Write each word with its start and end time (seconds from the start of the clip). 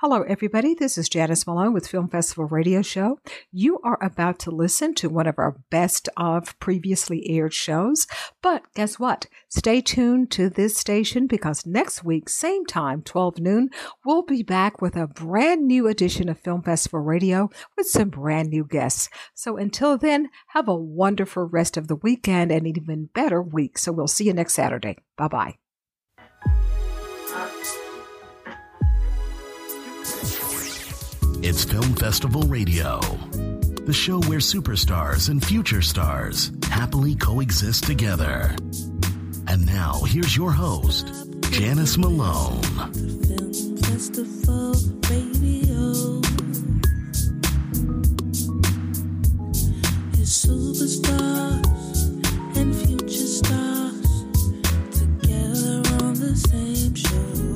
Hello, 0.00 0.20
everybody. 0.28 0.74
This 0.74 0.98
is 0.98 1.08
Janice 1.08 1.46
Malone 1.46 1.72
with 1.72 1.88
Film 1.88 2.10
Festival 2.10 2.44
Radio 2.44 2.82
Show. 2.82 3.18
You 3.50 3.78
are 3.82 3.96
about 4.02 4.38
to 4.40 4.50
listen 4.50 4.92
to 4.96 5.08
one 5.08 5.26
of 5.26 5.38
our 5.38 5.56
best 5.70 6.10
of 6.18 6.54
previously 6.60 7.26
aired 7.30 7.54
shows. 7.54 8.06
But 8.42 8.64
guess 8.74 8.98
what? 8.98 9.26
Stay 9.48 9.80
tuned 9.80 10.30
to 10.32 10.50
this 10.50 10.76
station 10.76 11.26
because 11.26 11.64
next 11.64 12.04
week, 12.04 12.28
same 12.28 12.66
time, 12.66 13.00
12 13.00 13.38
noon, 13.38 13.70
we'll 14.04 14.20
be 14.20 14.42
back 14.42 14.82
with 14.82 14.96
a 14.96 15.06
brand 15.06 15.66
new 15.66 15.88
edition 15.88 16.28
of 16.28 16.38
Film 16.40 16.60
Festival 16.60 17.00
Radio 17.00 17.48
with 17.74 17.86
some 17.86 18.10
brand 18.10 18.50
new 18.50 18.66
guests. 18.66 19.08
So 19.32 19.56
until 19.56 19.96
then, 19.96 20.28
have 20.48 20.68
a 20.68 20.76
wonderful 20.76 21.44
rest 21.44 21.78
of 21.78 21.88
the 21.88 21.96
weekend 21.96 22.52
and 22.52 22.66
an 22.66 22.76
even 22.76 23.08
better 23.14 23.40
week. 23.40 23.78
So 23.78 23.92
we'll 23.92 24.08
see 24.08 24.26
you 24.26 24.34
next 24.34 24.52
Saturday. 24.52 24.98
Bye 25.16 25.28
bye. 25.28 25.54
It's 31.48 31.62
Film 31.62 31.94
Festival 31.94 32.42
Radio, 32.42 32.98
the 33.84 33.92
show 33.92 34.18
where 34.22 34.40
superstars 34.40 35.28
and 35.28 35.40
future 35.40 35.80
stars 35.80 36.50
happily 36.64 37.14
coexist 37.14 37.84
together. 37.84 38.56
And 39.46 39.64
now, 39.64 40.00
here's 40.06 40.36
your 40.36 40.50
host, 40.50 41.06
Janice 41.52 41.96
Malone. 41.98 42.62
Film 42.62 43.76
Festival 43.76 44.72
Radio 45.08 46.18
is 50.18 50.32
superstars 50.44 51.64
and 52.56 52.74
future 52.74 53.28
stars 53.38 54.24
together 54.90 55.76
on 56.04 56.14
the 56.14 56.34
same 56.34 56.94
show. 56.96 57.55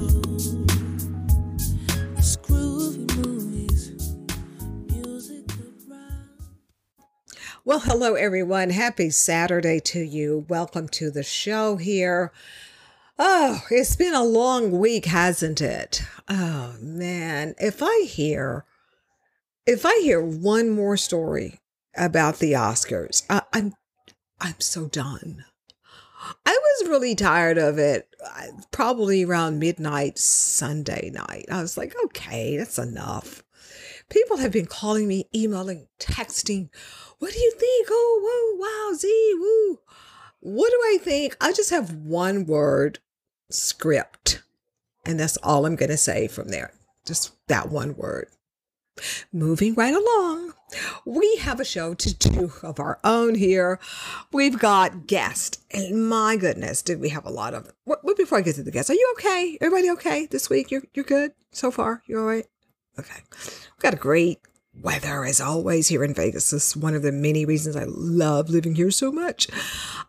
Well, 7.64 7.80
hello, 7.80 8.14
everyone. 8.14 8.70
Happy 8.70 9.10
Saturday 9.10 9.80
to 9.80 10.00
you. 10.00 10.46
Welcome 10.48 10.88
to 10.88 11.10
the 11.10 11.22
show 11.22 11.76
here. 11.76 12.32
Oh, 13.18 13.62
it's 13.70 13.96
been 13.96 14.14
a 14.14 14.24
long 14.24 14.78
week, 14.78 15.04
hasn't 15.06 15.60
it? 15.60 16.02
Oh, 16.28 16.74
man. 16.80 17.54
If 17.58 17.82
I 17.82 18.06
hear, 18.08 18.64
if 19.66 19.84
I 19.84 20.00
hear 20.00 20.22
one 20.22 20.70
more 20.70 20.96
story 20.96 21.60
about 21.94 22.38
the 22.38 22.52
Oscars, 22.52 23.24
I, 23.28 23.42
I'm, 23.52 23.74
I'm 24.40 24.58
so 24.60 24.86
done. 24.86 25.44
I 26.46 26.58
was 26.58 26.88
really 26.88 27.14
tired 27.14 27.58
of 27.58 27.78
it. 27.78 28.08
uh, 28.24 28.46
Probably 28.70 29.22
around 29.24 29.58
midnight 29.58 30.18
Sunday 30.18 31.10
night. 31.12 31.44
I 31.50 31.60
was 31.60 31.76
like, 31.76 31.94
okay, 32.06 32.56
that's 32.56 32.78
enough. 32.78 33.42
People 34.08 34.38
have 34.38 34.50
been 34.50 34.66
calling 34.66 35.06
me, 35.06 35.28
emailing, 35.34 35.88
texting. 36.00 36.70
What 37.20 37.32
do 37.32 37.38
you 37.38 37.52
think? 37.52 37.88
Oh, 37.90 38.20
whoa, 38.24 38.90
wow, 38.90 38.96
Z, 38.96 39.34
woo. 39.38 39.78
What 40.40 40.70
do 40.70 40.76
I 40.76 40.98
think? 41.00 41.36
I 41.38 41.52
just 41.52 41.68
have 41.68 41.92
one 41.92 42.46
word 42.46 42.98
script. 43.50 44.42
And 45.04 45.20
that's 45.20 45.36
all 45.38 45.66
I'm 45.66 45.76
going 45.76 45.90
to 45.90 45.98
say 45.98 46.28
from 46.28 46.48
there. 46.48 46.72
Just 47.06 47.32
that 47.48 47.68
one 47.68 47.94
word. 47.94 48.28
Moving 49.32 49.74
right 49.74 49.94
along, 49.94 50.54
we 51.04 51.36
have 51.36 51.60
a 51.60 51.64
show 51.64 51.94
to 51.94 52.14
do 52.14 52.52
of 52.62 52.80
our 52.80 52.98
own 53.04 53.34
here. 53.34 53.78
We've 54.32 54.58
got 54.58 55.06
guests, 55.06 55.58
and 55.70 56.08
my 56.08 56.36
goodness, 56.36 56.82
did 56.82 57.00
we 57.00 57.08
have 57.10 57.24
a 57.24 57.30
lot 57.30 57.54
of? 57.54 57.72
What, 57.84 58.04
what 58.04 58.18
before 58.18 58.38
I 58.38 58.42
get 58.42 58.56
to 58.56 58.62
the 58.62 58.70
guests, 58.70 58.90
are 58.90 58.94
you 58.94 59.14
okay? 59.16 59.56
Everybody 59.60 59.90
okay 59.92 60.26
this 60.26 60.50
week? 60.50 60.70
You're 60.70 60.82
you're 60.92 61.04
good 61.04 61.32
so 61.50 61.70
far. 61.70 62.02
You're 62.06 62.20
all 62.20 62.26
right? 62.26 62.46
Okay, 62.98 63.22
we've 63.32 63.78
got 63.78 63.94
a 63.94 63.96
great 63.96 64.40
weather 64.74 65.24
as 65.24 65.40
always 65.40 65.88
here 65.88 66.04
in 66.04 66.14
Vegas. 66.14 66.50
This 66.50 66.68
is 66.68 66.76
one 66.76 66.94
of 66.94 67.02
the 67.02 67.12
many 67.12 67.44
reasons 67.44 67.76
I 67.76 67.84
love 67.86 68.50
living 68.50 68.74
here 68.74 68.90
so 68.90 69.12
much. 69.12 69.48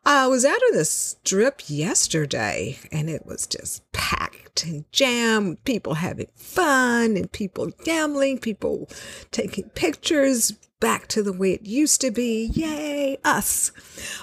I 0.05 0.27
was 0.27 0.45
out 0.45 0.61
on 0.69 0.77
the 0.77 0.85
strip 0.85 1.61
yesterday, 1.67 2.79
and 2.91 3.09
it 3.09 3.25
was 3.25 3.47
just 3.47 3.89
packed 3.91 4.63
and 4.63 4.85
jammed. 4.91 5.63
People 5.63 5.95
having 5.95 6.27
fun 6.35 7.17
and 7.17 7.31
people 7.31 7.71
gambling, 7.83 8.39
people 8.39 8.89
taking 9.31 9.69
pictures 9.69 10.53
back 10.79 11.07
to 11.07 11.23
the 11.23 11.33
way 11.33 11.53
it 11.53 11.65
used 11.65 12.01
to 12.01 12.11
be. 12.11 12.45
Yay, 12.53 13.17
us. 13.23 13.71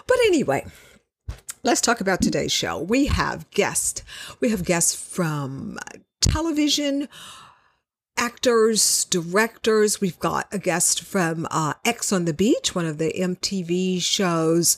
But 0.06 0.18
anyway, 0.26 0.66
let's 1.62 1.80
talk 1.80 2.00
about 2.00 2.20
today's 2.20 2.52
show. 2.52 2.78
We 2.78 3.06
have 3.06 3.48
guests. 3.50 4.02
We 4.40 4.50
have 4.50 4.64
guests 4.64 4.94
from 4.94 5.78
television, 6.20 7.08
actors, 8.18 9.06
directors. 9.06 10.00
We've 10.00 10.18
got 10.18 10.48
a 10.52 10.58
guest 10.58 11.02
from 11.02 11.46
uh, 11.50 11.74
Ex 11.84 12.12
on 12.12 12.24
the 12.24 12.34
Beach, 12.34 12.74
one 12.74 12.84
of 12.84 12.98
the 12.98 13.12
MTV 13.12 14.02
shows. 14.02 14.76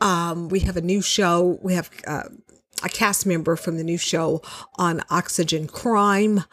Um, 0.00 0.48
we 0.48 0.60
have 0.60 0.76
a 0.76 0.82
new 0.82 1.02
show. 1.02 1.58
We 1.62 1.74
have 1.74 1.90
uh, 2.06 2.24
a 2.84 2.88
cast 2.88 3.26
member 3.26 3.56
from 3.56 3.78
the 3.78 3.84
new 3.84 3.98
show 3.98 4.42
on 4.76 5.02
Oxygen 5.10 5.66
Crime, 5.66 6.44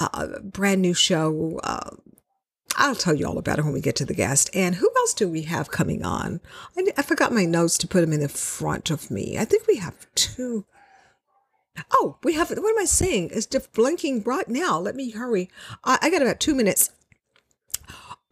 uh, 0.00 0.08
a 0.12 0.40
brand 0.40 0.82
new 0.82 0.94
show. 0.94 1.60
Uh, 1.62 1.90
I'll 2.76 2.96
tell 2.96 3.14
you 3.14 3.26
all 3.26 3.38
about 3.38 3.58
it 3.58 3.64
when 3.64 3.74
we 3.74 3.80
get 3.80 3.96
to 3.96 4.04
the 4.04 4.14
guest. 4.14 4.50
And 4.54 4.76
who 4.76 4.90
else 4.96 5.14
do 5.14 5.28
we 5.28 5.42
have 5.42 5.70
coming 5.70 6.04
on? 6.04 6.40
I, 6.76 6.92
I 6.96 7.02
forgot 7.02 7.32
my 7.32 7.44
notes 7.44 7.78
to 7.78 7.88
put 7.88 8.00
them 8.00 8.12
in 8.12 8.20
the 8.20 8.28
front 8.28 8.90
of 8.90 9.10
me. 9.10 9.38
I 9.38 9.44
think 9.44 9.66
we 9.66 9.76
have 9.76 10.06
two. 10.14 10.64
Oh, 11.92 12.18
we 12.22 12.34
have, 12.34 12.50
what 12.50 12.58
am 12.58 12.78
I 12.78 12.84
saying? 12.84 13.30
It's 13.32 13.46
just 13.46 13.72
blinking 13.72 14.22
right 14.22 14.48
now. 14.48 14.78
Let 14.78 14.94
me 14.94 15.10
hurry. 15.10 15.50
I, 15.82 15.98
I 16.02 16.10
got 16.10 16.22
about 16.22 16.40
two 16.40 16.54
minutes. 16.54 16.90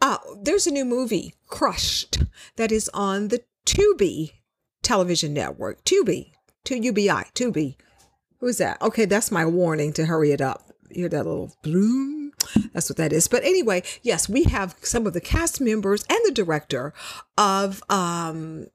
Uh, 0.01 0.17
there's 0.41 0.67
a 0.67 0.71
new 0.71 0.85
movie, 0.85 1.33
Crushed, 1.47 2.23
that 2.57 2.71
is 2.71 2.89
on 2.93 3.29
the 3.29 3.43
Tubi 3.65 4.33
television 4.81 5.33
network. 5.33 5.83
Tubi, 5.85 6.31
2UBI, 6.65 7.33
Tubi. 7.33 7.75
Who's 8.39 8.57
that? 8.57 8.81
Okay, 8.81 9.05
that's 9.05 9.31
my 9.31 9.45
warning 9.45 9.93
to 9.93 10.05
hurry 10.05 10.31
it 10.31 10.41
up. 10.41 10.71
You 10.89 11.03
hear 11.03 11.09
that 11.09 11.25
little 11.25 11.55
bloom? 11.61 12.33
That's 12.73 12.89
what 12.89 12.97
that 12.97 13.13
is. 13.13 13.27
But 13.27 13.43
anyway, 13.43 13.83
yes, 14.01 14.27
we 14.27 14.43
have 14.43 14.75
some 14.81 15.07
of 15.07 15.13
the 15.13 15.21
cast 15.21 15.61
members 15.61 16.03
and 16.09 16.19
the 16.25 16.31
director 16.31 16.93
of 17.37 17.81
um, 17.89 18.67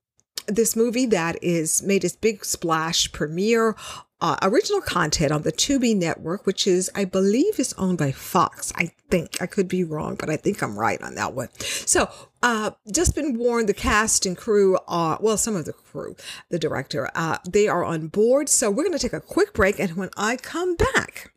this 0.46 0.74
movie 0.74 1.06
that 1.06 1.42
is 1.42 1.82
made 1.82 2.04
its 2.04 2.16
big 2.16 2.44
splash 2.44 3.12
premiere. 3.12 3.76
Uh, 4.20 4.36
original 4.42 4.80
content 4.80 5.30
on 5.30 5.42
the 5.42 5.52
Tubi 5.52 5.96
network, 5.96 6.44
which 6.44 6.66
is, 6.66 6.90
I 6.94 7.04
believe, 7.04 7.60
is 7.60 7.72
owned 7.78 7.98
by 7.98 8.10
Fox. 8.10 8.72
I 8.74 8.90
think 9.10 9.40
I 9.40 9.46
could 9.46 9.68
be 9.68 9.84
wrong, 9.84 10.16
but 10.16 10.28
I 10.28 10.36
think 10.36 10.60
I'm 10.60 10.76
right 10.76 11.00
on 11.00 11.14
that 11.14 11.34
one. 11.34 11.48
So, 11.60 12.10
uh, 12.42 12.72
just 12.90 13.14
been 13.14 13.38
warned, 13.38 13.68
the 13.68 13.74
cast 13.74 14.26
and 14.26 14.36
crew 14.36 14.76
are, 14.88 15.18
well, 15.20 15.36
some 15.36 15.54
of 15.54 15.66
the 15.66 15.72
crew, 15.72 16.16
the 16.48 16.58
director, 16.58 17.08
uh, 17.14 17.38
they 17.48 17.68
are 17.68 17.84
on 17.84 18.08
board. 18.08 18.48
So 18.48 18.70
we're 18.70 18.84
going 18.84 18.98
to 18.98 18.98
take 18.98 19.12
a 19.12 19.20
quick 19.20 19.52
break, 19.52 19.78
and 19.78 19.96
when 19.96 20.10
I 20.16 20.36
come 20.36 20.74
back, 20.74 21.32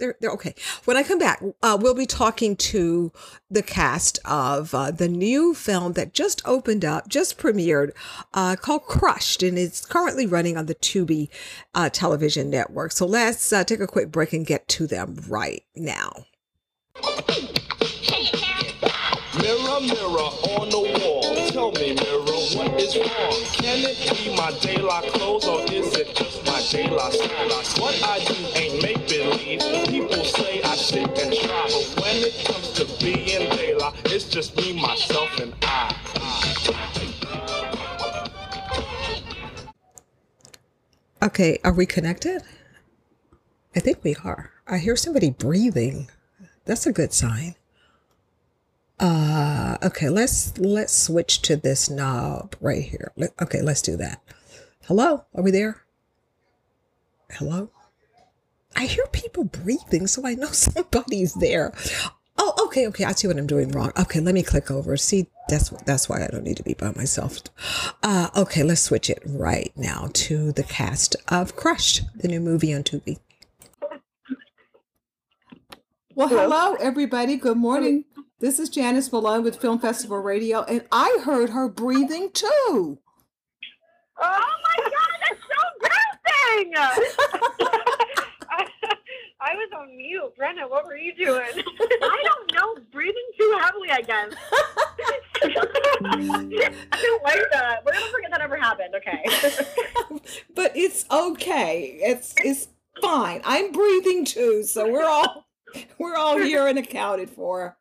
they're 0.00 0.16
they're 0.20 0.32
okay. 0.32 0.54
When 0.84 0.96
I 0.96 1.04
come 1.04 1.18
back, 1.18 1.40
uh, 1.62 1.78
we'll 1.80 1.94
be 1.94 2.06
talking 2.06 2.56
to 2.56 3.12
the 3.50 3.62
cast 3.62 4.18
of 4.24 4.74
uh, 4.74 4.90
the 4.90 5.08
new 5.08 5.54
film 5.54 5.92
that 5.92 6.12
just 6.12 6.42
opened 6.44 6.84
up, 6.84 7.08
just 7.08 7.38
premiered, 7.38 7.92
uh, 8.34 8.56
called 8.56 8.86
Crushed, 8.86 9.42
and 9.42 9.56
it's 9.56 9.84
currently 9.84 10.26
running 10.26 10.56
on 10.56 10.66
the 10.66 10.74
Tubi 10.74 11.28
uh, 11.74 11.90
television 11.90 12.50
network. 12.50 12.92
So 12.92 13.06
let's 13.06 13.52
uh, 13.52 13.62
take 13.62 13.80
a 13.80 13.86
quick 13.86 14.10
break 14.10 14.32
and 14.32 14.44
get 14.44 14.66
to 14.68 14.86
them 14.86 15.16
right 15.28 15.62
now. 15.76 16.24
Mirror, 19.38 19.80
mirror 19.80 20.28
on 20.58 20.68
the 20.70 20.80
wall, 21.00 21.48
tell 21.48 21.72
me, 21.72 21.94
mirror, 21.94 22.29
what 22.54 22.80
is 22.80 22.96
wrong? 22.96 23.32
Can 23.52 23.84
it 23.84 23.98
be 24.16 24.34
my 24.36 24.50
daylight 24.60 25.12
clothes 25.12 25.46
or 25.46 25.60
is 25.72 25.94
it 25.94 26.14
just 26.14 26.44
my 26.46 26.60
daylight 26.70 27.12
style? 27.12 27.82
What 27.82 28.02
I 28.02 28.18
do 28.24 28.34
ain't 28.58 28.82
make 28.82 29.08
believe. 29.08 29.60
People 29.88 30.24
say 30.24 30.62
I 30.62 30.74
sit 30.76 31.06
and 31.06 31.34
try, 31.34 31.62
but 31.68 32.02
when 32.02 32.16
it 32.16 32.44
comes 32.44 32.72
to 32.72 32.84
being 33.04 33.48
daylight, 33.50 33.94
it's 34.06 34.24
just 34.24 34.56
me, 34.56 34.80
myself, 34.80 35.38
and 35.38 35.54
I. 35.62 35.96
Okay, 41.22 41.58
are 41.62 41.72
we 41.72 41.84
connected? 41.86 42.42
I 43.76 43.80
think 43.80 44.02
we 44.02 44.16
are. 44.24 44.52
I 44.66 44.78
hear 44.78 44.96
somebody 44.96 45.30
breathing. 45.30 46.08
That's 46.64 46.86
a 46.86 46.92
good 46.92 47.12
sign. 47.12 47.54
Uh, 49.00 49.78
okay, 49.82 50.10
let's 50.10 50.56
let's 50.58 50.92
switch 50.92 51.40
to 51.42 51.56
this 51.56 51.88
knob 51.88 52.54
right 52.60 52.82
here. 52.84 53.12
Let- 53.16 53.32
Okay, 53.40 53.62
let's 53.62 53.80
do 53.82 53.96
that. 53.96 54.20
Hello, 54.86 55.24
are 55.34 55.42
we 55.42 55.50
there? 55.50 55.82
Hello? 57.32 57.70
I 58.76 58.84
hear 58.84 59.06
people 59.10 59.44
breathing, 59.44 60.06
so 60.06 60.26
I 60.26 60.34
know 60.34 60.48
somebody's 60.52 61.34
there. 61.34 61.72
Oh, 62.36 62.52
okay, 62.66 62.86
okay. 62.88 63.04
I 63.04 63.12
see 63.12 63.26
what 63.26 63.38
I'm 63.38 63.46
doing 63.46 63.70
wrong. 63.70 63.92
Okay, 63.98 64.20
let 64.20 64.34
me 64.34 64.42
click 64.42 64.70
over. 64.70 64.96
See, 64.98 65.26
that's 65.48 65.70
that's 65.86 66.08
why 66.08 66.22
I 66.22 66.28
don't 66.28 66.44
need 66.44 66.56
to 66.58 66.62
be 66.62 66.74
by 66.74 66.92
myself. 66.92 67.38
Uh, 68.02 68.28
okay, 68.36 68.62
let's 68.62 68.82
switch 68.82 69.08
it 69.08 69.22
right 69.26 69.72
now 69.76 70.10
to 70.12 70.52
the 70.52 70.62
cast 70.62 71.16
of 71.28 71.56
Crushed, 71.56 72.02
the 72.16 72.28
new 72.28 72.40
movie 72.40 72.74
on 72.74 72.82
Tubi. 72.82 73.18
Well, 76.14 76.28
hello, 76.28 76.74
everybody. 76.74 77.36
Good 77.36 77.56
morning. 77.56 78.04
This 78.40 78.58
is 78.58 78.70
Janice 78.70 79.12
Malone 79.12 79.44
with 79.44 79.60
Film 79.60 79.78
Festival 79.78 80.16
Radio, 80.16 80.62
and 80.62 80.82
I 80.90 81.18
heard 81.26 81.50
her 81.50 81.68
breathing 81.68 82.30
too. 82.32 82.98
Oh 84.18 84.46
my 84.62 84.76
god, 84.78 84.92
that's 85.20 85.40
so! 85.42 85.60
I, 88.50 88.66
I 89.42 89.54
was 89.54 89.70
on 89.78 89.94
mute. 89.94 90.32
Brenna, 90.40 90.70
what 90.70 90.86
were 90.86 90.96
you 90.96 91.14
doing? 91.14 91.50
I 92.02 92.24
don't 92.24 92.54
know. 92.54 92.82
Breathing 92.90 93.28
too 93.36 93.58
heavily, 93.60 93.90
I 93.90 94.00
guess. 94.00 94.32
I 95.42 97.02
don't 97.02 97.22
like 97.22 97.42
that. 97.52 97.84
We're 97.84 97.92
gonna 97.92 98.06
forget 98.06 98.30
that 98.30 98.40
ever 98.40 98.56
happened. 98.56 98.94
Okay. 98.94 99.22
but 100.54 100.74
it's 100.74 101.04
okay. 101.10 101.98
It's 102.00 102.34
it's 102.38 102.68
fine. 103.02 103.42
I'm 103.44 103.70
breathing 103.70 104.24
too, 104.24 104.62
so 104.62 104.90
we're 104.90 105.04
all 105.04 105.44
we're 105.98 106.16
all 106.16 106.38
here 106.38 106.66
and 106.66 106.78
accounted 106.78 107.30
for. 107.30 107.76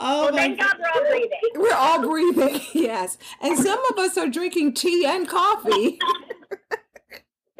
Oh 0.00 0.26
well, 0.26 0.34
thank 0.34 0.58
God 0.58 0.76
we're 0.78 0.88
all 0.88 1.10
breathing. 1.10 1.40
We're 1.54 1.74
all 1.74 2.02
breathing, 2.02 2.60
yes. 2.74 3.18
And 3.40 3.58
some 3.58 3.84
of 3.90 3.98
us 3.98 4.16
are 4.16 4.28
drinking 4.28 4.74
tea 4.74 5.04
and 5.06 5.28
coffee. 5.28 5.98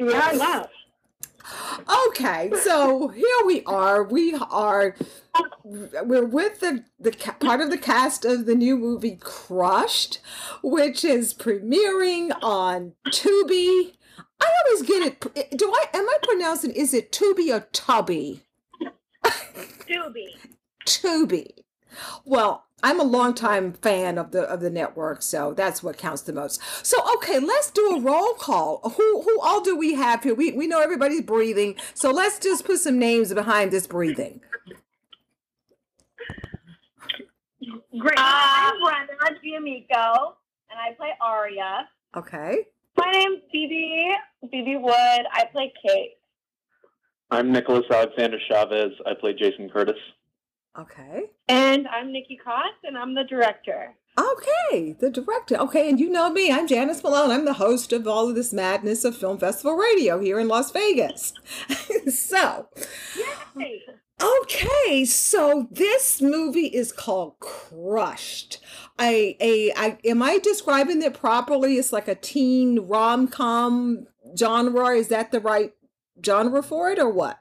Yeah, 0.01 0.37
wow. 0.37 0.69
Okay, 2.07 2.51
so 2.63 3.09
here 3.09 3.25
we 3.45 3.63
are. 3.65 4.01
We 4.01 4.33
are 4.33 4.95
we're 5.63 6.25
with 6.25 6.61
the 6.61 6.85
the 6.99 7.11
part 7.39 7.61
of 7.61 7.69
the 7.69 7.77
cast 7.77 8.23
of 8.23 8.45
the 8.45 8.55
new 8.55 8.77
movie 8.77 9.17
Crushed, 9.19 10.19
which 10.63 11.03
is 11.03 11.33
premiering 11.33 12.31
on 12.41 12.93
Tubi. 13.07 13.93
I 14.39 14.49
always 14.65 14.83
get 14.83 15.03
it. 15.03 15.57
Do 15.57 15.69
I 15.69 15.85
am 15.93 16.07
I 16.07 16.17
pronouncing? 16.23 16.71
Is 16.71 16.93
it 16.93 17.11
Tubi 17.11 17.53
or 17.53 17.67
Tubby? 17.73 18.43
Doobie. 19.89 20.35
Tubi. 20.85 21.51
Well, 22.25 22.65
I'm 22.81 22.99
a 22.99 23.03
longtime 23.03 23.73
fan 23.73 24.17
of 24.17 24.31
the 24.31 24.43
of 24.43 24.61
the 24.61 24.69
network, 24.69 25.21
so 25.21 25.53
that's 25.53 25.83
what 25.83 25.97
counts 25.97 26.21
the 26.21 26.33
most. 26.33 26.61
So, 26.85 26.97
okay, 27.15 27.39
let's 27.39 27.71
do 27.71 27.97
a 27.97 27.99
roll 27.99 28.33
call. 28.35 28.79
Who 28.95 29.21
who 29.21 29.41
all 29.41 29.61
do 29.61 29.75
we 29.75 29.95
have 29.95 30.23
here? 30.23 30.33
We 30.33 30.51
we 30.51 30.67
know 30.67 30.79
everybody's 30.79 31.21
breathing, 31.21 31.75
so 31.93 32.11
let's 32.11 32.39
just 32.39 32.65
put 32.65 32.79
some 32.79 32.97
names 32.97 33.33
behind 33.33 33.71
this 33.71 33.87
breathing. 33.87 34.41
Great. 37.97 38.17
Uh, 38.17 38.23
I'm 38.23 38.73
Brenna 38.81 39.41
D'Amico, 39.43 40.37
and 40.69 40.79
I 40.79 40.93
play 40.95 41.09
Aria. 41.19 41.89
Okay. 42.15 42.67
My 42.97 43.11
name's 43.11 43.41
Phoebe. 43.51 44.13
Phoebe 44.49 44.77
Wood. 44.77 44.93
I 44.93 45.45
play 45.51 45.73
Kate. 45.85 46.18
I'm 47.31 47.51
Nicholas 47.51 47.85
Alexander 47.91 48.39
Chavez. 48.47 48.91
I 49.05 49.13
play 49.13 49.33
Jason 49.33 49.69
Curtis. 49.69 49.99
Okay. 50.77 51.25
And 51.47 51.87
I'm 51.87 52.11
Nikki 52.11 52.39
Koss, 52.43 52.73
and 52.83 52.97
I'm 52.97 53.13
the 53.13 53.23
director. 53.23 53.95
Okay, 54.17 54.93
the 54.99 55.11
director. 55.11 55.55
Okay, 55.57 55.89
and 55.89 55.99
you 55.99 56.09
know 56.09 56.31
me. 56.31 56.51
I'm 56.51 56.67
Janice 56.67 57.03
Malone. 57.03 57.29
I'm 57.31 57.45
the 57.45 57.53
host 57.53 57.93
of 57.93 58.07
all 58.07 58.29
of 58.29 58.35
this 58.35 58.51
madness 58.51 59.05
of 59.05 59.15
Film 59.15 59.37
Festival 59.37 59.75
Radio 59.75 60.19
here 60.19 60.39
in 60.39 60.47
Las 60.47 60.71
Vegas. 60.71 61.33
so, 62.11 62.67
Hey. 63.57 63.83
Okay, 64.21 65.05
so 65.05 65.67
this 65.71 66.21
movie 66.21 66.67
is 66.67 66.91
called 66.91 67.39
Crushed. 67.39 68.59
I, 68.97 69.37
a, 69.39 69.71
I, 69.77 69.97
am 70.03 70.21
I 70.21 70.39
describing 70.39 71.01
it 71.01 71.13
properly? 71.13 71.75
It's 71.75 71.93
like 71.93 72.09
a 72.09 72.15
teen 72.15 72.79
rom 72.79 73.29
com 73.29 74.07
genre. 74.37 74.89
Is 74.89 75.07
that 75.07 75.31
the 75.31 75.39
right 75.39 75.71
genre 76.25 76.63
for 76.63 76.89
it, 76.89 76.99
or 76.99 77.09
what? 77.09 77.39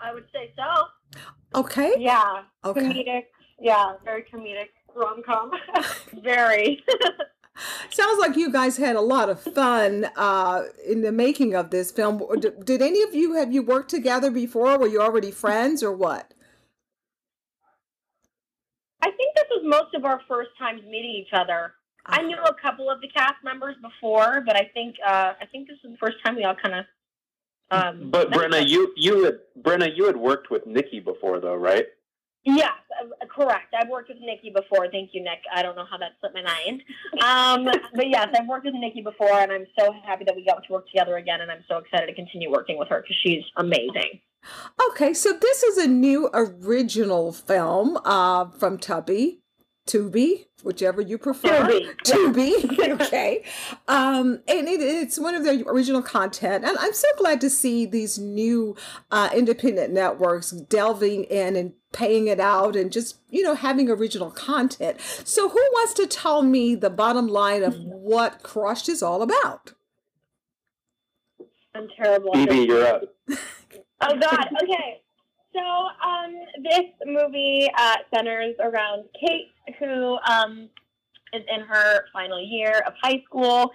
I 0.00 0.12
would 0.12 0.26
say 0.32 0.52
so. 0.56 1.20
Okay. 1.54 1.94
Yeah. 1.98 2.42
Okay. 2.64 2.80
Comedic. 2.80 3.22
Yeah, 3.60 3.94
very 4.04 4.22
comedic 4.22 4.68
rom 4.94 5.22
com. 5.24 5.50
very. 6.22 6.82
Sounds 7.90 8.18
like 8.18 8.36
you 8.36 8.50
guys 8.50 8.76
had 8.76 8.96
a 8.96 9.00
lot 9.00 9.28
of 9.28 9.40
fun 9.40 10.08
uh, 10.16 10.64
in 10.88 11.02
the 11.02 11.12
making 11.12 11.54
of 11.54 11.70
this 11.70 11.92
film. 11.92 12.20
Did, 12.40 12.64
did 12.64 12.82
any 12.82 13.02
of 13.02 13.14
you 13.14 13.34
have 13.34 13.52
you 13.52 13.62
worked 13.62 13.90
together 13.90 14.30
before? 14.30 14.76
Were 14.76 14.88
you 14.88 15.00
already 15.00 15.30
friends, 15.30 15.82
or 15.82 15.92
what? 15.92 16.34
I 19.02 19.10
think 19.10 19.34
this 19.36 19.44
was 19.50 19.62
most 19.64 19.94
of 19.94 20.04
our 20.04 20.20
first 20.26 20.50
times 20.58 20.82
meeting 20.82 21.10
each 21.10 21.32
other. 21.32 21.74
I 22.06 22.22
knew 22.22 22.36
a 22.36 22.54
couple 22.54 22.90
of 22.90 23.00
the 23.00 23.08
cast 23.08 23.36
members 23.44 23.76
before, 23.80 24.42
but 24.44 24.56
I 24.56 24.70
think 24.74 24.96
uh, 25.06 25.34
I 25.40 25.46
think 25.50 25.68
this 25.68 25.78
was 25.84 25.92
the 25.92 25.98
first 25.98 26.16
time 26.24 26.36
we 26.36 26.44
all 26.44 26.56
kind 26.56 26.74
of. 26.74 26.84
Um, 27.70 28.10
But 28.10 28.30
Brenna, 28.30 28.62
each 28.62 28.70
you 28.70 28.92
you 28.96 29.24
had 29.24 29.38
Brenna, 29.60 29.94
you 29.94 30.06
had 30.06 30.16
worked 30.16 30.50
with 30.50 30.66
Nikki 30.66 31.00
before, 31.00 31.40
though, 31.40 31.56
right? 31.56 31.86
Yes, 32.44 32.72
uh, 33.00 33.26
correct. 33.26 33.74
I've 33.74 33.88
worked 33.88 34.10
with 34.10 34.18
Nikki 34.20 34.50
before. 34.50 34.88
Thank 34.90 35.10
you, 35.14 35.22
Nick. 35.22 35.40
I 35.52 35.62
don't 35.62 35.76
know 35.76 35.86
how 35.90 35.96
that 35.96 36.12
slipped 36.20 36.34
my 36.34 36.42
mind. 36.42 36.82
Um, 37.22 37.64
but 37.94 38.08
yes, 38.08 38.28
I've 38.38 38.46
worked 38.46 38.66
with 38.66 38.74
Nikki 38.74 39.00
before, 39.00 39.32
and 39.32 39.50
I'm 39.50 39.66
so 39.78 39.94
happy 40.04 40.24
that 40.24 40.36
we 40.36 40.44
got 40.44 40.62
to 40.66 40.72
work 40.72 40.86
together 40.90 41.16
again, 41.16 41.40
and 41.40 41.50
I'm 41.50 41.64
so 41.68 41.78
excited 41.78 42.06
to 42.06 42.14
continue 42.14 42.50
working 42.50 42.78
with 42.78 42.88
her 42.88 43.00
because 43.00 43.16
she's 43.22 43.44
amazing. 43.56 44.20
Okay, 44.90 45.14
so 45.14 45.32
this 45.32 45.62
is 45.62 45.78
a 45.78 45.86
new 45.88 46.28
original 46.34 47.32
film 47.32 47.98
uh, 48.04 48.50
from 48.50 48.78
Tubby, 48.78 49.40
Tubi, 49.86 50.46
whichever 50.62 51.00
you 51.02 51.18
prefer. 51.18 51.48
Tubi. 51.48 51.94
Tubi. 52.04 53.00
okay. 53.00 53.44
Um, 53.86 54.40
and 54.48 54.66
it, 54.66 54.80
it's 54.80 55.18
one 55.18 55.34
of 55.34 55.44
their 55.44 55.60
original 55.66 56.02
content. 56.02 56.64
And 56.64 56.76
I'm 56.78 56.94
so 56.94 57.08
glad 57.18 57.40
to 57.42 57.50
see 57.50 57.84
these 57.84 58.18
new 58.18 58.76
uh, 59.10 59.30
independent 59.34 59.92
networks 59.92 60.50
delving 60.50 61.24
in 61.24 61.56
and 61.56 61.74
paying 61.92 62.28
it 62.28 62.40
out 62.40 62.76
and 62.76 62.90
just, 62.90 63.18
you 63.28 63.42
know, 63.42 63.54
having 63.54 63.90
original 63.90 64.30
content. 64.30 64.98
So, 65.24 65.48
who 65.48 65.60
wants 65.72 65.94
to 65.94 66.06
tell 66.06 66.42
me 66.42 66.74
the 66.74 66.90
bottom 66.90 67.28
line 67.28 67.62
of 67.62 67.76
what 67.78 68.42
Crushed 68.42 68.88
is 68.88 69.02
all 69.02 69.22
about? 69.22 69.74
I'm 71.74 71.88
terrible. 71.96 72.30
at 72.36 72.48
Phoebe, 72.48 72.54
this. 72.60 72.66
you're 72.66 72.86
up. 72.86 73.02
Oh 74.00 74.16
God. 74.18 74.48
Okay. 74.62 75.00
So 75.54 75.60
um, 75.60 76.34
this 76.62 76.90
movie 77.06 77.70
uh, 77.76 77.96
centers 78.12 78.56
around 78.60 79.04
Kate, 79.20 79.52
who 79.78 80.18
um, 80.28 80.68
is 81.32 81.42
in 81.48 81.60
her 81.60 82.04
final 82.12 82.40
year 82.42 82.82
of 82.86 82.92
high 83.00 83.22
school, 83.24 83.70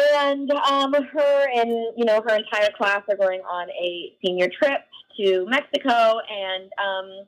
and 0.00 0.50
um, 0.50 0.94
her 0.94 1.48
and 1.54 1.70
you 1.96 2.04
know 2.04 2.22
her 2.26 2.36
entire 2.36 2.70
class 2.76 3.02
are 3.08 3.16
going 3.16 3.40
on 3.40 3.68
a 3.70 4.16
senior 4.24 4.48
trip 4.48 4.80
to 5.18 5.46
Mexico, 5.46 6.18
and 6.30 6.70
um, 6.82 7.26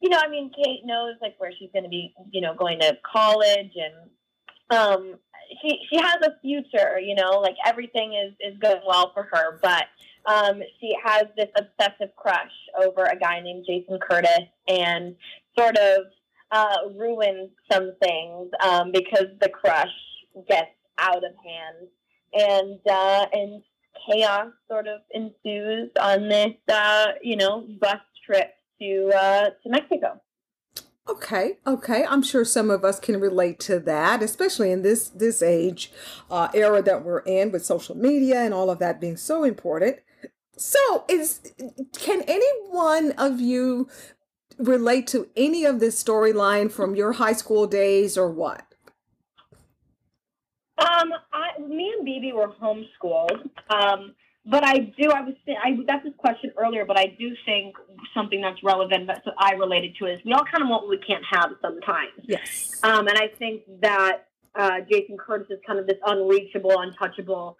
you 0.00 0.08
know, 0.08 0.18
I 0.18 0.28
mean, 0.28 0.50
Kate 0.56 0.80
knows 0.84 1.14
like 1.20 1.34
where 1.38 1.52
she's 1.58 1.70
going 1.72 1.84
to 1.84 1.90
be, 1.90 2.14
you 2.30 2.40
know, 2.40 2.54
going 2.54 2.80
to 2.80 2.96
college, 3.10 3.72
and 3.76 4.10
um, 4.70 5.16
she 5.60 5.78
she 5.90 5.96
has 5.98 6.16
a 6.22 6.40
future, 6.40 6.98
you 6.98 7.14
know, 7.14 7.40
like 7.40 7.56
everything 7.66 8.14
is 8.14 8.32
is 8.40 8.58
going 8.58 8.80
well 8.86 9.12
for 9.12 9.28
her, 9.30 9.58
but 9.62 9.84
um, 10.26 10.62
she 10.80 10.94
has 11.02 11.24
this 11.36 11.48
obsessive 11.56 12.14
crush 12.16 12.52
over 12.82 13.04
a 13.04 13.18
guy 13.18 13.40
named 13.40 13.64
Jason 13.66 13.98
Curtis 13.98 14.48
and 14.68 15.14
sort 15.58 15.76
of 15.76 16.04
uh, 16.52 16.76
ruins 16.96 17.50
some 17.70 17.92
things 18.02 18.50
um, 18.62 18.92
because 18.92 19.26
the 19.40 19.48
crush 19.48 19.88
gets 20.48 20.70
out 20.98 21.24
of 21.24 21.32
hand 21.44 21.88
and 22.32 22.78
uh, 22.88 23.26
and 23.32 23.62
chaos 24.06 24.48
sort 24.68 24.86
of 24.86 25.00
ensues 25.12 25.90
on 26.00 26.28
this 26.28 26.54
uh, 26.72 27.06
you 27.22 27.36
know 27.36 27.66
bus 27.80 28.00
trip 28.24 28.54
to 28.80 29.10
uh, 29.14 29.50
to 29.62 29.68
Mexico. 29.68 30.20
Okay, 31.08 31.58
okay. 31.66 32.04
I'm 32.08 32.22
sure 32.22 32.44
some 32.44 32.70
of 32.70 32.84
us 32.84 33.00
can 33.00 33.18
relate 33.18 33.58
to 33.60 33.80
that, 33.80 34.22
especially 34.22 34.70
in 34.70 34.82
this 34.82 35.08
this 35.08 35.42
age 35.42 35.90
uh, 36.30 36.48
era 36.54 36.82
that 36.82 37.04
we're 37.04 37.20
in 37.20 37.50
with 37.50 37.64
social 37.64 37.96
media 37.96 38.40
and 38.40 38.54
all 38.54 38.70
of 38.70 38.78
that 38.78 39.00
being 39.00 39.16
so 39.16 39.42
important. 39.42 39.98
So, 40.60 41.06
is 41.08 41.40
can 41.98 42.20
any 42.28 42.46
one 42.68 43.12
of 43.12 43.40
you 43.40 43.88
relate 44.58 45.06
to 45.06 45.26
any 45.34 45.64
of 45.64 45.80
this 45.80 46.02
storyline 46.02 46.70
from 46.70 46.94
your 46.94 47.12
high 47.12 47.32
school 47.32 47.66
days 47.66 48.18
or 48.18 48.28
what? 48.28 48.62
Um, 50.76 51.12
I, 51.32 51.58
me 51.66 51.94
and 51.96 52.06
BB 52.06 52.34
were 52.34 52.48
homeschooled. 52.48 53.48
Um, 53.70 54.14
but 54.44 54.62
I 54.62 54.92
do. 55.00 55.10
I 55.10 55.22
was. 55.22 55.34
I 55.64 55.72
got 55.86 56.04
this 56.04 56.12
question 56.18 56.50
earlier, 56.58 56.84
but 56.84 56.98
I 56.98 57.06
do 57.18 57.34
think 57.46 57.76
something 58.12 58.42
that's 58.42 58.62
relevant 58.62 59.06
that 59.06 59.22
I 59.38 59.52
related 59.52 59.96
to 60.00 60.06
is 60.08 60.20
we 60.26 60.34
all 60.34 60.44
kind 60.44 60.62
of 60.62 60.68
want 60.68 60.82
what 60.82 60.90
we 60.90 60.98
can't 60.98 61.24
have 61.30 61.52
sometimes. 61.62 62.10
Yes. 62.22 62.80
Um, 62.82 63.08
and 63.08 63.16
I 63.16 63.28
think 63.38 63.62
that 63.80 64.26
uh, 64.54 64.80
Jason 64.90 65.16
Curtis 65.16 65.48
is 65.50 65.58
kind 65.66 65.78
of 65.78 65.86
this 65.86 65.98
unreachable, 66.04 66.80
untouchable 66.80 67.56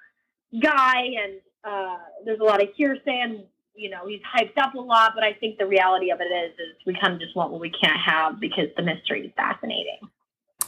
guy, 0.63 0.97
and 1.23 1.41
uh, 1.65 1.97
there's 2.25 2.41
a 2.41 2.45
lot 2.45 2.63
of 2.63 2.69
hearsay, 2.77 3.21
and 3.23 3.45
you 3.75 3.91
know 3.91 4.07
he's 4.07 4.21
hyped 4.21 4.59
up 4.63 4.75
a 4.75 4.81
lot. 4.81 5.13
But 5.15 5.25
I 5.25 5.33
think 5.35 5.59
the 5.59 5.67
reality 5.67 6.11
of 6.11 6.21
it 6.21 6.33
is, 6.33 6.53
is 6.53 6.77
we 6.87 6.97
kind 7.01 7.15
of 7.15 7.21
just 7.21 7.37
want 7.37 7.53
what 7.53 7.61
we 7.61 7.71
can't 7.71 8.01
have 8.01 8.41
because 8.41 8.67
the 8.77 8.83
mystery 8.83 9.27
is 9.27 9.33
fascinating. 9.37 9.99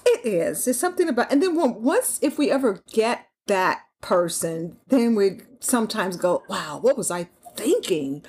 It 0.04 0.26
is. 0.26 0.66
It's 0.66 0.78
something 0.78 1.08
about, 1.08 1.30
and 1.30 1.42
then 1.42 1.54
once 1.54 2.18
if 2.22 2.38
we 2.38 2.50
ever 2.50 2.82
get 2.92 3.28
that 3.46 3.82
person, 4.00 4.78
then 4.88 5.14
we 5.14 5.40
sometimes 5.60 6.16
go, 6.16 6.42
"Wow, 6.48 6.78
what 6.80 6.96
was 6.96 7.10
I 7.10 7.28
thinking?" 7.56 8.24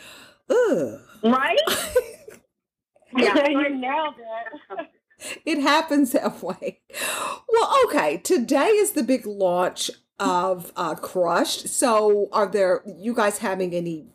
Ugh. 0.49 0.99
Right? 1.23 1.59
Yeah. 3.17 3.47
you 3.49 3.77
nailed 3.77 4.15
it. 4.17 4.89
it 5.45 5.61
happens 5.61 6.11
that 6.11 6.41
way. 6.41 6.81
Well, 7.49 7.75
okay. 7.85 8.17
Today 8.17 8.67
is 8.67 8.91
the 8.91 9.03
big 9.03 9.25
launch 9.25 9.91
of 10.19 10.71
uh, 10.75 10.95
Crushed. 10.95 11.67
So, 11.67 12.29
are 12.31 12.47
there 12.47 12.81
you 12.85 13.13
guys 13.13 13.39
having 13.39 13.73
any 13.73 14.05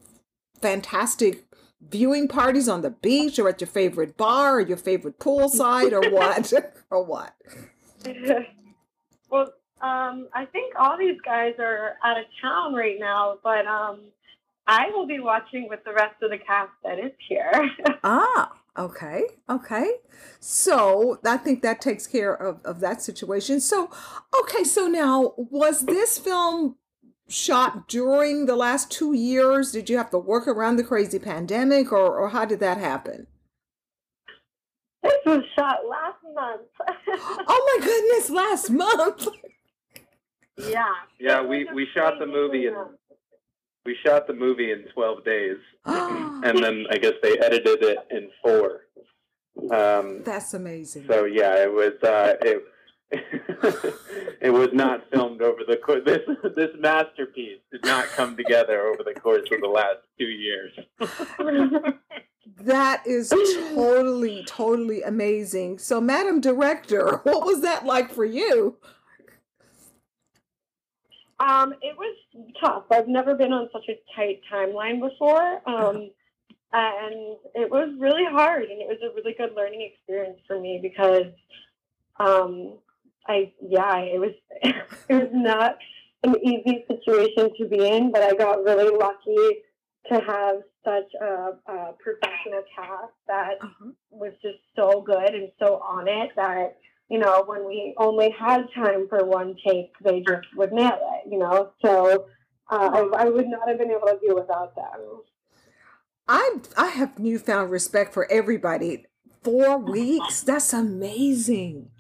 fantastic 0.61 1.45
viewing 1.81 2.29
parties 2.29 2.69
on 2.69 2.83
the 2.83 2.91
beach, 2.91 3.39
or 3.39 3.49
at 3.49 3.61
your 3.61 3.69
favorite 3.69 4.17
bar, 4.17 4.57
or 4.57 4.61
your 4.61 4.77
favorite 4.77 5.19
poolside, 5.19 5.93
or 5.93 6.11
what, 6.11 6.53
or 6.91 7.05
what? 7.05 7.35
well, 9.31 9.53
um, 9.81 10.29
I 10.35 10.45
think 10.51 10.75
all 10.79 10.99
these 10.99 11.21
guys 11.25 11.55
are 11.59 11.97
out 12.05 12.19
of 12.19 12.25
town 12.43 12.75
right 12.75 12.97
now, 12.99 13.39
but 13.43 13.67
um, 13.67 14.01
I 14.67 14.91
will 14.91 15.07
be 15.07 15.21
watching 15.21 15.69
with 15.69 15.85
the 15.85 15.93
rest 15.93 16.17
of 16.23 16.31
the 16.31 16.39
cast 16.39 16.73
that 16.85 16.99
is 16.99 17.13
here. 17.29 17.53
Ah, 18.03 18.58
okay, 18.79 19.25
okay. 19.49 19.91
So 20.41 21.19
I 21.25 21.37
think 21.37 21.63
that 21.63 21.81
takes 21.81 22.07
care 22.07 22.35
of, 22.35 22.61
of 22.65 22.81
that 22.81 23.03
situation. 23.03 23.61
So, 23.61 23.91
okay, 24.41 24.65
so 24.65 24.87
now 24.87 25.35
was 25.37 25.83
this 25.83 26.19
film 26.19 26.77
shot 27.29 27.89
during 27.89 28.47
the 28.47 28.57
last 28.57 28.91
two 28.91 29.13
years? 29.13 29.73
Did 29.73 29.91
you 29.91 29.99
have 29.99 30.11
to 30.11 30.19
work 30.19 30.49
around 30.49 30.77
the 30.77 30.85
crazy 30.85 31.19
pandemic, 31.19 31.93
or, 31.93 32.17
or 32.19 32.31
how 32.31 32.45
did 32.45 32.61
that 32.61 32.79
happen? 32.79 33.27
this 35.03 35.13
was 35.25 35.45
shot 35.55 35.79
last 35.89 36.19
month. 36.35 36.63
Oh 37.51 37.79
my 37.81 37.85
goodness, 37.85 38.31
last 38.31 38.71
month. 38.71 39.29
yeah. 40.71 40.93
Yeah, 41.19 41.43
we, 41.43 41.67
we 41.75 41.87
shot 41.95 42.19
the 42.19 42.27
movie 42.27 42.67
in 42.67 42.75
time. 42.75 42.98
We 43.89 43.97
shot 44.05 44.27
the 44.27 44.35
movie 44.35 44.71
in 44.71 44.85
twelve 44.93 45.25
days, 45.25 45.57
and 45.87 46.63
then 46.63 46.85
I 46.91 46.99
guess 46.99 47.15
they 47.23 47.39
edited 47.39 47.83
it 47.83 47.99
in 48.11 48.29
four. 48.43 48.83
Um, 49.73 50.23
That's 50.25 50.53
amazing. 50.53 51.07
so 51.09 51.25
yeah, 51.25 51.63
it 51.63 51.73
was 51.73 51.95
uh, 52.03 52.35
it. 52.43 52.65
it 54.43 54.51
was 54.51 54.69
not 54.75 55.03
filmed 55.11 55.41
over 55.41 55.61
the 55.67 55.79
course. 55.79 56.03
This 56.05 56.21
this 56.55 56.69
masterpiece 56.79 57.61
did 57.73 57.83
not 57.83 58.05
come 58.09 58.37
together 58.37 58.83
over 58.89 59.03
the 59.03 59.19
course 59.19 59.49
of 59.51 59.63
the 59.63 59.69
last 59.69 60.01
two 60.19 60.27
years. 60.27 60.73
That 62.61 63.07
is 63.07 63.29
totally, 63.29 64.45
totally 64.45 65.03
amazing. 65.03 65.79
So, 65.79 66.01
Madam 66.01 66.41
Director, 66.41 67.19
what 67.23 67.47
was 67.47 67.61
that 67.61 67.85
like 67.85 68.11
for 68.11 68.25
you? 68.25 68.77
Um, 71.41 71.75
it 71.83 71.97
was 71.97 72.17
tough. 72.61 72.85
I've 72.91 73.09
never 73.09 73.35
been 73.35 73.53
on 73.53 73.69
such 73.73 73.89
a 73.89 73.99
tight 74.17 74.41
timeline 74.53 75.01
before. 75.01 75.63
Um, 75.69 76.11
and 76.73 77.37
it 77.55 77.71
was 77.71 77.95
really 77.99 78.25
hard 78.27 78.65
and 78.65 78.81
it 78.83 78.87
was 78.87 78.99
a 79.03 79.15
really 79.15 79.35
good 79.39 79.55
learning 79.57 79.81
experience 79.91 80.39
for 80.47 80.61
me 80.61 80.79
because 80.83 81.33
um 82.21 82.75
I 83.27 83.53
yeah, 83.67 83.97
it 84.01 84.21
was 84.21 84.33
it 84.63 84.75
was 85.09 85.31
not 85.33 85.79
an 86.25 86.35
easy 86.45 86.85
situation 86.89 87.51
to 87.59 87.69
be 87.69 87.87
in, 87.87 88.11
but 88.13 88.23
I 88.23 88.35
got 88.35 88.65
really 88.65 88.95
lucky 88.95 89.61
to 90.13 90.21
have 90.21 90.57
such 90.85 91.11
a, 91.21 91.53
a 91.71 91.93
professional 91.99 92.63
cast 92.75 93.13
that 93.29 93.55
Uh-huh. 93.63 93.91
was 94.11 94.33
just 94.43 94.59
so 94.77 95.01
good 95.03 95.35
and 95.35 95.51
so 95.59 95.77
on 95.77 96.09
it 96.09 96.31
that 96.37 96.79
you 97.09 97.19
know 97.19 97.45
when 97.47 97.67
we 97.67 97.95
only 97.99 98.31
had 98.31 98.67
time 98.75 99.07
for 99.09 99.25
one 99.25 99.57
take 99.67 99.93
they 100.03 100.21
just 100.21 100.47
would 100.57 100.73
nail 100.73 100.99
it 101.15 101.31
you 101.33 101.39
know 101.39 101.71
so 101.85 102.27
uh, 102.71 102.91
I, 102.93 103.23
I 103.23 103.29
would 103.29 103.49
not 103.49 103.67
have 103.69 103.79
been 103.79 103.91
able 103.91 104.09
to 104.09 104.19
do 104.27 104.35
without 104.35 104.75
them 104.77 105.23
I 106.29 106.59
I 106.77 106.89
have 106.89 107.19
newfound 107.19 107.71
respect 107.71 108.13
for 108.13 108.31
everybody. 108.31 109.07
Four 109.43 109.79
weeks? 109.79 110.43
That's 110.43 110.73
amazing. 110.75 111.91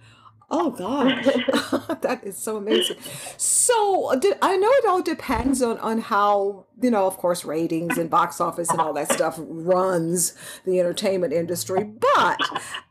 Oh 0.51 0.71
gosh, 0.71 1.25
that 2.01 2.21
is 2.23 2.39
so 2.39 2.57
amazing. 2.57 2.97
So 3.37 4.15
did, 4.19 4.39
I 4.41 4.57
know 4.57 4.71
it 4.71 4.87
all 4.87 5.03
depends 5.03 5.63
on 5.63 5.79
on 5.79 6.01
how 6.01 6.65
you 6.81 6.91
know, 6.91 7.07
of 7.07 7.17
course, 7.19 7.45
ratings 7.45 7.99
and 7.99 8.09
box 8.09 8.41
office 8.41 8.71
and 8.71 8.81
all 8.81 8.93
that 8.95 9.13
stuff 9.13 9.37
runs 9.39 10.35
the 10.65 10.81
entertainment 10.81 11.33
industry. 11.33 11.85
But 11.85 12.41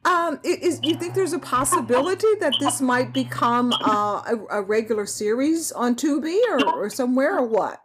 um, 0.06 0.40
is 0.44 0.80
you 0.84 0.96
think 0.96 1.16
there's 1.16 1.34
a 1.34 1.40
possibility 1.40 2.28
that 2.42 2.54
this 2.60 2.82
might 2.82 3.14
become 3.14 3.74
uh, 3.74 4.22
a, 4.28 4.38
a 4.52 4.62
regular 4.62 5.06
series 5.06 5.72
on 5.72 5.96
Tubi 5.96 6.40
or, 6.50 6.84
or 6.84 6.90
somewhere 6.90 7.38
or 7.40 7.48
what? 7.48 7.82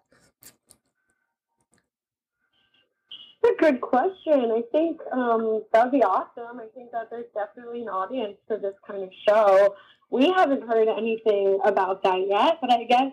That's 3.43 3.55
a 3.55 3.61
good 3.61 3.81
question. 3.81 4.53
I 4.53 4.63
think 4.71 5.01
um, 5.13 5.63
that 5.73 5.85
would 5.85 5.93
be 5.93 6.03
awesome. 6.03 6.61
I 6.61 6.67
think 6.75 6.93
that 6.93 7.11
there's 7.11 7.27
definitely 7.35 7.83
an 7.83 7.89
audience 7.89 8.37
for 8.47 8.57
this 8.57 8.75
kind 8.87 9.03
of 9.03 9.11
show. 9.29 9.75
We 10.11 10.31
haven't 10.31 10.69
heard 10.69 10.89
anything 10.89 11.59
about 11.65 12.03
that 12.05 12.27
yet, 12.29 12.59
but 12.61 12.71
I 12.71 12.85
guess 12.85 13.13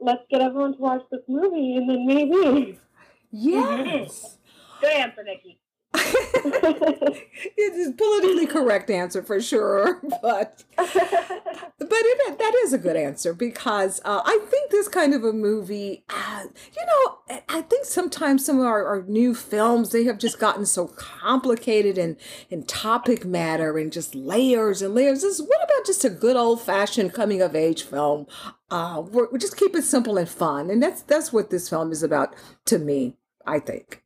let's 0.00 0.22
get 0.30 0.42
everyone 0.42 0.76
to 0.76 0.82
watch 0.82 1.02
this 1.10 1.22
movie 1.28 1.76
and 1.76 1.88
then 1.88 2.06
maybe. 2.06 2.78
Yes. 3.30 4.38
Good 4.80 4.92
answer, 4.92 5.24
Nikki. 5.24 5.58
it 6.44 7.74
is 7.74 7.88
a 7.88 7.92
politically 7.92 8.46
correct 8.46 8.90
answer 8.90 9.22
for 9.22 9.40
sure, 9.40 10.00
but 10.22 10.64
but 10.76 11.88
it, 11.90 12.38
that 12.38 12.54
is 12.64 12.72
a 12.72 12.78
good 12.78 12.96
answer 12.96 13.32
because 13.34 14.00
uh, 14.04 14.22
I 14.24 14.38
think 14.50 14.70
this 14.70 14.88
kind 14.88 15.14
of 15.14 15.24
a 15.24 15.32
movie, 15.32 16.04
uh, 16.10 16.44
you 16.76 16.86
know, 16.86 17.40
I- 17.48 17.62
think 17.62 17.86
sometimes 17.86 18.44
some 18.44 18.60
of 18.60 18.66
our, 18.66 18.84
our 18.86 19.02
new 19.04 19.34
films 19.34 19.90
they 19.90 20.04
have 20.04 20.18
just 20.18 20.38
gotten 20.38 20.66
so 20.66 20.86
complicated 20.88 21.96
and 21.96 22.16
in 22.50 22.64
topic 22.64 23.24
matter 23.24 23.78
and 23.78 23.90
just 23.90 24.14
layers 24.14 24.82
and 24.82 24.94
layers. 24.94 25.22
This, 25.22 25.40
what 25.40 25.64
about 25.64 25.86
just 25.86 26.04
a 26.04 26.10
good 26.10 26.36
old 26.36 26.60
fashioned 26.60 27.14
coming 27.14 27.40
of 27.40 27.56
age 27.56 27.82
film? 27.84 28.26
Uh, 28.70 29.00
where 29.00 29.28
we 29.32 29.38
just 29.38 29.56
keep 29.56 29.74
it 29.74 29.82
simple 29.82 30.18
and 30.18 30.28
fun, 30.28 30.68
and 30.70 30.82
that's 30.82 31.00
that's 31.02 31.32
what 31.32 31.48
this 31.50 31.68
film 31.70 31.90
is 31.90 32.02
about 32.02 32.34
to 32.66 32.78
me. 32.78 33.16
I 33.46 33.58
think 33.60 34.03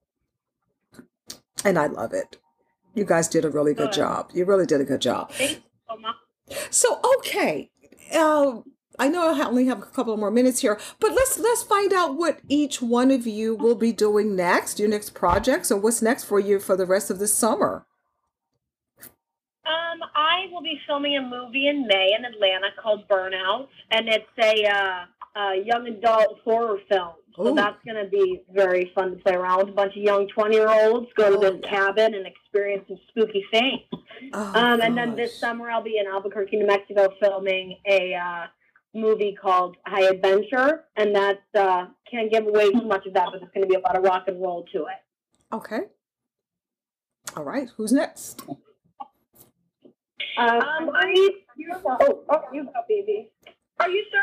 and 1.64 1.78
I 1.78 1.86
love 1.86 2.12
it. 2.12 2.38
You 2.94 3.04
guys 3.04 3.28
did 3.28 3.44
a 3.44 3.50
really 3.50 3.74
good 3.74 3.90
Good. 3.90 3.96
job. 3.96 4.30
You 4.34 4.44
really 4.44 4.66
did 4.66 4.80
a 4.80 4.84
good 4.84 5.00
job. 5.00 5.30
Thanks 5.32 5.60
so 5.88 5.96
much. 5.96 6.16
So, 6.70 7.00
okay, 7.18 7.70
uh, 8.14 8.60
I 8.98 9.08
know 9.08 9.32
I 9.32 9.46
only 9.46 9.66
have 9.66 9.78
a 9.80 9.86
couple 9.86 10.16
more 10.16 10.30
minutes 10.30 10.60
here, 10.60 10.78
but 10.98 11.12
let's 11.12 11.38
let's 11.38 11.62
find 11.62 11.92
out 11.92 12.16
what 12.16 12.40
each 12.48 12.82
one 12.82 13.10
of 13.10 13.26
you 13.26 13.54
will 13.54 13.76
be 13.76 13.92
doing 13.92 14.34
next. 14.34 14.80
Your 14.80 14.88
next 14.88 15.14
projects, 15.14 15.70
or 15.70 15.78
what's 15.78 16.02
next 16.02 16.24
for 16.24 16.40
you 16.40 16.58
for 16.58 16.76
the 16.76 16.86
rest 16.86 17.10
of 17.10 17.18
the 17.18 17.28
summer. 17.28 17.86
Um, 19.68 20.00
I 20.14 20.46
will 20.50 20.62
be 20.62 20.80
filming 20.86 21.16
a 21.16 21.22
movie 21.22 21.68
in 21.68 21.86
May 21.86 22.14
in 22.18 22.24
Atlanta 22.24 22.68
called 22.82 23.06
Burnout, 23.08 23.68
and 23.90 24.08
it's 24.08 24.24
a, 24.42 24.64
uh, 24.66 25.04
a 25.40 25.62
young 25.64 25.86
adult 25.88 26.38
horror 26.42 26.78
film. 26.88 27.12
So 27.36 27.48
Ooh. 27.48 27.54
that's 27.54 27.76
going 27.84 28.02
to 28.02 28.10
be 28.10 28.42
very 28.52 28.90
fun 28.94 29.10
to 29.10 29.16
play 29.22 29.34
around 29.34 29.58
with 29.58 29.68
a 29.68 29.72
bunch 29.72 29.92
of 29.96 30.02
young 30.02 30.26
20 30.28 30.56
year 30.56 30.68
olds, 30.68 31.06
go 31.16 31.30
to 31.30 31.36
Oh, 31.36 31.50
this 31.52 31.60
cabin 31.68 32.14
and 32.14 32.26
experience 32.26 32.84
some 32.88 32.98
spooky 33.08 33.44
things. 33.52 33.82
Oh, 34.32 34.52
Um, 34.54 34.80
and 34.80 34.96
then 34.96 35.14
this 35.14 35.38
summer, 35.38 35.70
I'll 35.70 35.82
be 35.82 35.98
in 35.98 36.06
Albuquerque, 36.06 36.56
New 36.56 36.66
Mexico, 36.66 37.08
filming 37.20 37.76
a 37.86 38.14
uh, 38.14 38.46
movie 38.94 39.36
called 39.40 39.76
High 39.86 40.06
Adventure, 40.06 40.84
and 40.96 41.14
that 41.14 41.42
uh, 41.54 41.86
can't 42.10 42.32
give 42.32 42.46
away 42.46 42.72
too 42.72 42.86
much 42.86 43.06
of 43.06 43.14
that, 43.14 43.28
but 43.32 43.42
it's 43.42 43.52
going 43.54 43.62
to 43.62 43.68
be 43.68 43.76
a 43.76 43.80
lot 43.80 43.96
of 43.96 44.02
rock 44.02 44.24
and 44.26 44.40
roll 44.42 44.64
to 44.72 44.78
it. 44.86 45.54
Okay. 45.54 45.80
All 47.36 47.44
right. 47.44 47.68
Who's 47.76 47.92
next? 47.92 48.42
Um, 50.36 50.90
I 50.94 51.30
you 51.56 51.70
go. 51.70 51.96
Oh, 52.00 52.24
oh, 52.30 52.42
you 52.52 52.64
go, 52.64 52.72
baby. 52.88 53.30
Are 53.80 53.90
you 53.90 54.04
sure? 54.10 54.22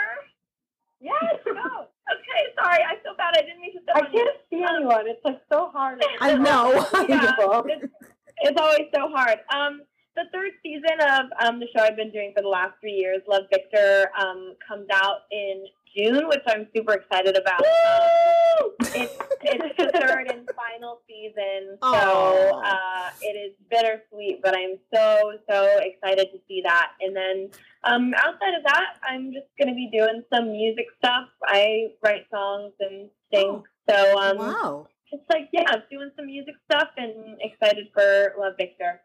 Yes. 1.02 1.40
Go. 1.46 1.52
okay. 1.54 2.42
Sorry, 2.56 2.84
I 2.84 2.96
feel 3.04 3.16
bad. 3.18 3.36
I 3.38 3.42
didn't 3.42 3.62
mean 3.62 3.74
to. 3.74 3.80
I 3.96 4.02
can't 4.02 4.38
see 4.50 4.64
anyone. 4.64 5.08
It's 5.08 5.24
like 5.24 5.42
so 5.52 5.70
hard. 5.74 6.04
I 6.22 6.36
know. 6.36 6.72
Yeah, 7.08 7.34
it's, 7.66 7.94
it's 8.42 8.60
always 8.60 8.88
so 8.94 9.10
hard. 9.10 9.40
Um, 9.54 9.82
the 10.16 10.24
third 10.34 10.52
season 10.64 10.98
of 11.02 11.26
um, 11.46 11.60
the 11.60 11.68
show 11.76 11.84
I've 11.84 11.98
been 11.98 12.12
doing 12.12 12.32
for 12.36 12.42
the 12.42 12.48
last 12.48 12.74
three 12.80 12.94
years, 12.94 13.22
Love 13.28 13.44
Victor, 13.52 14.10
um, 14.20 14.56
comes 14.66 14.88
out 14.94 15.24
in 15.32 15.66
June, 15.96 16.28
which 16.28 16.44
I'm 16.48 16.68
super 16.76 16.94
excited 16.94 17.38
about. 17.38 17.62
Um, 17.62 18.72
it's 18.80 19.14
it's 19.42 19.78
the 19.78 19.92
third 20.00 20.32
and 20.32 20.48
final 20.56 21.02
season, 21.08 21.78
so 21.82 22.62
uh, 22.64 23.10
it 23.22 23.36
is 23.36 23.54
bittersweet, 23.70 24.42
but 24.42 24.56
I'm 24.56 24.78
so 24.94 25.34
so 25.50 25.80
excited 25.80 26.28
to 26.34 26.40
see 26.48 26.62
that. 26.64 26.92
And 27.02 27.16
then 27.16 27.50
um, 27.84 28.14
outside 28.18 28.56
of 28.58 28.64
that, 28.66 28.98
I'm 29.08 29.32
just 29.34 29.48
going 29.58 29.70
to 29.70 29.76
be 29.76 29.90
doing 29.92 30.24
some 30.34 30.52
music 30.52 30.86
stuff. 30.98 31.28
I 31.44 31.88
write 32.04 32.26
songs 32.34 32.74
and 32.80 33.10
sing, 33.34 33.64
so 33.90 34.20
um, 34.20 34.38
wow. 34.38 34.88
just 35.10 35.24
like 35.30 35.50
yeah, 35.54 35.76
doing 35.90 36.12
some 36.16 36.28
music 36.28 36.56
stuff 36.70 36.90
and 36.98 37.38
excited 37.42 37.88
for 37.94 38.34
Love 38.40 38.54
Victor. 38.58 39.02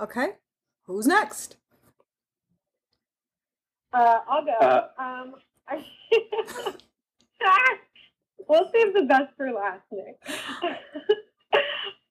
Okay. 0.00 0.28
Who's 0.86 1.06
next? 1.06 1.56
Uh, 3.92 4.18
I'll 4.28 4.44
go. 4.44 4.52
Uh, 4.60 4.88
um, 4.98 5.34
I, 5.36 5.53
we'll 8.48 8.70
save 8.72 8.94
the 8.94 9.02
best 9.02 9.34
for 9.36 9.50
last, 9.52 9.82
Nick. 9.90 10.18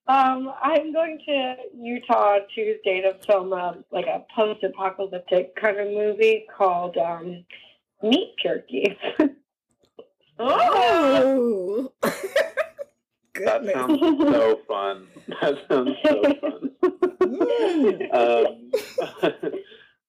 Um, 0.06 0.52
I'm 0.62 0.92
going 0.92 1.18
to 1.24 1.54
Utah 1.74 2.40
Tuesday 2.54 3.00
to 3.00 3.14
film 3.26 3.54
a, 3.54 3.78
like 3.90 4.04
a 4.06 4.22
post-apocalyptic 4.36 5.56
kind 5.56 5.78
of 5.78 5.88
movie 5.88 6.44
called 6.54 6.98
um, 6.98 7.42
Meat 8.02 8.34
Jerky. 8.42 8.98
oh, 10.38 11.90
That 12.02 13.64
sounds 13.72 13.98
so 14.00 14.60
fun. 14.68 15.06
That 15.40 15.58
sounds 15.70 15.96
so 16.04 16.22
fun. 16.40 16.70
Um, 18.12 19.52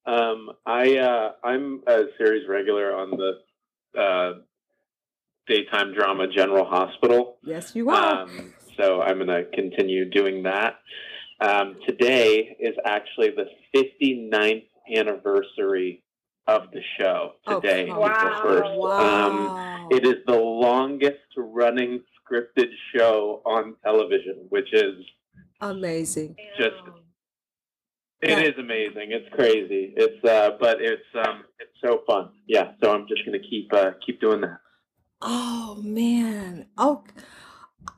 um, 0.06 0.52
I 0.66 0.98
uh, 0.98 1.32
I'm 1.44 1.82
a 1.88 2.04
series 2.18 2.48
regular 2.48 2.96
on 2.96 3.12
the 3.12 4.00
uh, 4.00 4.34
daytime 5.48 5.94
drama 5.94 6.28
General 6.28 6.66
Hospital. 6.66 7.38
Yes, 7.44 7.76
you 7.76 7.90
are. 7.90 8.22
Um, 8.24 8.54
so 8.78 9.02
I'm 9.02 9.18
going 9.18 9.28
to 9.28 9.46
continue 9.54 10.10
doing 10.10 10.44
that. 10.44 10.76
Um, 11.40 11.76
today 11.88 12.56
is 12.60 12.76
actually 12.86 13.32
the 13.32 13.46
59th 13.76 14.66
anniversary 14.96 16.04
of 16.48 16.64
the 16.72 16.82
show. 17.00 17.32
Oh, 17.48 17.60
Today, 17.60 17.84
April 17.84 18.02
Wow. 18.02 18.42
1st. 18.46 18.66
Um, 19.00 19.46
wow. 19.46 19.88
it 19.92 20.06
is 20.06 20.16
the 20.28 20.36
longest 20.36 21.18
running 21.38 22.02
scripted 22.22 22.68
show 22.96 23.42
on 23.46 23.76
television, 23.84 24.46
which 24.50 24.72
is 24.74 24.94
Amazing. 25.62 26.36
just 26.58 26.76
it 28.25 28.38
Yeah. 28.38 28.50
is 28.50 28.58
amazing. 28.58 29.12
It's 29.12 29.27
crazy. 29.34 29.94
It's 29.96 30.24
uh, 30.25 30.51
but 30.60 30.82
it's 30.82 31.03
um, 31.25 31.44
it's 31.60 31.72
so 31.84 32.01
fun. 32.08 32.29
Yeah. 32.48 32.72
So 32.84 32.94
I'm 32.94 33.08
just 33.08 33.25
gonna 33.25 33.39
keep 33.39 33.72
uh, 33.74 33.91
keep 34.05 34.20
doing 34.22 34.41
that. 34.41 34.58
Oh 35.22 35.79
man. 35.84 36.67
Oh, 36.77 37.03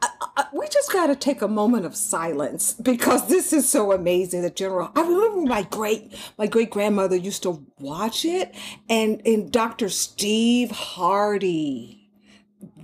I, 0.01 0.07
I, 0.37 0.45
we 0.53 0.67
just 0.67 0.91
got 0.93 1.07
to 1.07 1.15
take 1.15 1.41
a 1.41 1.47
moment 1.47 1.85
of 1.85 1.95
silence 1.95 2.73
because 2.73 3.27
this 3.27 3.51
is 3.51 3.67
so 3.69 3.91
amazing. 3.91 4.41
The 4.43 4.49
general. 4.49 4.91
I 4.95 5.01
remember 5.01 5.41
my 5.49 5.63
great 5.63 6.13
my 6.37 6.45
great 6.47 6.69
grandmother 6.69 7.15
used 7.15 7.43
to 7.43 7.65
watch 7.79 8.23
it, 8.25 8.53
and 8.89 9.21
and 9.25 9.51
Dr. 9.51 9.89
Steve 9.89 10.71
Hardy, 10.71 12.09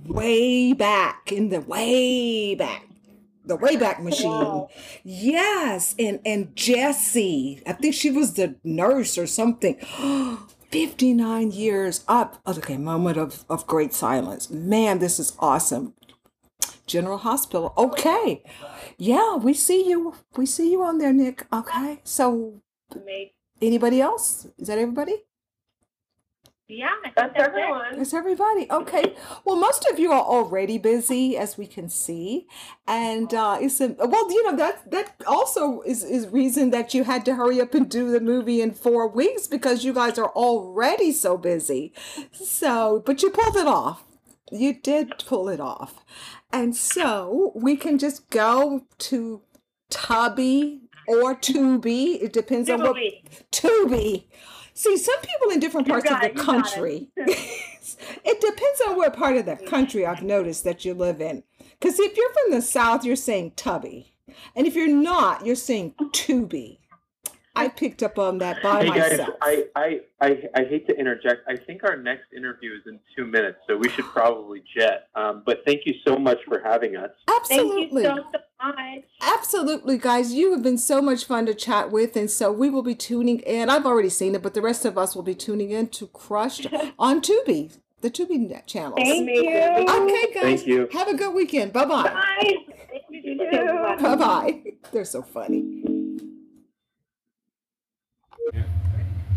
way 0.06 0.72
back 0.72 1.30
in 1.32 1.50
the 1.50 1.60
way 1.60 2.54
back. 2.54 2.86
The 3.46 3.58
Wayback 3.58 4.02
Machine, 4.02 4.30
Wow. 4.30 4.68
yes, 5.04 5.94
and 5.98 6.20
and 6.24 6.54
Jessie, 6.56 7.60
I 7.66 7.72
think 7.74 7.94
she 7.94 8.10
was 8.10 8.34
the 8.34 8.56
nurse 8.64 9.18
or 9.18 9.26
something. 9.26 9.76
59 10.70 11.52
years 11.52 12.04
up. 12.08 12.40
Okay, 12.46 12.76
moment 12.76 13.16
of, 13.16 13.44
of 13.48 13.64
great 13.66 13.92
silence. 13.94 14.50
Man, 14.50 14.98
this 14.98 15.20
is 15.20 15.36
awesome. 15.38 15.94
General 16.86 17.18
Hospital. 17.18 17.72
Okay. 17.78 18.42
Yeah, 18.98 19.36
we 19.36 19.54
see 19.54 19.88
you. 19.88 20.14
We 20.36 20.46
see 20.46 20.72
you 20.72 20.82
on 20.82 20.98
there, 20.98 21.12
Nick. 21.12 21.46
Okay. 21.52 22.00
So 22.02 22.60
Amazing. 22.90 23.30
anybody 23.62 24.00
else? 24.00 24.48
Is 24.58 24.66
that 24.66 24.78
everybody? 24.78 25.22
Yeah, 26.66 26.94
that's 27.14 27.34
everyone. 27.36 27.98
That's 27.98 28.14
everybody. 28.14 28.66
Okay. 28.70 29.14
Well, 29.44 29.56
most 29.56 29.86
of 29.92 29.98
you 29.98 30.12
are 30.12 30.22
already 30.22 30.78
busy, 30.78 31.36
as 31.36 31.58
we 31.58 31.66
can 31.66 31.90
see, 31.90 32.46
and 32.88 33.34
uh, 33.34 33.58
it's 33.60 33.82
a, 33.82 33.88
well, 33.98 34.32
you 34.32 34.50
know 34.50 34.56
that 34.56 34.90
that 34.90 35.14
also 35.26 35.82
is 35.82 36.02
is 36.02 36.26
reason 36.28 36.70
that 36.70 36.94
you 36.94 37.04
had 37.04 37.26
to 37.26 37.34
hurry 37.34 37.60
up 37.60 37.74
and 37.74 37.90
do 37.90 38.10
the 38.10 38.20
movie 38.20 38.62
in 38.62 38.70
four 38.70 39.06
weeks 39.06 39.46
because 39.46 39.84
you 39.84 39.92
guys 39.92 40.18
are 40.18 40.30
already 40.30 41.12
so 41.12 41.36
busy. 41.36 41.92
So, 42.32 43.02
but 43.04 43.22
you 43.22 43.28
pulled 43.28 43.56
it 43.56 43.66
off. 43.66 44.02
You 44.50 44.72
did 44.72 45.12
pull 45.26 45.50
it 45.50 45.60
off, 45.60 46.02
and 46.50 46.74
so 46.74 47.52
we 47.54 47.76
can 47.76 47.98
just 47.98 48.30
go 48.30 48.86
to 49.00 49.42
Tubby 49.90 50.80
or 51.06 51.34
Tubi. 51.34 52.22
It 52.22 52.32
depends 52.32 52.70
on 52.70 52.80
what 52.80 52.96
Tubi. 53.52 54.24
See, 54.74 54.96
some 54.96 55.20
people 55.20 55.50
in 55.50 55.60
different 55.60 55.88
parts 55.88 56.10
of 56.10 56.20
the 56.20 56.26
it, 56.26 56.34
got 56.34 56.42
it. 56.42 56.44
country. 56.44 57.08
it 57.16 58.40
depends 58.40 58.80
on 58.88 58.96
what 58.96 59.16
part 59.16 59.36
of 59.36 59.46
the 59.46 59.56
country 59.56 60.04
I've 60.04 60.22
noticed 60.22 60.64
that 60.64 60.84
you 60.84 60.94
live 60.94 61.20
in. 61.20 61.44
Because 61.78 61.98
if 62.00 62.16
you're 62.16 62.32
from 62.32 62.50
the 62.50 62.60
South, 62.60 63.04
you're 63.04 63.14
saying 63.14 63.52
tubby. 63.56 64.14
And 64.56 64.66
if 64.66 64.74
you're 64.74 64.88
not, 64.88 65.46
you're 65.46 65.54
saying 65.54 65.94
Tubi. 66.12 66.78
I 67.56 67.68
picked 67.68 68.02
up 68.02 68.18
on 68.18 68.38
that 68.38 68.62
by 68.62 68.84
Hey 68.84 68.88
guys, 68.88 69.10
myself. 69.12 69.36
I, 69.40 69.64
I, 69.76 70.00
I, 70.20 70.42
I 70.54 70.64
hate 70.64 70.86
to 70.88 70.96
interject. 70.98 71.48
I 71.48 71.56
think 71.56 71.84
our 71.84 71.96
next 71.96 72.32
interview 72.36 72.72
is 72.74 72.82
in 72.86 72.98
two 73.16 73.26
minutes, 73.26 73.58
so 73.68 73.76
we 73.76 73.88
should 73.90 74.06
probably 74.06 74.62
jet. 74.76 75.08
Um, 75.14 75.42
but 75.46 75.62
thank 75.64 75.82
you 75.86 75.94
so 76.06 76.18
much 76.18 76.38
for 76.46 76.60
having 76.64 76.96
us. 76.96 77.10
Absolutely. 77.28 78.02
Thank 78.02 78.16
you 78.16 78.24
so, 78.32 78.38
so 78.60 78.66
much. 78.68 79.04
Absolutely, 79.20 79.98
guys. 79.98 80.32
You 80.32 80.52
have 80.52 80.62
been 80.62 80.78
so 80.78 81.00
much 81.00 81.24
fun 81.24 81.46
to 81.46 81.54
chat 81.54 81.90
with. 81.90 82.16
And 82.16 82.30
so 82.30 82.50
we 82.50 82.70
will 82.70 82.82
be 82.82 82.94
tuning 82.94 83.40
in. 83.40 83.70
I've 83.70 83.86
already 83.86 84.10
seen 84.10 84.34
it, 84.34 84.42
but 84.42 84.54
the 84.54 84.62
rest 84.62 84.84
of 84.84 84.98
us 84.98 85.14
will 85.14 85.22
be 85.22 85.34
tuning 85.34 85.70
in 85.70 85.88
to 85.88 86.06
Crushed 86.08 86.66
on 86.98 87.20
Tubi, 87.20 87.78
the 88.00 88.10
Tubi 88.10 88.48
net 88.48 88.66
channels. 88.66 88.98
Thank 88.98 89.28
you. 89.28 89.48
Okay, 89.48 90.32
guys. 90.32 90.42
Thank 90.42 90.66
you. 90.66 90.88
Have 90.92 91.08
a 91.08 91.14
good 91.14 91.34
weekend. 91.34 91.72
Bye 91.72 91.84
bye. 91.84 92.02
Bye. 92.02 92.56
You. 93.10 93.38
Bye 94.00 94.16
bye. 94.16 94.62
They're 94.92 95.04
so 95.04 95.22
funny. 95.22 95.93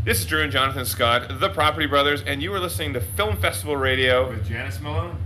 This 0.04 0.20
is 0.20 0.26
Drew 0.26 0.42
and 0.42 0.52
Jonathan 0.52 0.86
Scott, 0.86 1.40
the 1.40 1.50
Property 1.50 1.86
Brothers, 1.86 2.22
and 2.24 2.42
you 2.42 2.54
are 2.54 2.60
listening 2.60 2.94
to 2.94 3.02
Film 3.02 3.38
Festival 3.38 3.76
Radio 3.76 4.30
with 4.30 4.48
Janice 4.48 4.80
Malone. 4.80 5.18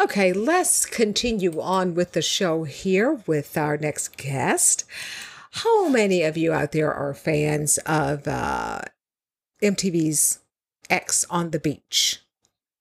Okay, 0.00 0.32
let's 0.32 0.86
continue 0.86 1.60
on 1.60 1.94
with 1.94 2.12
the 2.12 2.22
show 2.22 2.64
here 2.64 3.20
with 3.26 3.56
our 3.56 3.76
next 3.76 4.16
guest. 4.16 4.84
How 5.50 5.88
many 5.88 6.22
of 6.22 6.36
you 6.36 6.52
out 6.52 6.72
there 6.72 6.92
are 6.92 7.14
fans 7.14 7.78
of 7.86 8.26
uh, 8.26 8.82
MTV's 9.62 10.40
Ex 10.88 11.26
on 11.28 11.50
the 11.50 11.60
Beach? 11.60 12.22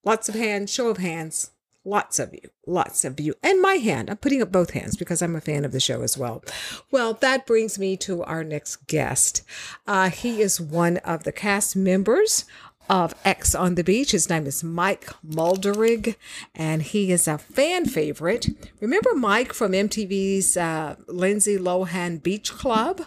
Lots 0.04 0.30
of 0.30 0.36
hands, 0.36 0.72
show 0.72 0.90
of 0.90 0.98
hands. 0.98 1.52
Lots 1.84 2.20
of 2.20 2.34
you, 2.34 2.50
lots 2.68 3.04
of 3.04 3.20
you. 3.20 3.34
And 3.42 3.60
my 3.60 3.76
hand, 3.76 4.10
I'm 4.10 4.18
putting 4.18 4.42
up 4.42 4.52
both 4.52 4.72
hands 4.72 4.96
because 4.96 5.22
I'm 5.22 5.36
a 5.36 5.42
fan 5.42 5.66
of 5.66 5.72
the 5.72 5.80
show 5.80 6.04
as 6.04 6.16
well. 6.16 6.44
Well, 6.92 7.14
that 7.16 7.48
brings 7.48 7.80
me 7.80 7.98
to 7.98 8.24
our 8.24 8.44
next 8.44 8.88
guest. 8.88 9.42
Uh, 9.88 10.12
he 10.12 10.42
is 10.42 10.62
one 10.62 10.98
of 10.98 11.24
the 11.24 11.32
cast 11.32 11.76
members 11.76 12.46
of 12.88 13.16
Ex 13.26 13.56
on 13.56 13.76
the 13.76 13.84
Beach. 13.84 14.12
His 14.12 14.30
name 14.30 14.46
is 14.46 14.64
Mike 14.64 15.10
Mulderrig, 15.28 16.18
and 16.54 16.84
he 16.84 17.12
is 17.12 17.28
a 17.28 17.40
fan 17.40 17.86
favorite. 17.86 18.50
Remember 18.80 19.16
Mike 19.16 19.54
from 19.54 19.72
MTV's 19.72 20.58
uh, 20.58 20.98
Lindsay 21.08 21.58
Lohan 21.58 22.22
Beach 22.22 22.52
Club? 22.52 23.04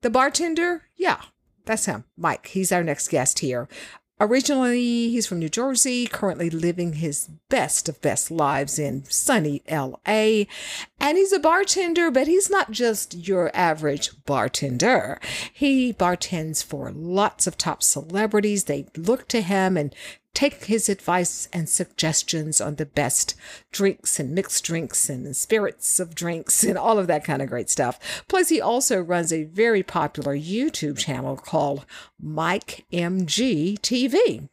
The 0.00 0.10
bartender? 0.10 0.84
Yeah, 0.96 1.20
that's 1.66 1.84
him, 1.84 2.04
Mike. 2.16 2.48
He's 2.48 2.72
our 2.72 2.82
next 2.82 3.08
guest 3.08 3.40
here. 3.40 3.68
Originally, 4.22 5.08
he's 5.08 5.26
from 5.26 5.40
New 5.40 5.48
Jersey, 5.48 6.06
currently 6.06 6.48
living 6.48 6.92
his 6.92 7.28
best 7.48 7.88
of 7.88 8.00
best 8.00 8.30
lives 8.30 8.78
in 8.78 9.02
sunny 9.08 9.64
LA. 9.68 10.44
And 11.00 11.18
he's 11.18 11.32
a 11.32 11.40
bartender, 11.40 12.08
but 12.08 12.28
he's 12.28 12.48
not 12.48 12.70
just 12.70 13.26
your 13.26 13.50
average 13.52 14.10
bartender. 14.24 15.18
He 15.52 15.92
bartends 15.92 16.62
for 16.62 16.92
lots 16.92 17.48
of 17.48 17.58
top 17.58 17.82
celebrities. 17.82 18.64
They 18.64 18.86
look 18.96 19.26
to 19.26 19.40
him 19.40 19.76
and 19.76 19.92
take 20.34 20.64
his 20.64 20.88
advice 20.88 21.48
and 21.52 21.68
suggestions 21.68 22.60
on 22.60 22.76
the 22.76 22.86
best 22.86 23.34
drinks 23.70 24.18
and 24.18 24.34
mixed 24.34 24.64
drinks 24.64 25.08
and 25.08 25.36
spirits 25.36 26.00
of 26.00 26.14
drinks 26.14 26.64
and 26.64 26.78
all 26.78 26.98
of 26.98 27.06
that 27.06 27.24
kind 27.24 27.42
of 27.42 27.48
great 27.48 27.68
stuff. 27.68 28.24
Plus, 28.28 28.48
he 28.48 28.60
also 28.60 29.00
runs 29.00 29.32
a 29.32 29.44
very 29.44 29.82
popular 29.82 30.36
YouTube 30.36 30.98
channel 30.98 31.36
called 31.36 31.84
Mike 32.20 32.86
MG 32.92 33.78
TV. 33.80 34.48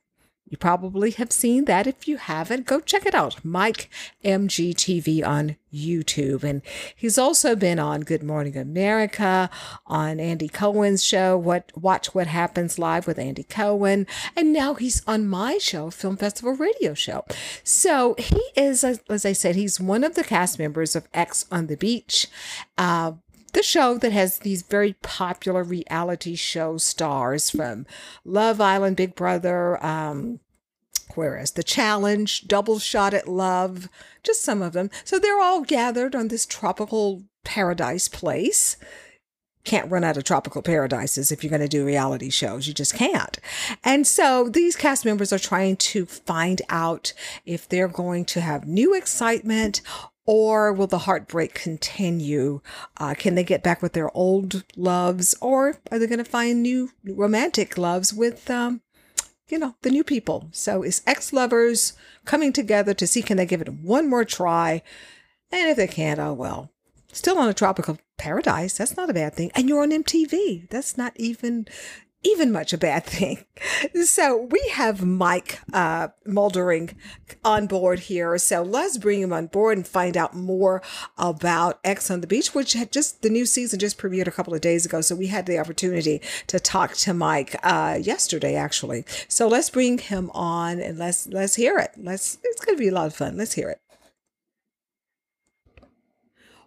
You 0.49 0.57
probably 0.57 1.11
have 1.11 1.31
seen 1.31 1.65
that. 1.65 1.87
If 1.87 2.07
you 2.07 2.17
haven't, 2.17 2.65
go 2.65 2.79
check 2.79 3.05
it 3.05 3.15
out. 3.15 3.43
Mike 3.43 3.89
MGTV 4.23 5.25
on 5.25 5.55
YouTube. 5.73 6.43
And 6.43 6.61
he's 6.95 7.17
also 7.17 7.55
been 7.55 7.79
on 7.79 8.01
Good 8.01 8.23
Morning 8.23 8.57
America, 8.57 9.49
on 9.85 10.19
Andy 10.19 10.47
Cohen's 10.47 11.03
show, 11.03 11.37
What 11.37 11.71
Watch 11.75 12.13
What 12.15 12.27
Happens 12.27 12.79
Live 12.79 13.05
with 13.05 13.19
Andy 13.19 13.43
Cohen. 13.43 14.07
And 14.35 14.51
now 14.51 14.73
he's 14.73 15.03
on 15.07 15.27
my 15.27 15.57
show, 15.59 15.89
Film 15.89 16.17
Festival 16.17 16.53
Radio 16.53 16.93
Show. 16.93 17.25
So 17.63 18.15
he 18.17 18.41
is, 18.55 18.83
as 18.83 19.25
I 19.25 19.33
said, 19.33 19.55
he's 19.55 19.79
one 19.79 20.03
of 20.03 20.15
the 20.15 20.23
cast 20.23 20.59
members 20.59 20.95
of 20.95 21.07
Ex 21.13 21.45
on 21.51 21.67
the 21.67 21.77
Beach. 21.77 22.27
Uh, 22.77 23.13
the 23.51 23.63
show 23.63 23.97
that 23.97 24.11
has 24.11 24.39
these 24.39 24.61
very 24.63 24.93
popular 25.01 25.63
reality 25.63 26.35
show 26.35 26.77
stars 26.77 27.49
from 27.49 27.85
Love 28.23 28.61
Island, 28.61 28.97
Big 28.97 29.15
Brother, 29.15 29.83
um, 29.83 30.39
The 31.15 31.63
Challenge, 31.65 32.47
Double 32.47 32.79
Shot 32.79 33.13
at 33.13 33.27
Love, 33.27 33.89
just 34.23 34.41
some 34.41 34.61
of 34.61 34.73
them. 34.73 34.89
So 35.03 35.19
they're 35.19 35.41
all 35.41 35.61
gathered 35.61 36.15
on 36.15 36.27
this 36.27 36.45
tropical 36.45 37.23
paradise 37.43 38.07
place. 38.07 38.77
Can't 39.65 39.91
run 39.91 40.03
out 40.05 40.17
of 40.17 40.23
tropical 40.23 40.61
paradises 40.61 41.31
if 41.31 41.43
you're 41.43 41.49
going 41.49 41.61
to 41.61 41.67
do 41.67 41.85
reality 41.85 42.29
shows. 42.29 42.67
You 42.67 42.73
just 42.73 42.95
can't. 42.95 43.37
And 43.83 44.07
so 44.07 44.47
these 44.47 44.75
cast 44.75 45.03
members 45.03 45.33
are 45.33 45.39
trying 45.39 45.75
to 45.77 46.05
find 46.05 46.61
out 46.69 47.13
if 47.45 47.67
they're 47.67 47.89
going 47.89 48.23
to 48.25 48.41
have 48.41 48.67
new 48.67 48.95
excitement 48.95 49.81
Or 50.31 50.71
will 50.71 50.85
the 50.85 50.99
heartbreak 50.99 51.55
continue? 51.55 52.61
Uh, 52.97 53.15
can 53.17 53.33
they 53.33 53.43
get 53.43 53.63
back 53.63 53.81
with 53.81 53.93
their 53.93 54.15
old 54.15 54.63
loves? 54.75 55.33
Or 55.41 55.79
are 55.89 55.97
they 55.97 56.05
going 56.05 56.19
to 56.19 56.23
find 56.23 56.61
new 56.61 56.91
romantic 57.03 57.79
loves 57.79 58.13
with, 58.13 58.47
um, 58.47 58.81
you 59.47 59.57
know, 59.57 59.73
the 59.81 59.89
new 59.89 60.03
people? 60.03 60.47
So 60.51 60.83
is 60.83 61.01
ex 61.07 61.33
lovers 61.33 61.93
coming 62.25 62.53
together 62.53 62.93
to 62.93 63.07
see 63.07 63.23
can 63.23 63.37
they 63.37 63.47
give 63.47 63.59
it 63.59 63.73
one 63.73 64.07
more 64.07 64.23
try? 64.23 64.83
And 65.51 65.67
if 65.67 65.77
they 65.77 65.87
can't, 65.87 66.19
oh 66.19 66.33
well. 66.33 66.69
Still 67.11 67.39
on 67.39 67.49
a 67.49 67.53
tropical 67.55 67.97
paradise. 68.19 68.77
That's 68.77 68.95
not 68.95 69.09
a 69.09 69.15
bad 69.15 69.33
thing. 69.33 69.49
And 69.55 69.67
you're 69.67 69.81
on 69.81 69.89
MTV. 69.89 70.69
That's 70.69 70.95
not 70.95 71.13
even 71.15 71.65
even 72.23 72.51
much 72.51 72.73
a 72.73 72.77
bad 72.77 73.05
thing. 73.05 73.45
So 74.03 74.47
we 74.49 74.71
have 74.71 75.05
Mike 75.05 75.59
uh, 75.73 76.09
Muldering 76.25 76.95
on 77.43 77.67
board 77.67 77.99
here. 77.99 78.37
So 78.37 78.63
let's 78.63 78.97
bring 78.97 79.21
him 79.21 79.33
on 79.33 79.47
board 79.47 79.77
and 79.77 79.87
find 79.87 80.15
out 80.15 80.33
more 80.33 80.81
about 81.17 81.79
Ex 81.83 82.09
on 82.09 82.21
the 82.21 82.27
Beach, 82.27 82.55
which 82.55 82.73
had 82.73 82.91
just 82.91 83.21
the 83.21 83.29
new 83.29 83.45
season 83.45 83.79
just 83.79 83.97
premiered 83.97 84.27
a 84.27 84.31
couple 84.31 84.53
of 84.53 84.61
days 84.61 84.85
ago. 84.85 85.01
So 85.01 85.15
we 85.15 85.27
had 85.27 85.45
the 85.45 85.59
opportunity 85.59 86.21
to 86.47 86.59
talk 86.59 86.93
to 86.95 87.13
Mike 87.13 87.55
uh, 87.63 87.99
yesterday, 88.01 88.55
actually. 88.55 89.05
So 89.27 89.47
let's 89.47 89.69
bring 89.69 89.97
him 89.97 90.31
on 90.33 90.79
and 90.79 90.97
let's 90.97 91.27
let's 91.27 91.55
hear 91.55 91.77
it. 91.77 91.91
Let's 91.97 92.37
it's 92.43 92.63
going 92.63 92.77
to 92.77 92.81
be 92.81 92.89
a 92.89 92.93
lot 92.93 93.07
of 93.07 93.15
fun. 93.15 93.37
Let's 93.37 93.53
hear 93.53 93.69
it. 93.69 93.81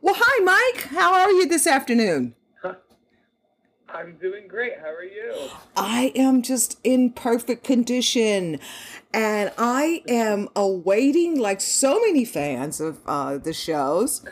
Well, 0.03 0.17
hi, 0.19 0.45
Mike. 0.45 0.88
How 0.88 1.15
are 1.15 1.31
you 1.31 1.47
this 1.47 1.67
afternoon? 1.67 2.35
I'm 3.92 4.16
doing 4.16 4.48
great. 4.48 4.78
How 4.81 4.88
are 4.88 5.05
you? 5.05 5.35
I 5.76 6.12
am 6.14 6.42
just 6.42 6.78
in 6.83 7.11
perfect 7.11 7.62
condition. 7.62 8.59
And 9.12 9.52
I 9.59 10.02
am 10.09 10.48
awaiting, 10.57 11.38
like 11.38 11.61
so 11.61 12.00
many 12.00 12.24
fans 12.24 12.81
of 12.81 13.00
uh, 13.07 13.37
the 13.37 13.52
shows, 13.52 14.24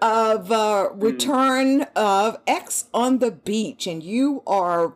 of 0.00 0.52
uh, 0.52 0.90
return 0.94 1.82
of 1.96 2.38
Ex 2.46 2.84
on 2.94 3.18
the 3.18 3.32
Beach. 3.32 3.88
And 3.88 4.02
you 4.02 4.42
are 4.46 4.94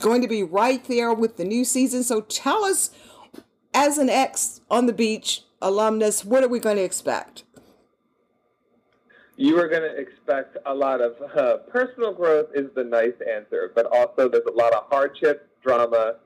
going 0.00 0.20
to 0.20 0.28
be 0.28 0.42
right 0.42 0.84
there 0.84 1.14
with 1.14 1.38
the 1.38 1.44
new 1.44 1.64
season. 1.64 2.02
So 2.02 2.20
tell 2.20 2.64
us, 2.64 2.90
as 3.72 3.96
an 3.96 4.10
Ex 4.10 4.60
on 4.70 4.84
the 4.84 4.92
Beach 4.92 5.42
alumnus, 5.62 6.24
what 6.24 6.44
are 6.44 6.48
we 6.48 6.58
going 6.58 6.76
to 6.76 6.84
expect? 6.84 7.44
You 9.36 9.58
are 9.60 9.68
going 9.68 9.82
to 9.82 9.96
expect 9.96 10.56
a 10.64 10.74
lot 10.74 11.00
of 11.00 11.14
uh, 11.36 11.58
personal 11.70 12.12
growth 12.12 12.48
is 12.54 12.66
the 12.74 12.84
nice 12.84 13.14
answer, 13.30 13.70
but 13.74 13.86
also 13.86 14.28
there's 14.28 14.46
a 14.46 14.52
lot 14.52 14.72
of 14.72 14.84
hardship, 14.88 15.48
drama, 15.62 16.16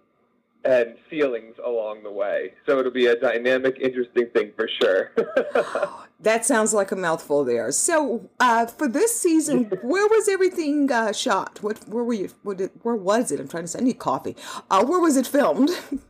and 0.64 0.94
feelings 1.08 1.56
along 1.64 2.02
the 2.02 2.10
way. 2.12 2.52
So 2.66 2.78
it'll 2.78 2.92
be 2.92 3.06
a 3.06 3.16
dynamic, 3.16 3.78
interesting 3.80 4.28
thing 4.32 4.52
for 4.56 4.68
sure. 4.80 5.12
That 6.22 6.44
sounds 6.44 6.74
like 6.74 6.92
a 6.92 6.96
mouthful 6.96 7.44
there. 7.44 7.72
So, 7.72 8.28
uh, 8.38 8.66
for 8.66 8.86
this 8.86 9.18
season, 9.18 9.64
where 9.82 10.06
was 10.06 10.28
everything 10.28 10.92
uh, 10.92 11.12
shot? 11.12 11.62
What, 11.62 11.88
where 11.88 12.04
were 12.04 12.12
you? 12.12 12.28
What 12.42 12.58
did, 12.58 12.70
where 12.82 12.94
was 12.94 13.32
it? 13.32 13.40
I'm 13.40 13.48
trying 13.48 13.64
to 13.64 13.68
say, 13.68 13.78
I 13.78 13.82
need 13.82 13.98
coffee. 13.98 14.36
Uh, 14.70 14.84
where 14.84 15.00
was 15.00 15.16
it 15.16 15.26
filmed? 15.26 15.70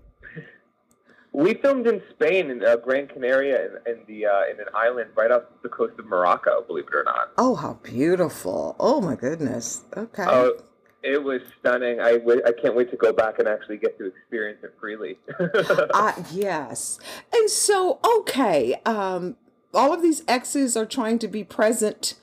we 1.33 1.55
filmed 1.55 1.87
in 1.87 2.03
Spain, 2.11 2.51
in 2.51 2.65
uh, 2.65 2.77
Gran 2.77 3.07
Canaria, 3.07 3.67
in, 3.67 3.93
in 3.93 4.01
the 4.07 4.27
uh, 4.27 4.43
in 4.51 4.59
an 4.61 4.67
island 4.75 5.11
right 5.17 5.31
off 5.31 5.43
the 5.63 5.69
coast 5.69 5.99
of 5.99 6.07
Morocco. 6.07 6.63
Believe 6.67 6.87
it 6.89 6.95
or 6.95 7.05
not. 7.05 7.31
oh, 7.39 7.55
how 7.55 7.75
beautiful! 7.83 8.77
Oh 8.81 9.01
my 9.01 9.15
goodness. 9.15 9.85
Okay. 9.97 10.25
Oh, 10.27 10.55
it 11.03 11.23
was 11.23 11.41
stunning. 11.61 12.01
I 12.01 12.19
I 12.47 12.53
can't 12.61 12.75
wait 12.75 12.91
to 12.91 12.97
go 12.97 13.13
back 13.13 13.39
and 13.39 13.49
actually 13.49 13.79
get 13.79 13.97
to 13.99 14.07
experience 14.07 14.61
it 14.63 14.75
freely. 14.81 15.19
Uh, 15.93 16.13
yes. 16.33 16.99
And 17.33 17.51
so, 17.51 17.99
okay, 18.19 18.81
um, 18.87 19.37
all 19.75 19.93
of 19.93 20.03
these 20.03 20.23
exes 20.27 20.77
are 20.77 20.87
trying 20.87 21.19
to 21.21 21.29
be 21.29 21.45
present 21.45 22.15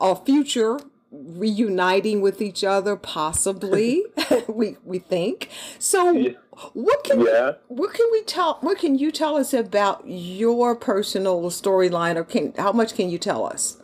or 0.00 0.16
future 0.16 0.80
reuniting 1.12 2.20
with 2.20 2.42
each 2.42 2.64
other 2.64 2.96
possibly 2.96 4.02
we 4.48 4.76
we 4.84 4.98
think 4.98 5.48
so 5.78 6.10
Yeah. 6.10 6.30
what 6.72 7.04
can 7.04 7.20
Yeah. 7.20 7.52
what 7.68 7.94
can 7.94 8.08
we 8.10 8.22
tell 8.24 8.58
what 8.60 8.78
can 8.78 8.98
you 8.98 9.10
tell 9.12 9.36
us 9.36 9.54
about 9.54 10.02
your 10.06 10.74
personal 10.74 11.42
storyline 11.44 12.16
or 12.16 12.24
can 12.24 12.52
how 12.58 12.72
much 12.72 12.94
can 12.94 13.08
you 13.08 13.18
tell 13.18 13.46
us 13.46 13.78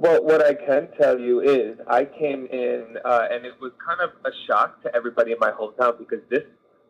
Well, 0.00 0.22
what 0.22 0.40
I 0.46 0.54
can 0.54 0.88
tell 1.00 1.18
you 1.18 1.40
is 1.40 1.76
I 1.88 2.04
came 2.04 2.46
in 2.46 2.98
uh, 3.04 3.26
and 3.32 3.44
it 3.44 3.54
was 3.60 3.72
kind 3.84 4.00
of 4.00 4.10
a 4.24 4.30
shock 4.46 4.80
to 4.84 4.94
everybody 4.94 5.32
in 5.32 5.38
my 5.40 5.50
hometown 5.50 5.98
because 5.98 6.20
this 6.30 6.44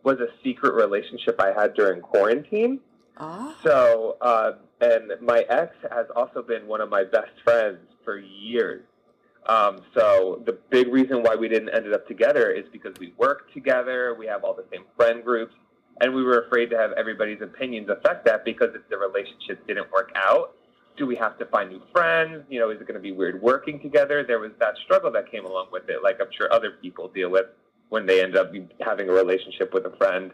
was 0.05 0.19
a 0.21 0.29
secret 0.45 0.75
relationship 0.75 1.41
I 1.41 1.53
had 1.59 1.73
during 1.73 2.03
quarantine. 2.03 2.81
ah 3.17 3.57
So, 3.65 4.19
uh, 4.21 4.53
and 4.83 5.13
my 5.23 5.41
ex 5.49 5.75
has 5.91 6.07
also 6.15 6.43
been 6.43 6.67
one 6.67 6.83
of 6.83 6.91
my 6.91 7.03
best 7.05 7.33
friends 7.45 7.79
for 8.09 8.19
years. 8.19 8.81
Um, 9.45 9.83
so 9.95 10.43
the 10.47 10.59
big 10.71 10.89
reason 10.89 11.23
why 11.23 11.35
we 11.35 11.47
didn't 11.47 11.69
end 11.69 11.93
up 11.93 12.09
together 12.09 12.51
is 12.51 12.65
because 12.73 12.95
we 12.99 13.13
work 13.19 13.53
together, 13.53 14.17
we 14.19 14.27
have 14.27 14.45
all 14.45 14.55
the 14.55 14.65
same 14.73 14.85
friend 14.97 15.23
groups, 15.23 15.53
and 16.01 16.15
we 16.15 16.23
were 16.23 16.41
afraid 16.47 16.71
to 16.71 16.79
have 16.79 16.93
everybody's 16.93 17.43
opinions 17.43 17.91
affect 17.91 18.25
that 18.25 18.47
because 18.47 18.71
if 18.75 18.81
the 18.89 18.97
relationship 18.97 19.67
didn't 19.67 19.93
work 19.93 20.11
out, 20.17 20.55
do 20.97 21.05
we 21.05 21.17
have 21.17 21.39
to 21.39 21.45
find 21.47 21.69
new 21.69 21.83
friends? 21.93 22.45
You 22.49 22.61
know, 22.61 22.71
is 22.71 22.81
it 22.81 22.87
going 22.87 22.95
to 22.95 23.01
be 23.01 23.13
weird 23.13 23.43
working 23.43 23.79
together? 23.79 24.25
There 24.27 24.39
was 24.39 24.53
that 24.59 24.75
struggle 24.85 25.13
that 25.13 25.31
came 25.31 25.45
along 25.45 25.67
with 25.71 25.91
it, 25.91 26.03
like 26.03 26.17
I'm 26.19 26.33
sure 26.35 26.51
other 26.51 26.71
people 26.81 27.09
deal 27.09 27.29
with 27.29 27.47
when 27.91 28.07
they 28.07 28.23
end 28.23 28.39
up 28.39 28.53
having 28.81 29.11
a 29.11 29.13
relationship 29.13 29.75
with 29.75 29.85
a 29.85 29.95
friend. 29.99 30.31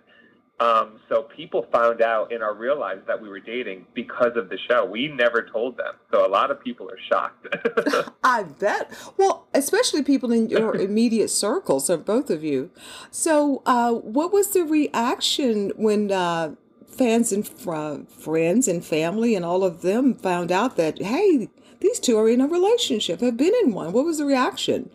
Um, 0.61 1.01
so 1.09 1.23
people 1.23 1.67
found 1.73 2.01
out 2.01 2.31
in 2.31 2.41
our 2.41 2.55
real 2.55 2.79
lives 2.79 3.03
that 3.09 3.21
we 3.21 3.29
were 3.29 3.41
dating 3.41 3.87
because 3.93 4.37
of 4.37 4.49
the 4.49 4.59
show. 4.69 4.85
We 4.85 5.09
never 5.09 5.43
told 5.43 5.77
them. 5.77 5.95
So 6.13 6.25
a 6.25 6.29
lot 6.29 6.53
of 6.53 6.63
people 6.63 6.89
are 6.89 6.99
shocked. 7.09 7.49
I 8.25 8.45
bet. 8.45 8.93
Well, 9.17 9.49
especially 9.53 10.03
people 10.03 10.31
in 10.31 10.49
your 10.49 10.77
immediate 10.81 11.29
circles 11.29 11.91
of 11.91 12.05
both 12.05 12.31
of 12.31 12.45
you. 12.45 12.71
So, 13.11 13.63
uh, 13.67 13.93
what 13.93 14.33
was 14.33 14.51
the 14.51 14.63
reaction 14.63 15.73
when 15.77 16.13
uh, 16.13 16.55
fans 16.87 17.33
and 17.33 17.47
fr- 17.47 18.05
friends 18.09 18.69
and 18.69 18.85
family 18.85 19.35
and 19.35 19.45
all 19.45 19.65
of 19.65 19.83
them 19.83 20.15
found 20.15 20.53
out 20.53 20.77
that 20.77 21.03
hey, 21.03 21.49
these 21.81 21.99
two 21.99 22.17
are 22.17 22.29
in 22.29 22.41
a 22.41 22.47
relationship, 22.47 23.21
have 23.21 23.37
been 23.37 23.53
in 23.65 23.73
one? 23.73 23.93
What 23.93 24.05
was 24.05 24.19
the 24.19 24.25
reaction? 24.25 24.89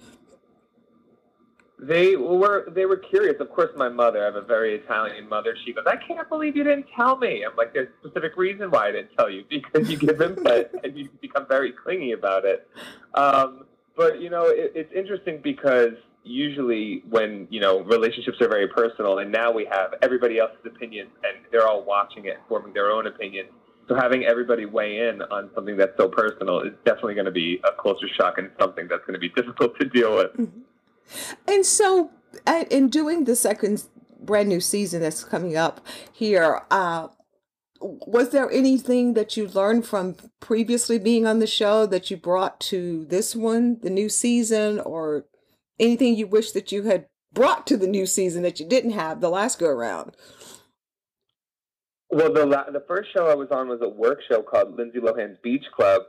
They 1.81 2.17
were 2.17 2.69
they 2.71 2.85
were 2.85 2.97
curious. 2.97 3.39
Of 3.39 3.49
course, 3.51 3.69
my 3.77 3.87
mother. 3.87 4.21
I 4.21 4.25
have 4.25 4.35
a 4.35 4.41
very 4.41 4.75
Italian 4.75 5.29
mother. 5.29 5.55
She 5.65 5.73
goes, 5.73 5.85
"I 5.87 5.95
can't 5.95 6.27
believe 6.27 6.55
you 6.57 6.63
didn't 6.63 6.87
tell 6.95 7.17
me." 7.17 7.43
I'm 7.43 7.55
like, 7.55 7.73
"There's 7.73 7.87
a 7.87 8.07
specific 8.07 8.35
reason 8.35 8.69
why 8.69 8.89
I 8.89 8.91
didn't 8.91 9.15
tell 9.17 9.29
you 9.29 9.45
because 9.49 9.89
you 9.89 9.97
give 9.97 10.21
input 10.21 10.71
and 10.83 10.97
you 10.97 11.09
become 11.21 11.47
very 11.47 11.71
clingy 11.71 12.11
about 12.11 12.43
it." 12.43 12.67
Um, 13.13 13.65
but 13.95 14.21
you 14.21 14.29
know, 14.29 14.47
it, 14.47 14.73
it's 14.75 14.93
interesting 14.93 15.39
because 15.41 15.93
usually 16.23 17.03
when 17.09 17.47
you 17.49 17.61
know 17.61 17.81
relationships 17.81 18.41
are 18.41 18.49
very 18.49 18.67
personal, 18.67 19.19
and 19.19 19.31
now 19.31 19.51
we 19.51 19.65
have 19.71 19.93
everybody 20.01 20.37
else's 20.37 20.65
opinions, 20.65 21.11
and 21.23 21.45
they're 21.51 21.67
all 21.67 21.83
watching 21.83 22.25
it, 22.25 22.39
forming 22.49 22.73
their 22.73 22.91
own 22.91 23.07
opinions. 23.07 23.49
So 23.87 23.95
having 23.95 24.25
everybody 24.25 24.65
weigh 24.65 25.09
in 25.09 25.21
on 25.23 25.49
something 25.55 25.75
that's 25.75 25.97
so 25.97 26.09
personal 26.09 26.59
is 26.59 26.73
definitely 26.85 27.15
going 27.15 27.25
to 27.25 27.31
be 27.31 27.59
a 27.63 27.81
culture 27.81 28.07
shock 28.19 28.37
and 28.37 28.51
something 28.59 28.87
that's 28.87 29.01
going 29.01 29.13
to 29.13 29.19
be 29.19 29.29
difficult 29.35 29.79
to 29.79 29.87
deal 29.87 30.15
with. 30.15 30.31
And 31.47 31.65
so, 31.65 32.11
in 32.69 32.89
doing 32.89 33.25
the 33.25 33.35
second 33.35 33.83
brand 34.19 34.49
new 34.49 34.59
season 34.59 35.01
that's 35.01 35.23
coming 35.23 35.55
up 35.55 35.85
here, 36.11 36.61
uh, 36.71 37.07
was 37.81 38.29
there 38.31 38.51
anything 38.51 39.13
that 39.13 39.37
you 39.37 39.47
learned 39.47 39.85
from 39.85 40.15
previously 40.39 40.99
being 40.99 41.25
on 41.25 41.39
the 41.39 41.47
show 41.47 41.85
that 41.85 42.11
you 42.11 42.17
brought 42.17 42.59
to 42.59 43.05
this 43.05 43.35
one, 43.35 43.79
the 43.81 43.89
new 43.89 44.09
season, 44.09 44.79
or 44.81 45.25
anything 45.79 46.15
you 46.15 46.27
wish 46.27 46.51
that 46.51 46.71
you 46.71 46.83
had 46.83 47.05
brought 47.31 47.65
to 47.67 47.77
the 47.77 47.87
new 47.87 48.05
season 48.05 48.43
that 48.43 48.59
you 48.59 48.67
didn't 48.67 48.91
have 48.91 49.21
the 49.21 49.29
last 49.29 49.59
go 49.59 49.67
around? 49.67 50.15
Well, 52.09 52.33
the 52.33 52.45
la- 52.45 52.69
the 52.69 52.83
first 52.87 53.09
show 53.15 53.27
I 53.27 53.35
was 53.35 53.49
on 53.51 53.67
was 53.67 53.81
a 53.81 53.89
work 53.89 54.19
show 54.29 54.41
called 54.41 54.75
Lindsay 54.75 54.99
Lohan's 54.99 55.37
Beach 55.43 55.65
Club. 55.75 56.01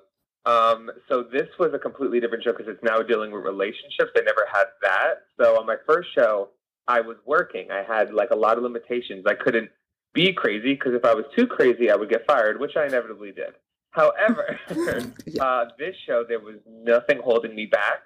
Um, 0.47 0.91
so 1.09 1.23
this 1.23 1.49
was 1.59 1.73
a 1.75 1.79
completely 1.79 2.21
different 2.21 2.45
show 2.45 2.53
because 2.53 2.69
it's 2.69 2.83
now 2.83 2.99
dealing 3.03 3.31
with 3.31 3.45
relationships. 3.45 4.11
I 4.17 4.21
never 4.21 4.47
had 4.51 4.65
that. 4.83 5.15
So 5.39 5.59
on 5.59 5.67
my 5.67 5.77
first 5.87 6.09
show, 6.15 6.49
I 6.89 7.01
was 7.01 7.17
working. 7.27 7.71
I 7.71 7.83
had 7.83 8.13
like 8.13 8.31
a 8.31 8.37
lot 8.37 8.57
of 8.57 8.63
limitations. 8.63 9.25
I 9.27 9.35
couldn't 9.35 9.71
be 10.15 10.33
crazy 10.33 10.75
because 10.75 10.95
if 10.95 11.05
I 11.05 11.15
was 11.15 11.25
too 11.37 11.47
crazy, 11.47 11.91
I 11.91 11.97
would 11.97 12.09
get 12.09 12.27
fired, 12.27 12.59
which 12.59 12.77
I 12.77 12.87
inevitably 12.87 13.33
did. 13.33 13.55
However, 13.91 14.59
uh, 15.41 15.65
this 15.79 15.95
show 16.07 16.25
there 16.27 16.41
was 16.41 16.57
nothing 16.67 17.21
holding 17.23 17.55
me 17.55 17.67
back. 17.67 18.01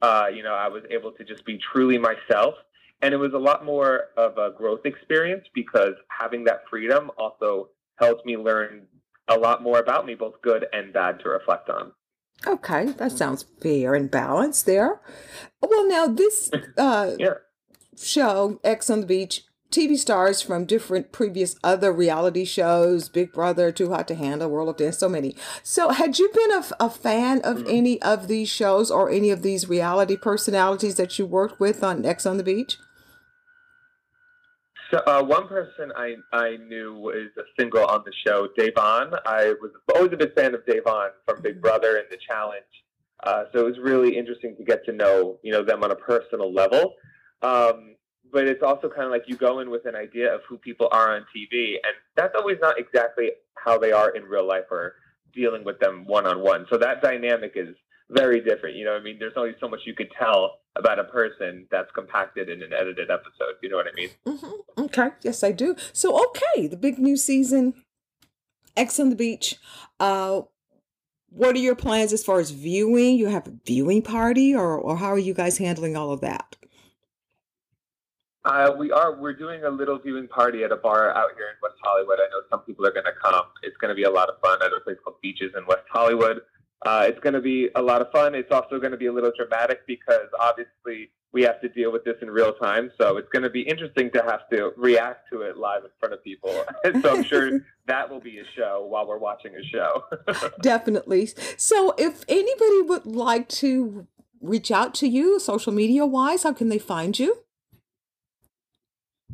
Uh, 0.00 0.26
you 0.32 0.42
know, 0.42 0.54
I 0.54 0.68
was 0.68 0.82
able 0.90 1.12
to 1.12 1.24
just 1.24 1.44
be 1.44 1.58
truly 1.72 1.98
myself. 1.98 2.54
And 3.02 3.12
it 3.12 3.16
was 3.16 3.32
a 3.32 3.38
lot 3.38 3.64
more 3.64 4.10
of 4.16 4.38
a 4.38 4.50
growth 4.56 4.86
experience 4.86 5.44
because 5.54 5.94
having 6.08 6.44
that 6.44 6.62
freedom 6.70 7.10
also 7.18 7.70
helped 7.96 8.24
me 8.24 8.36
learn 8.36 8.86
a 9.28 9.36
lot 9.38 9.62
more 9.62 9.78
about 9.78 10.06
me, 10.06 10.14
both 10.14 10.42
good 10.42 10.66
and 10.72 10.92
bad, 10.92 11.20
to 11.20 11.28
reflect 11.28 11.70
on. 11.70 11.92
Okay, 12.46 12.86
that 12.86 13.12
sounds 13.12 13.44
fair 13.60 13.94
and 13.94 14.10
balanced 14.10 14.66
there. 14.66 15.00
Well, 15.60 15.86
now 15.88 16.08
this 16.08 16.50
uh, 16.76 17.12
Yeah. 17.18 17.34
show, 17.96 18.60
Ex 18.64 18.90
on 18.90 19.00
the 19.00 19.06
Beach, 19.06 19.44
TV 19.70 19.96
stars 19.96 20.42
from 20.42 20.66
different 20.66 21.12
previous 21.12 21.56
other 21.64 21.92
reality 21.92 22.44
shows, 22.44 23.08
Big 23.08 23.32
Brother, 23.32 23.72
Too 23.72 23.90
Hot 23.90 24.06
to 24.08 24.14
Handle, 24.14 24.50
World 24.50 24.68
of 24.68 24.76
Dance, 24.76 24.98
so 24.98 25.08
many. 25.08 25.34
So, 25.62 25.88
had 25.90 26.18
you 26.18 26.30
been 26.34 26.52
a, 26.52 26.64
a 26.78 26.90
fan 26.90 27.40
of 27.42 27.66
any 27.66 28.02
of 28.02 28.28
these 28.28 28.50
shows 28.50 28.90
or 28.90 29.08
any 29.08 29.30
of 29.30 29.40
these 29.42 29.68
reality 29.70 30.16
personalities 30.16 30.96
that 30.96 31.18
you 31.18 31.24
worked 31.24 31.58
with 31.58 31.82
on 31.82 32.04
Ex 32.04 32.26
on 32.26 32.36
the 32.36 32.44
Beach? 32.44 32.76
So, 34.92 34.98
uh, 35.06 35.22
one 35.22 35.48
person 35.48 35.90
I, 35.96 36.16
I 36.34 36.58
knew 36.68 36.92
was 36.94 37.30
a 37.38 37.42
single 37.58 37.86
on 37.86 38.02
the 38.04 38.12
show, 38.26 38.48
Da'Vonne. 38.58 39.18
I 39.24 39.54
was 39.62 39.70
always 39.94 40.12
a 40.12 40.18
big 40.18 40.34
fan 40.34 40.54
of 40.54 40.66
Da'Vonne 40.66 41.12
from 41.24 41.40
Big 41.40 41.62
Brother 41.62 41.96
and 41.96 42.06
The 42.10 42.18
Challenge. 42.28 42.62
Uh, 43.22 43.44
so 43.52 43.60
it 43.60 43.64
was 43.64 43.78
really 43.78 44.18
interesting 44.18 44.54
to 44.56 44.64
get 44.64 44.84
to 44.84 44.92
know, 44.92 45.38
you 45.42 45.50
know, 45.50 45.64
them 45.64 45.82
on 45.82 45.92
a 45.92 45.96
personal 45.96 46.52
level. 46.52 46.96
Um, 47.40 47.94
but 48.30 48.46
it's 48.46 48.62
also 48.62 48.90
kind 48.90 49.04
of 49.04 49.10
like 49.10 49.24
you 49.26 49.36
go 49.36 49.60
in 49.60 49.70
with 49.70 49.86
an 49.86 49.96
idea 49.96 50.34
of 50.34 50.42
who 50.46 50.58
people 50.58 50.88
are 50.92 51.16
on 51.16 51.24
TV, 51.34 51.74
and 51.74 51.94
that's 52.14 52.34
always 52.36 52.58
not 52.60 52.78
exactly 52.78 53.30
how 53.54 53.78
they 53.78 53.92
are 53.92 54.10
in 54.10 54.24
real 54.24 54.46
life 54.46 54.64
or 54.70 54.96
dealing 55.32 55.64
with 55.64 55.78
them 55.80 56.04
one 56.06 56.26
on 56.26 56.40
one. 56.40 56.66
So 56.68 56.76
that 56.76 57.00
dynamic 57.00 57.52
is 57.54 57.74
very 58.10 58.40
different. 58.40 58.76
You 58.76 58.84
know, 58.84 58.92
what 58.92 59.00
I 59.00 59.04
mean, 59.04 59.18
there's 59.18 59.34
only 59.36 59.54
so 59.60 59.68
much 59.68 59.80
you 59.86 59.94
could 59.94 60.10
tell 60.18 60.58
about 60.76 60.98
a 60.98 61.04
person 61.04 61.66
that's 61.70 61.90
compacted 61.92 62.48
in 62.48 62.62
an 62.62 62.72
edited 62.72 63.10
episode. 63.10 63.56
You 63.62 63.68
know 63.70 63.76
what 63.76 63.86
I 63.86 63.94
mean? 63.94 64.10
hmm 64.26 64.82
Okay, 64.84 65.10
yes, 65.22 65.42
I 65.44 65.52
do. 65.52 65.76
So, 65.92 66.24
okay, 66.28 66.66
the 66.66 66.76
big 66.76 66.98
new 66.98 67.16
season, 67.16 67.74
Ex 68.76 68.98
on 68.98 69.10
the 69.10 69.16
Beach. 69.16 69.56
Uh, 70.00 70.42
what 71.28 71.54
are 71.56 71.60
your 71.60 71.74
plans 71.74 72.12
as 72.12 72.24
far 72.24 72.40
as 72.40 72.50
viewing? 72.50 73.16
You 73.16 73.28
have 73.28 73.46
a 73.46 73.54
viewing 73.66 74.02
party, 74.02 74.54
or 74.54 74.76
or 74.76 74.96
how 74.96 75.08
are 75.08 75.18
you 75.18 75.34
guys 75.34 75.58
handling 75.58 75.96
all 75.96 76.12
of 76.12 76.20
that? 76.20 76.56
Uh, 78.44 78.72
we 78.76 78.90
are. 78.90 79.14
We're 79.14 79.34
doing 79.34 79.64
a 79.64 79.70
little 79.70 79.98
viewing 79.98 80.26
party 80.26 80.64
at 80.64 80.72
a 80.72 80.76
bar 80.76 81.14
out 81.16 81.30
here 81.36 81.46
in 81.46 81.54
West 81.62 81.76
Hollywood. 81.82 82.18
I 82.18 82.28
know 82.30 82.42
some 82.50 82.60
people 82.60 82.84
are 82.84 82.92
going 82.92 83.06
to 83.06 83.12
come. 83.22 83.44
It's 83.62 83.76
going 83.76 83.90
to 83.90 83.94
be 83.94 84.02
a 84.02 84.10
lot 84.10 84.28
of 84.28 84.40
fun 84.40 84.58
at 84.62 84.72
a 84.72 84.80
place 84.80 84.96
called 85.04 85.20
Beaches 85.22 85.52
in 85.56 85.64
West 85.66 85.84
Hollywood. 85.90 86.40
Uh, 86.84 87.04
it's 87.08 87.20
going 87.20 87.34
to 87.34 87.40
be 87.40 87.68
a 87.74 87.82
lot 87.82 88.00
of 88.00 88.10
fun. 88.10 88.34
It's 88.34 88.50
also 88.50 88.78
going 88.78 88.92
to 88.92 88.96
be 88.96 89.06
a 89.06 89.12
little 89.12 89.32
dramatic 89.36 89.86
because 89.86 90.28
obviously 90.38 91.10
we 91.32 91.42
have 91.42 91.60
to 91.62 91.68
deal 91.68 91.90
with 91.90 92.04
this 92.04 92.16
in 92.20 92.30
real 92.30 92.52
time. 92.52 92.90
So 93.00 93.16
it's 93.16 93.28
going 93.30 93.42
to 93.42 93.50
be 93.50 93.62
interesting 93.62 94.10
to 94.12 94.22
have 94.22 94.48
to 94.50 94.72
react 94.76 95.30
to 95.32 95.42
it 95.42 95.56
live 95.56 95.84
in 95.84 95.90
front 95.98 96.14
of 96.14 96.22
people. 96.22 96.50
so 97.02 97.16
I'm 97.16 97.24
sure 97.24 97.60
that 97.86 98.08
will 98.08 98.20
be 98.20 98.38
a 98.38 98.44
show 98.56 98.86
while 98.88 99.06
we're 99.06 99.18
watching 99.18 99.54
a 99.56 99.62
show. 99.64 100.04
Definitely. 100.60 101.30
So, 101.56 101.94
if 101.98 102.24
anybody 102.28 102.82
would 102.82 103.06
like 103.06 103.48
to 103.48 104.06
reach 104.40 104.70
out 104.70 104.94
to 104.94 105.08
you, 105.08 105.40
social 105.40 105.72
media 105.72 106.04
wise, 106.04 106.42
how 106.42 106.52
can 106.52 106.68
they 106.68 106.78
find 106.78 107.18
you? 107.18 107.38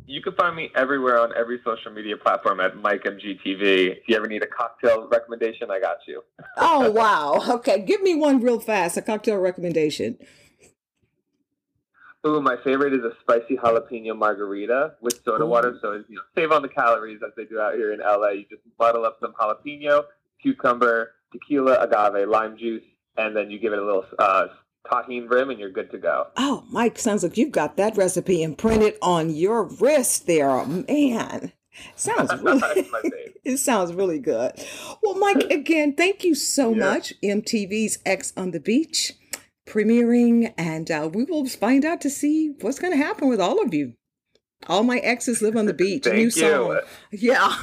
You 0.09 0.21
can 0.21 0.33
find 0.33 0.55
me 0.55 0.71
everywhere 0.75 1.19
on 1.19 1.31
every 1.37 1.59
social 1.63 1.91
media 1.91 2.17
platform 2.17 2.59
at 2.59 2.73
MikeMGTV. 2.73 3.97
If 3.97 4.07
you 4.07 4.15
ever 4.15 4.27
need 4.27 4.41
a 4.41 4.47
cocktail 4.47 5.07
recommendation, 5.07 5.69
I 5.69 5.79
got 5.79 5.97
you. 6.07 6.23
Oh 6.57 6.89
wow! 6.91 7.41
Okay, 7.47 7.81
give 7.81 8.01
me 8.01 8.15
one 8.15 8.41
real 8.41 8.59
fast. 8.59 8.97
A 8.97 9.01
cocktail 9.01 9.37
recommendation. 9.37 10.17
Ooh, 12.27 12.41
my 12.41 12.57
favorite 12.63 12.93
is 12.93 13.01
a 13.03 13.11
spicy 13.21 13.55
jalapeno 13.55 14.17
margarita 14.17 14.95
with 14.99 15.21
soda 15.23 15.45
water. 15.45 15.77
So 15.81 16.03
you 16.09 16.15
know, 16.15 16.21
save 16.35 16.51
on 16.51 16.63
the 16.63 16.67
calories 16.67 17.21
as 17.25 17.31
they 17.37 17.45
do 17.45 17.59
out 17.59 17.75
here 17.75 17.93
in 17.93 17.99
LA. 17.99 18.29
You 18.29 18.45
just 18.49 18.63
bottle 18.77 19.05
up 19.05 19.17
some 19.21 19.33
jalapeno, 19.33 20.03
cucumber, 20.41 21.11
tequila, 21.31 21.77
agave, 21.79 22.27
lime 22.27 22.57
juice, 22.57 22.83
and 23.15 23.35
then 23.35 23.49
you 23.49 23.59
give 23.59 23.73
it 23.73 23.79
a 23.79 23.85
little 23.85 24.05
uh, 24.17 24.47
Tajín 24.87 25.29
rim, 25.29 25.49
and 25.49 25.59
you're 25.59 25.71
good 25.71 25.91
to 25.91 25.97
go. 25.97 26.27
Oh, 26.37 26.63
Mike, 26.71 26.97
sounds 26.99 27.23
like 27.23 27.37
you've 27.37 27.51
got 27.51 27.77
that 27.77 27.97
recipe 27.97 28.41
imprinted 28.43 28.95
on 29.01 29.29
your 29.29 29.63
wrist 29.63 30.25
there. 30.27 30.49
Oh, 30.49 30.65
man, 30.65 31.51
sounds 31.95 32.31
really. 32.41 32.59
That's 32.59 32.91
my 32.91 33.01
favorite. 33.01 33.35
it 33.43 33.57
sounds 33.57 33.93
really 33.93 34.19
good. 34.19 34.53
Well, 35.03 35.15
Mike, 35.15 35.43
again, 35.51 35.95
thank 35.95 36.23
you 36.23 36.33
so 36.35 36.71
Yeah. 36.73 36.77
much. 36.93 37.13
MTV's 37.23 37.99
Ex 38.05 38.33
on 38.37 38.51
the 38.51 38.59
Beach 38.59 39.13
premiering, 39.67 40.51
and 40.57 40.89
uh, 40.89 41.09
we 41.13 41.23
will 41.25 41.45
find 41.45 41.85
out 41.85 42.01
to 42.01 42.09
see 42.09 42.55
what's 42.61 42.79
going 42.79 42.91
to 42.93 42.97
happen 42.97 43.27
with 43.29 43.39
all 43.39 43.61
of 43.61 43.73
you. 43.73 43.93
All 44.67 44.83
my 44.83 44.97
exes 44.97 45.41
live 45.41 45.55
on 45.55 45.67
the 45.67 45.73
beach. 45.73 46.05
New 46.05 46.13
you. 46.13 46.31
song. 46.31 46.79
Yeah. 47.11 47.55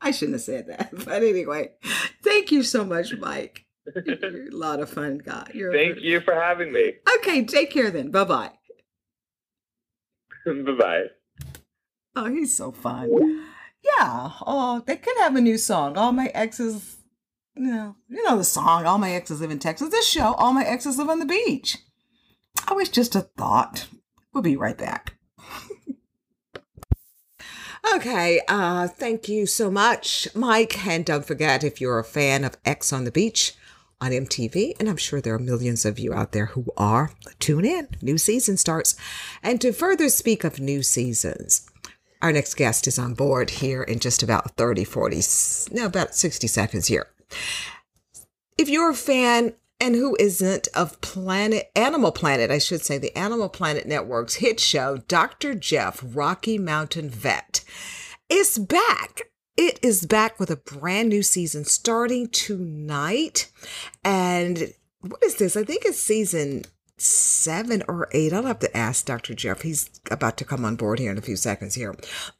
I 0.00 0.10
shouldn't 0.10 0.34
have 0.34 0.42
said 0.42 0.68
that. 0.68 0.90
But 1.04 1.22
anyway, 1.22 1.72
thank 2.22 2.52
you 2.52 2.62
so 2.62 2.84
much, 2.84 3.14
Mike. 3.14 3.64
You're 4.04 4.48
a 4.48 4.50
lot 4.50 4.80
of 4.80 4.90
fun 4.90 5.18
guy. 5.18 5.50
You're 5.54 5.72
Thank 5.72 6.00
you 6.00 6.20
for 6.20 6.34
having 6.34 6.72
me. 6.72 6.94
Okay, 7.18 7.44
take 7.44 7.70
care 7.70 7.90
then. 7.90 8.10
Bye 8.10 8.24
bye. 8.24 8.50
bye 10.44 10.72
bye. 10.78 11.04
Oh, 12.16 12.26
he's 12.26 12.56
so 12.56 12.72
fun. 12.72 13.10
Yeah. 13.82 14.30
Oh, 14.44 14.82
they 14.86 14.96
could 14.96 15.16
have 15.18 15.36
a 15.36 15.40
new 15.40 15.58
song. 15.58 15.96
All 15.96 16.12
my 16.12 16.26
exes, 16.28 16.96
you 17.54 17.66
know, 17.66 17.96
you 18.08 18.24
know 18.24 18.38
the 18.38 18.44
song. 18.44 18.86
All 18.86 18.98
my 18.98 19.12
exes 19.12 19.40
live 19.40 19.50
in 19.50 19.58
Texas. 19.58 19.90
This 19.90 20.08
show, 20.08 20.32
all 20.34 20.52
my 20.52 20.64
exes 20.64 20.98
live 20.98 21.08
on 21.08 21.20
the 21.20 21.26
beach. 21.26 21.78
I 22.66 22.72
was 22.72 22.88
just 22.88 23.14
a 23.14 23.20
thought. 23.20 23.86
We'll 24.32 24.42
be 24.42 24.56
right 24.56 24.76
back. 24.76 25.15
Okay, 27.94 28.40
uh, 28.48 28.88
thank 28.88 29.28
you 29.28 29.46
so 29.46 29.70
much, 29.70 30.28
Mike. 30.34 30.86
And 30.86 31.04
don't 31.04 31.24
forget, 31.24 31.62
if 31.64 31.80
you're 31.80 31.98
a 31.98 32.04
fan 32.04 32.44
of 32.44 32.56
Ex 32.64 32.92
on 32.92 33.04
the 33.04 33.12
Beach 33.12 33.54
on 34.00 34.10
MTV, 34.10 34.74
and 34.78 34.88
I'm 34.88 34.96
sure 34.96 35.20
there 35.20 35.34
are 35.34 35.38
millions 35.38 35.84
of 35.84 35.98
you 35.98 36.12
out 36.12 36.32
there 36.32 36.46
who 36.46 36.66
are, 36.76 37.12
tune 37.38 37.64
in. 37.64 37.88
New 38.02 38.18
season 38.18 38.56
starts. 38.56 38.96
And 39.42 39.60
to 39.60 39.72
further 39.72 40.08
speak 40.08 40.44
of 40.44 40.58
new 40.60 40.82
seasons, 40.82 41.66
our 42.20 42.32
next 42.32 42.54
guest 42.54 42.86
is 42.86 42.98
on 42.98 43.14
board 43.14 43.50
here 43.50 43.82
in 43.82 43.98
just 44.00 44.22
about 44.22 44.56
30, 44.56 44.84
40, 44.84 45.18
s- 45.18 45.68
no, 45.72 45.86
about 45.86 46.14
60 46.14 46.46
seconds 46.48 46.88
here. 46.88 47.06
If 48.58 48.68
you're 48.68 48.90
a 48.90 48.94
fan 48.94 49.54
and 49.80 49.94
who 49.94 50.16
isn't 50.18 50.68
of 50.74 51.00
Planet 51.00 51.70
Animal 51.76 52.12
Planet, 52.12 52.50
I 52.50 52.58
should 52.58 52.84
say, 52.84 52.98
the 52.98 53.16
Animal 53.16 53.48
Planet 53.48 53.86
Network's 53.86 54.36
hit 54.36 54.58
show, 54.60 54.98
Dr. 55.08 55.54
Jeff 55.54 56.02
Rocky 56.02 56.58
Mountain 56.58 57.10
Vet, 57.10 57.64
is 58.28 58.58
back. 58.58 59.30
It 59.56 59.78
is 59.82 60.06
back 60.06 60.38
with 60.38 60.50
a 60.50 60.56
brand 60.56 61.08
new 61.08 61.22
season 61.22 61.64
starting 61.64 62.28
tonight. 62.28 63.50
And 64.04 64.74
what 65.00 65.22
is 65.22 65.36
this? 65.36 65.56
I 65.56 65.64
think 65.64 65.84
it's 65.84 65.98
season 65.98 66.64
seven 66.98 67.82
or 67.88 68.08
eight. 68.12 68.32
I'll 68.32 68.44
have 68.44 68.58
to 68.60 68.76
ask 68.76 69.04
Dr. 69.04 69.34
Jeff. 69.34 69.62
He's 69.62 69.90
about 70.10 70.36
to 70.38 70.44
come 70.44 70.64
on 70.64 70.76
board 70.76 70.98
here 70.98 71.10
in 71.10 71.18
a 71.18 71.22
few 71.22 71.36
seconds 71.36 71.74
here. 71.74 71.94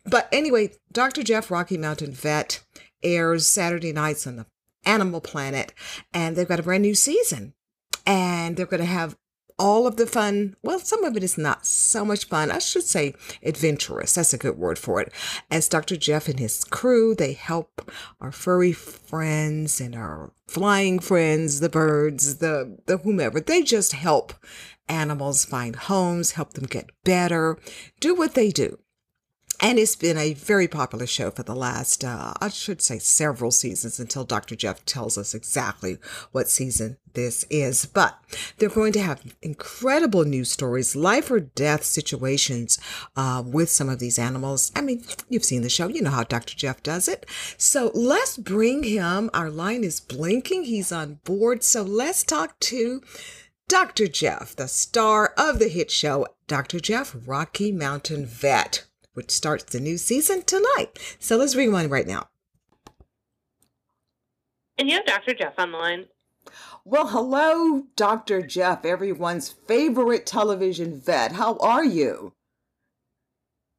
But 0.05 0.29
anyway, 0.33 0.73
Dr. 0.93 1.23
Jeff 1.23 1.51
Rocky 1.51 1.77
Mountain 1.77 2.13
Vet 2.13 2.63
airs 3.03 3.47
Saturday 3.47 3.93
nights 3.93 4.27
on 4.27 4.37
the 4.37 4.47
Animal 4.87 5.21
Planet, 5.21 5.75
and 6.15 6.37
they've 6.37 6.49
got 6.49 6.61
a 6.61 6.63
brand 6.63 6.83
new 6.83 6.95
season. 6.95 7.55
And 8.07 8.57
they're 8.57 8.67
going 8.67 8.81
to 8.81 8.87
have 8.87 9.17
all 9.59 9.87
of 9.87 9.97
the 9.97 10.07
fun. 10.07 10.57
Well, 10.63 10.79
some 10.79 11.05
of 11.05 11.17
it 11.17 11.23
is 11.23 11.39
not 11.39 11.67
so 11.67 12.05
much 12.05 12.27
fun. 12.27 12.51
I 12.51 12.59
should 12.59 12.85
say 12.85 13.15
adventurous. 13.43 14.15
That's 14.15 14.35
a 14.35 14.39
good 14.39 14.59
word 14.59 14.79
for 14.79 15.01
it. 15.01 15.13
As 15.51 15.69
Dr. 15.69 15.97
Jeff 15.97 16.29
and 16.29 16.39
his 16.39 16.65
crew, 16.65 17.15
they 17.15 17.33
help 17.33 17.91
our 18.21 18.33
furry 18.33 18.73
friends 18.73 19.81
and 19.81 19.95
our 19.95 20.33
flying 20.47 20.99
friends, 20.99 21.61
the 21.61 21.69
birds, 21.69 22.37
the, 22.37 22.79
the 22.87 22.99
whomever. 22.99 23.41
They 23.41 23.63
just 23.63 23.93
help 23.93 24.35
animals 24.89 25.45
find 25.45 25.75
homes, 25.75 26.33
help 26.33 26.53
them 26.53 26.67
get 26.67 26.91
better, 27.05 27.59
do 28.01 28.15
what 28.15 28.35
they 28.35 28.51
do. 28.51 28.79
And 29.61 29.79
it's 29.79 29.97
been 29.97 30.19
a 30.19 30.35
very 30.35 30.69
popular 30.69 31.07
show 31.07 31.31
for 31.31 31.43
the 31.43 31.55
last, 31.55 32.05
uh, 32.05 32.35
I 32.41 32.49
should 32.49 32.83
say, 32.83 32.99
several 32.99 33.51
seasons 33.51 33.99
until 33.99 34.25
Dr. 34.25 34.55
Jeff 34.55 34.85
tells 34.85 35.17
us 35.17 35.35
exactly 35.35 35.99
what 36.33 36.49
season 36.49 36.99
this 37.15 37.45
is. 37.49 37.87
But 37.87 38.19
they're 38.59 38.69
going 38.69 38.93
to 38.93 39.03
have 39.03 39.35
incredible 39.43 40.25
news 40.25 40.51
stories, 40.51 40.95
life 40.95 41.31
or 41.31 41.41
death 41.41 41.85
situations 41.85 42.79
uh, 43.17 43.43
with 43.47 43.71
some 43.71 43.89
of 43.89 43.99
these 43.99 44.19
animals. 44.19 44.73
I 44.77 44.83
mean, 44.83 45.05
you've 45.29 45.45
seen 45.45 45.63
the 45.63 45.71
show, 45.71 45.89
you 45.89 46.03
know 46.03 46.11
how 46.11 46.25
Dr. 46.25 46.55
Jeff 46.55 46.83
does 46.83 47.09
it. 47.09 47.25
So 47.57 47.91
let's 47.95 48.37
bring 48.37 48.83
him. 48.83 49.31
Our 49.33 49.51
line 49.51 49.85
is 49.85 50.01
blinking, 50.01 50.65
he's 50.65 50.93
on 50.93 51.21
board. 51.25 51.65
So 51.65 51.83
let's 51.83 52.23
talk 52.23 52.61
to 52.61 53.03
Dr. 53.69 54.07
Jeff, 54.07 54.55
the 54.55 54.69
star 54.69 55.35
of 55.37 55.59
the 55.59 55.69
hit 55.69 55.91
show, 55.91 56.27
Dr. 56.47 56.79
Jeff 56.79 57.17
Rocky 57.27 57.73
Mountain 57.73 58.25
Vet, 58.27 58.85
which 59.17 59.31
starts 59.31 59.65
the 59.65 59.81
new 59.81 59.97
season 59.97 60.43
tonight. 60.43 61.17
So 61.19 61.37
let's 61.37 61.55
bring 61.55 61.73
him 61.73 61.91
right 61.91 62.07
now. 62.07 62.29
And 64.79 64.89
you 64.89 64.97
have 64.97 65.07
Dr. 65.07 65.35
Jeff 65.35 65.55
on 65.59 65.73
the 65.73 65.79
line. 65.79 66.07
Well, 66.85 67.09
hello, 67.09 67.85
Dr. 67.97 68.43
Jeff, 68.43 68.85
everyone's 68.85 69.49
favorite 69.51 70.27
television 70.27 71.01
vet. 71.01 71.33
How 71.33 71.57
are 71.57 71.85
you? 71.85 72.36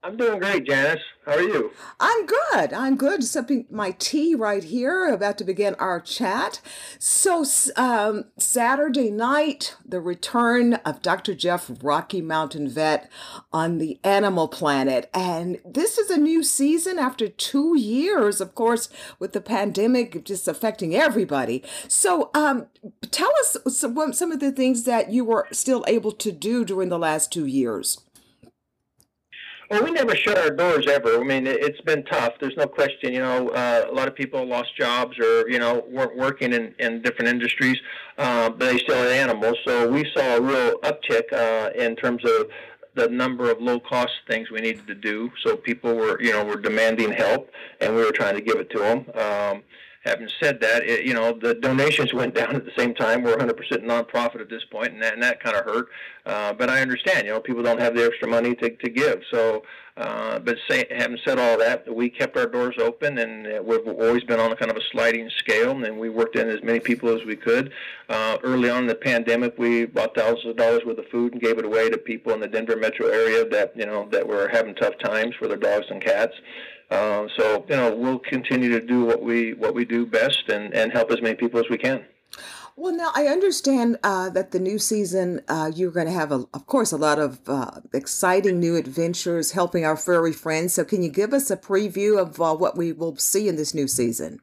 I'm 0.04 0.16
doing 0.16 0.38
great, 0.38 0.68
Janice. 0.68 1.02
How 1.26 1.34
are 1.34 1.42
you? 1.42 1.72
I'm 2.00 2.28
good. 2.28 2.72
I'm 2.72 2.98
good. 2.98 3.24
Sipping 3.24 3.66
my 3.72 3.92
tea 3.98 4.36
right 4.36 4.64
here, 4.64 5.12
about 5.12 5.40
to 5.40 5.44
begin 5.44 5.74
our 5.76 6.00
chat. 6.00 6.62
So, 7.00 7.44
um, 7.76 8.26
Saturday 8.38 9.10
night, 9.10 9.76
the 9.84 10.00
return 10.00 10.76
of 10.86 11.02
Dr. 11.02 11.34
Jeff 11.34 11.72
Rocky 11.82 12.22
Mountain 12.22 12.70
Vet 12.70 13.12
on 13.52 13.80
the 13.80 14.00
Animal 14.04 14.48
Planet. 14.48 15.10
And 15.16 15.58
this 15.66 15.98
is 15.98 16.12
a 16.12 16.18
new 16.18 16.44
season 16.44 17.00
after 17.00 17.28
two 17.28 17.76
years, 17.76 18.40
of 18.40 18.54
course, 18.54 18.90
with 19.18 19.34
the 19.34 19.42
pandemic 19.42 20.24
just 20.24 20.48
affecting 20.48 20.96
everybody. 20.96 21.64
So, 21.88 22.30
um, 22.36 22.68
tell 23.10 23.32
us 23.40 23.58
some, 23.68 24.14
some 24.14 24.32
of 24.32 24.40
the 24.40 24.52
things 24.52 24.84
that 24.84 25.12
you 25.12 25.26
were 25.26 25.48
still 25.52 25.84
able 25.88 26.12
to 26.14 26.32
do 26.32 26.64
during 26.64 26.90
the 26.90 27.00
last 27.00 27.34
two 27.34 27.48
years. 27.48 28.02
Well, 29.69 29.84
we 29.84 29.91
never 29.91 30.15
shut 30.15 30.38
our 30.38 30.49
doors 30.49 30.88
ever. 30.88 31.19
I 31.19 31.23
mean, 31.23 31.45
it- 31.45 31.62
it's 31.62 31.82
been 31.82 32.03
tough. 32.03 32.36
There's 32.39 32.56
no 32.56 32.67
question. 32.67 33.13
You 33.13 33.19
know, 33.19 33.49
uh, 33.49 33.86
a 33.89 33.93
lot 33.93 34.08
of 34.08 34.15
people 34.15 34.45
lost 34.45 34.75
jobs 34.77 35.19
or 35.19 35.49
you 35.49 35.60
know 35.60 35.84
weren't 35.89 36.15
working 36.15 36.53
in, 36.53 36.73
in 36.80 37.01
different 37.01 37.30
industries, 37.30 37.77
uh, 38.17 38.49
but 38.49 38.60
they 38.71 38.77
still 38.77 38.95
had 38.97 39.12
animals. 39.12 39.58
So 39.67 39.89
we 39.89 40.10
saw 40.15 40.38
a 40.38 40.41
real 40.41 40.80
uptick 40.80 41.34
uh, 41.34 41.71
in 41.75 41.95
terms 41.97 42.23
of 42.23 42.47
the 42.95 43.10
number 43.10 43.51
of 43.51 43.62
low 43.62 43.80
cost 43.80 44.13
things 44.30 44.49
we 44.49 44.62
needed 44.62 44.88
to 44.88 44.95
do. 44.95 45.30
So 45.45 45.58
people 45.58 45.95
were 45.95 46.21
you 46.21 46.32
know 46.32 46.45
were 46.45 46.62
demanding 46.62 47.12
help, 47.12 47.49
and 47.82 47.93
we 47.95 48.03
were 48.03 48.12
trying 48.13 48.36
to 48.36 48.41
give 48.41 48.58
it 48.58 48.69
to 48.69 48.80
them. 48.80 49.06
Um, 49.15 49.63
having 50.08 50.30
said 50.41 50.60
that, 50.62 50.84
it, 50.84 51.06
you 51.06 51.13
know, 51.13 51.34
the 51.34 51.54
donations 51.54 52.13
went 52.13 52.34
down 52.41 52.56
at 52.56 52.65
the 52.65 52.72
same 52.78 52.93
time. 52.93 53.24
We're 53.24 53.38
100% 53.38 53.52
nonprofit 53.84 54.41
at 54.41 54.50
this 54.50 54.63
point, 54.65 54.93
and 54.93 55.02
that, 55.04 55.13
and 55.13 55.24
that 55.24 55.41
kind 55.43 55.56
of 55.56 55.65
hurt. 55.65 55.88
Uh, 56.26 56.54
but 56.54 56.70
I 56.70 56.82
understand, 56.82 57.26
you 57.26 57.34
know, 57.34 57.39
people 57.39 57.63
don't 57.63 57.80
have 57.80 57.96
the 57.96 58.06
extra 58.06 58.28
money 58.28 58.56
to, 58.56 58.70
to 58.70 58.89
give. 58.89 59.22
So, 59.32 59.63
uh, 59.98 60.38
but 60.40 60.58
say, 60.70 60.86
having 60.92 61.18
said 61.26 61.40
all 61.40 61.58
that, 61.58 61.94
we 61.94 62.10
kept 62.10 62.38
our 62.38 62.46
doors 62.46 62.76
open, 62.80 63.18
and 63.18 63.66
we've 63.66 63.88
always 63.88 64.24
been 64.24 64.40
on 64.40 64.52
a 64.52 64.56
kind 64.56 64.70
of 64.70 64.78
a 64.78 64.82
sliding 64.92 65.30
scale, 65.38 65.84
and 65.84 65.98
we 65.98 66.10
worked 66.10 66.36
in 66.36 66.50
as 66.50 66.62
many 66.62 66.80
people 66.80 67.10
as 67.10 67.26
we 67.26 67.36
could. 67.36 67.74
Uh, 68.08 68.38
early 68.44 68.70
on 68.70 68.84
in 68.84 68.88
the 68.88 68.96
pandemic, 68.96 69.58
we 69.58 69.86
bought 69.86 70.16
thousands 70.16 70.46
of 70.46 70.56
dollars 70.56 70.84
worth 70.86 71.00
of 71.00 71.08
food 71.08 71.34
and 71.34 71.42
gave 71.42 71.58
it 71.58 71.66
away 71.66 71.90
to 71.90 71.98
people 71.98 72.32
in 72.34 72.40
the 72.40 72.48
Denver 72.48 72.76
metro 72.76 73.08
area 73.08 73.44
that, 73.50 73.76
you 73.76 73.86
know, 73.86 74.08
that 74.12 74.28
were 74.28 74.48
having 74.50 74.76
tough 74.76 74.98
times 75.00 75.34
for 75.40 75.48
their 75.48 75.58
dogs 75.58 75.88
and 75.90 76.02
cats. 76.02 76.34
Uh, 76.90 77.28
so 77.38 77.66
you 77.68 77.76
know 77.76 77.94
we'll 77.94 78.20
continue 78.20 78.70
to 78.70 78.80
do 78.80 79.04
what 79.04 79.22
we 79.22 79.54
what 79.54 79.74
we 79.74 79.84
do 79.84 80.06
best 80.06 80.48
and, 80.48 80.74
and 80.74 80.90
help 80.94 81.12
as 81.12 81.22
many 81.22 81.36
people 81.36 81.60
as 81.60 81.66
we 81.70 81.78
can. 81.78 82.06
Well, 82.80 82.96
now 82.96 83.12
I 83.16 83.26
understand 83.26 83.98
uh, 84.04 84.30
that 84.30 84.52
the 84.52 84.60
new 84.60 84.78
season, 84.78 85.42
uh, 85.48 85.72
you're 85.74 85.90
going 85.90 86.06
to 86.06 86.13
have, 86.13 86.32
a, 86.32 86.46
of 86.54 86.68
course, 86.68 86.92
a 86.92 86.98
lot 86.98 87.18
of 87.18 87.40
uh, 87.50 87.72
exciting 87.92 88.60
new 88.60 88.76
adventures 88.76 89.54
helping 89.54 89.84
our 89.84 89.98
furry 89.98 90.32
friends. 90.32 90.76
So, 90.76 90.86
can 90.86 91.02
you 91.02 91.10
give 91.10 91.34
us 91.34 91.50
a 91.50 91.58
preview 91.58 92.20
of 92.22 92.40
uh, 92.40 92.54
what 92.54 92.78
we 92.78 92.92
will 92.92 93.18
see 93.18 93.48
in 93.48 93.56
this 93.56 93.74
new 93.74 93.88
season? 93.88 94.42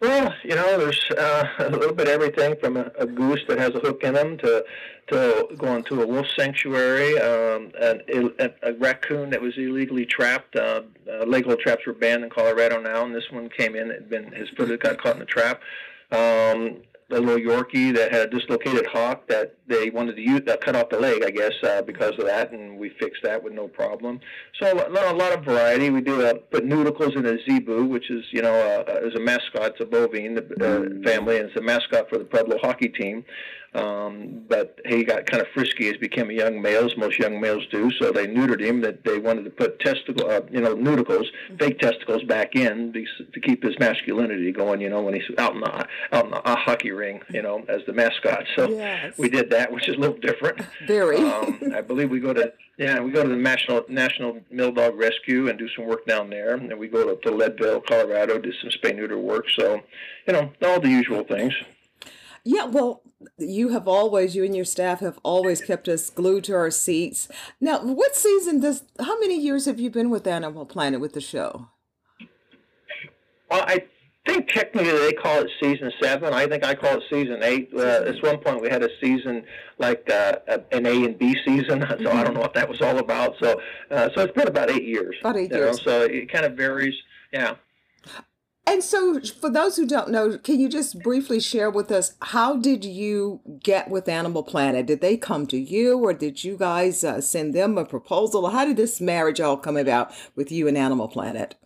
Well, 0.00 0.34
you 0.42 0.54
know, 0.54 0.78
there's 0.78 1.04
uh, 1.10 1.44
a 1.58 1.68
little 1.68 1.94
bit 1.94 2.08
of 2.08 2.14
everything 2.14 2.56
from 2.58 2.78
a, 2.78 2.90
a 2.98 3.06
goose 3.06 3.42
that 3.48 3.58
has 3.58 3.74
a 3.74 3.80
hook 3.80 4.02
in 4.02 4.16
him 4.16 4.38
to 4.38 4.64
to 5.08 5.48
going 5.58 5.84
to 5.84 6.00
a 6.00 6.06
wolf 6.06 6.26
sanctuary, 6.34 7.18
um, 7.18 7.70
an, 7.78 8.00
a, 8.38 8.50
a 8.62 8.72
raccoon 8.74 9.28
that 9.28 9.40
was 9.40 9.52
illegally 9.58 10.06
trapped. 10.06 10.56
Uh, 10.56 10.80
uh, 11.12 11.24
legal 11.26 11.56
traps 11.56 11.84
were 11.86 11.92
banned 11.92 12.24
in 12.24 12.30
Colorado 12.30 12.80
now, 12.80 13.04
and 13.04 13.14
this 13.14 13.30
one 13.30 13.50
came 13.50 13.76
in. 13.76 13.90
Had 13.90 14.08
been 14.08 14.32
his 14.32 14.48
foot 14.56 14.80
got 14.80 14.96
caught 14.96 15.12
in 15.12 15.18
the 15.18 15.26
trap. 15.26 15.60
Um, 16.10 16.82
a 17.10 17.20
little 17.20 17.36
Yorkie 17.36 17.94
that 17.94 18.12
had 18.12 18.22
a 18.22 18.30
dislocated 18.30 18.86
hock 18.86 19.28
that 19.28 19.56
they 19.66 19.90
wanted 19.90 20.16
to 20.16 20.22
use 20.22 20.40
that 20.46 20.60
cut 20.60 20.74
off 20.74 20.88
the 20.88 20.98
leg, 20.98 21.22
I 21.24 21.30
guess, 21.30 21.52
uh, 21.62 21.82
because 21.82 22.12
of 22.18 22.24
that, 22.26 22.52
and 22.52 22.78
we 22.78 22.90
fixed 23.00 23.22
that 23.22 23.42
with 23.42 23.52
no 23.52 23.68
problem. 23.68 24.20
So 24.60 24.72
a 24.72 24.90
lot, 24.90 25.14
a 25.14 25.16
lot 25.16 25.32
of 25.32 25.44
variety. 25.44 25.90
We 25.90 26.00
do 26.00 26.24
uh, 26.24 26.34
put 26.50 26.64
Neuticles 26.64 27.16
in 27.16 27.26
a 27.26 27.36
zebu, 27.44 27.84
which 27.84 28.10
is 28.10 28.24
you 28.30 28.42
know 28.42 28.54
uh, 28.88 29.06
is 29.06 29.14
a 29.14 29.20
mascot. 29.20 29.72
It's 29.72 29.80
a 29.80 29.84
bovine 29.84 30.38
uh, 30.38 31.08
family, 31.08 31.38
and 31.38 31.48
it's 31.48 31.56
a 31.56 31.62
mascot 31.62 32.08
for 32.08 32.18
the 32.18 32.24
Pueblo 32.24 32.58
hockey 32.62 32.88
team. 32.88 33.24
Um, 33.74 34.44
but 34.48 34.78
he 34.86 35.02
got 35.04 35.26
kind 35.26 35.42
of 35.42 35.48
frisky 35.48 35.88
as 35.88 35.96
became 35.96 36.30
a 36.30 36.32
young 36.32 36.62
male, 36.62 36.84
as 36.84 36.96
most 36.96 37.18
young 37.18 37.40
males 37.40 37.64
do. 37.70 37.90
So 37.98 38.12
they 38.12 38.26
neutered 38.26 38.60
him. 38.60 38.80
That 38.82 39.04
they 39.04 39.18
wanted 39.18 39.44
to 39.44 39.50
put 39.50 39.80
testicle, 39.80 40.30
uh, 40.30 40.42
you 40.50 40.60
know, 40.60 40.76
Neuticles, 40.76 41.26
fake 41.58 41.80
testicles 41.80 42.22
back 42.24 42.54
in 42.54 42.92
to 42.92 43.40
keep 43.40 43.64
his 43.64 43.78
masculinity 43.78 44.52
going. 44.52 44.80
You 44.80 44.90
know, 44.90 45.02
when 45.02 45.14
he's 45.14 45.24
out 45.38 45.54
in 45.54 45.60
the 45.60 45.86
out 46.12 46.24
in 46.26 46.30
the 46.30 46.42
uh, 46.46 46.56
hockey 46.56 46.92
ring, 46.92 47.20
you 47.30 47.42
know, 47.42 47.64
as 47.68 47.82
the 47.86 47.92
mascot. 47.92 48.44
So 48.54 48.70
Yes. 48.70 49.18
we 49.18 49.28
did 49.28 49.50
that, 49.50 49.72
which 49.72 49.88
is 49.88 49.96
a 49.96 49.98
little 49.98 50.18
different. 50.18 50.60
Very. 50.86 51.18
Um, 51.18 51.72
I 51.74 51.80
believe 51.80 52.10
we 52.10 52.20
go 52.20 52.32
to 52.32 52.52
yeah, 52.76 53.00
we 53.00 53.12
go 53.12 53.22
to 53.22 53.28
the 53.28 53.36
National 53.36 53.84
National 53.88 54.40
Mill 54.50 54.72
Dog 54.72 54.96
Rescue 54.96 55.48
and 55.48 55.58
do 55.58 55.68
some 55.76 55.86
work 55.86 56.06
down 56.06 56.30
there, 56.30 56.54
and 56.54 56.70
then 56.70 56.78
we 56.78 56.88
go 56.88 57.14
to, 57.14 57.20
to 57.22 57.34
Leadville, 57.34 57.80
Colorado, 57.80 58.38
do 58.38 58.52
some 58.52 58.70
spay 58.70 58.94
neuter 58.94 59.18
work. 59.18 59.48
So, 59.50 59.80
you 60.26 60.32
know, 60.32 60.52
all 60.62 60.80
the 60.80 60.88
usual 60.88 61.22
things. 61.24 61.54
Yeah, 62.44 62.64
well, 62.66 63.00
you 63.38 63.70
have 63.70 63.88
always, 63.88 64.34
you 64.34 64.44
and 64.44 64.54
your 64.54 64.64
staff 64.64 65.00
have 65.00 65.18
always 65.22 65.60
kept 65.60 65.88
us 65.88 66.10
glued 66.10 66.44
to 66.44 66.54
our 66.54 66.70
seats. 66.70 67.28
Now, 67.60 67.82
what 67.82 68.16
season 68.16 68.60
does, 68.60 68.84
how 69.00 69.18
many 69.20 69.38
years 69.38 69.66
have 69.66 69.80
you 69.80 69.90
been 69.90 70.10
with 70.10 70.26
Animal 70.26 70.66
Planet 70.66 71.00
with 71.00 71.12
the 71.12 71.20
show? 71.20 71.68
Well, 73.50 73.64
I 73.66 73.84
think 74.26 74.48
technically 74.48 74.90
they 74.90 75.12
call 75.12 75.40
it 75.40 75.50
season 75.62 75.92
seven. 76.02 76.32
I 76.32 76.46
think 76.46 76.64
I 76.64 76.74
call 76.74 76.96
it 76.96 77.02
season 77.10 77.42
eight. 77.42 77.70
Uh, 77.74 78.04
at 78.06 78.22
one 78.22 78.38
point, 78.38 78.62
we 78.62 78.68
had 78.68 78.82
a 78.82 78.88
season 79.00 79.44
like 79.78 80.08
uh, 80.10 80.36
an 80.72 80.86
A 80.86 81.04
and 81.04 81.18
B 81.18 81.36
season, 81.44 81.84
so 82.02 82.10
I 82.10 82.24
don't 82.24 82.34
know 82.34 82.40
what 82.40 82.54
that 82.54 82.68
was 82.68 82.80
all 82.80 82.98
about. 82.98 83.34
So, 83.40 83.60
uh, 83.90 84.08
so 84.14 84.22
it's 84.22 84.32
been 84.32 84.48
about 84.48 84.70
eight 84.70 84.84
years. 84.84 85.16
About 85.20 85.36
eight 85.36 85.50
you 85.50 85.58
know, 85.58 85.64
years. 85.64 85.82
so 85.82 86.02
it 86.02 86.32
kind 86.32 86.44
of 86.44 86.54
varies. 86.54 86.94
Yeah. 87.32 87.56
And 88.66 88.82
so, 88.82 89.20
for 89.20 89.50
those 89.50 89.76
who 89.76 89.86
don't 89.86 90.10
know, 90.10 90.38
can 90.38 90.58
you 90.58 90.68
just 90.70 91.00
briefly 91.00 91.38
share 91.38 91.70
with 91.70 91.90
us 91.92 92.14
how 92.22 92.56
did 92.56 92.84
you 92.84 93.40
get 93.60 93.90
with 93.90 94.08
Animal 94.08 94.42
Planet? 94.42 94.86
Did 94.86 95.02
they 95.02 95.18
come 95.18 95.46
to 95.48 95.58
you, 95.58 95.98
or 95.98 96.14
did 96.14 96.44
you 96.44 96.56
guys 96.56 97.04
uh, 97.04 97.20
send 97.20 97.54
them 97.54 97.76
a 97.76 97.84
proposal? 97.84 98.48
How 98.48 98.64
did 98.64 98.76
this 98.76 99.02
marriage 99.02 99.40
all 99.40 99.58
come 99.58 99.76
about 99.76 100.12
with 100.34 100.50
you 100.50 100.66
and 100.66 100.78
Animal 100.78 101.08
Planet? 101.08 101.56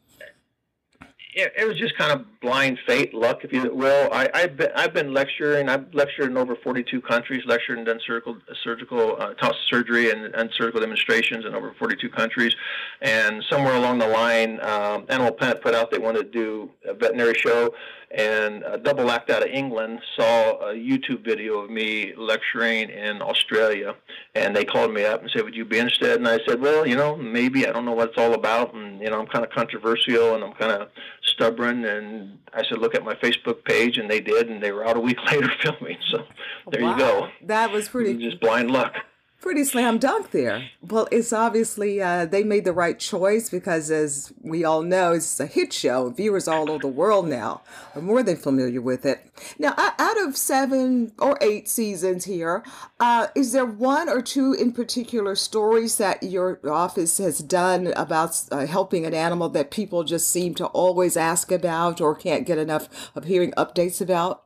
It, 1.35 1.53
it 1.57 1.69
was 1.69 1.77
just 1.77 1.97
kind 1.97 2.12
of 2.12 2.25
blind 2.41 2.79
fate, 2.87 3.12
luck, 3.12 3.45
if 3.45 3.53
you 3.53 3.75
will. 3.75 4.09
I, 4.12 4.29
I've 4.33 4.57
been 4.57 4.71
I've 4.75 4.95
been 4.95 5.12
lecturing. 5.12 5.69
I've 5.69 5.93
lectured 5.93 6.31
in 6.31 6.37
over 6.38 6.57
42 6.57 7.01
countries, 7.03 7.43
lectured 7.45 7.79
and 7.79 7.87
done 7.87 8.01
surgical 8.05 8.38
surgical 8.62 9.21
uh, 9.21 9.35
taught 9.35 9.55
surgery 9.67 10.11
and, 10.11 10.35
and 10.35 10.51
surgical 10.53 10.81
demonstrations 10.81 11.45
in 11.45 11.55
over 11.55 11.75
42 11.79 12.09
countries. 12.09 12.55
And 13.03 13.45
somewhere 13.51 13.75
along 13.75 13.99
the 13.99 14.09
line, 14.09 14.61
um, 14.61 15.05
Animal 15.09 15.33
Planet 15.33 15.62
put 15.62 15.75
out 15.75 15.91
they 15.91 15.99
wanted 15.99 16.33
to 16.33 16.38
do 16.38 16.71
a 16.87 16.95
veterinary 16.95 17.35
show, 17.35 17.75
and 18.11 18.62
a 18.62 18.79
double 18.79 19.11
act 19.11 19.29
out 19.29 19.42
of 19.42 19.49
England 19.49 20.01
saw 20.16 20.71
a 20.71 20.75
YouTube 20.75 21.25
video 21.25 21.59
of 21.59 21.71
me 21.71 22.14
lecturing 22.16 22.88
in 22.88 23.21
Australia, 23.21 23.94
and 24.35 24.57
they 24.57 24.64
called 24.64 24.94
me 24.94 25.05
up 25.05 25.21
and 25.21 25.31
said, 25.31 25.44
"Would 25.44 25.55
you 25.55 25.64
be 25.64 25.79
interested?" 25.79 26.16
And 26.16 26.27
I 26.27 26.38
said, 26.47 26.61
"Well, 26.61 26.87
you 26.87 26.97
know, 26.97 27.16
maybe. 27.16 27.66
I 27.66 27.73
don't 27.73 27.85
know 27.85 27.92
what 27.92 28.11
it's 28.11 28.18
all 28.18 28.35
about, 28.35 28.75
and 28.75 29.01
you 29.01 29.11
know, 29.11 29.21
I'm 29.21 29.27
kind 29.27 29.44
of 29.44 29.51
controversial 29.51 30.35
and 30.35 30.42
I'm 30.42 30.55
kind 30.55 30.73
of 30.73 30.88
stubborn." 31.23 31.85
And 31.85 32.38
I 32.55 32.62
said, 32.64 32.79
"Look 32.79 32.94
at 32.94 33.05
my 33.05 33.14
Facebook 33.14 33.64
page," 33.64 33.99
and 33.99 34.11
they 34.11 34.21
did, 34.21 34.49
and 34.49 34.62
they 34.62 34.73
were 34.73 34.87
out 34.87 34.97
a 34.97 35.01
week 35.01 35.18
later 35.31 35.51
filming. 35.62 35.99
So 36.11 36.25
there 36.71 36.81
you 36.81 36.97
go. 36.97 37.29
That 37.42 37.71
was 37.71 37.88
pretty 37.88 38.16
Just 38.16 38.40
blind 38.40 38.71
luck. 38.71 38.94
Pretty 39.40 39.64
slam 39.64 39.98
dunk 39.98 40.31
there. 40.31 40.68
Well, 40.83 41.09
it's 41.11 41.33
obviously 41.33 42.03
uh, 42.03 42.27
they 42.27 42.44
made 42.44 42.64
the 42.64 42.72
right 42.72 42.98
choice 42.98 43.48
because, 43.48 43.90
as 43.90 44.33
we 44.42 44.64
all 44.64 44.83
know, 44.83 45.12
it's 45.12 45.38
a 45.40 45.46
hit 45.46 45.72
show. 45.72 46.11
Viewers 46.11 46.48
all 46.48 46.70
over 46.70 46.81
the 46.81 46.88
world 46.88 47.29
now 47.29 47.62
are 47.94 48.03
more 48.03 48.22
than 48.22 48.37
familiar 48.37 48.81
with 48.81 49.07
it. 49.07 49.31
Now, 49.59 49.74
out 49.77 50.20
of 50.20 50.37
seven 50.37 51.12
or 51.18 51.38
eight 51.40 51.68
seasons 51.68 52.24
here, 52.24 52.62
uh, 53.01 53.29
is 53.35 53.53
there 53.53 53.66
one 53.66 54.09
or 54.09 54.22
two 54.22 54.53
in 54.53 54.72
particular 54.72 55.35
stories 55.35 55.98
that 55.98 56.22
your 56.22 56.61
office 56.68 57.18
has 57.18 57.38
done 57.38 57.92
about 57.96 58.40
uh, 58.51 58.66
helping 58.66 59.07
an 59.07 59.14
animal 59.14 59.48
that 59.51 59.70
people 59.70 60.05
just 60.05 60.29
seem 60.29 60.55
to 60.57 60.66
always 60.66 61.16
ask 61.16 61.53
about 61.53 62.01
or 62.01 62.14
can't 62.14 62.46
get 62.46 62.59
enough 62.59 63.11
of 63.14 63.24
hearing 63.24 63.53
updates 63.53 64.01
about? 64.01 64.44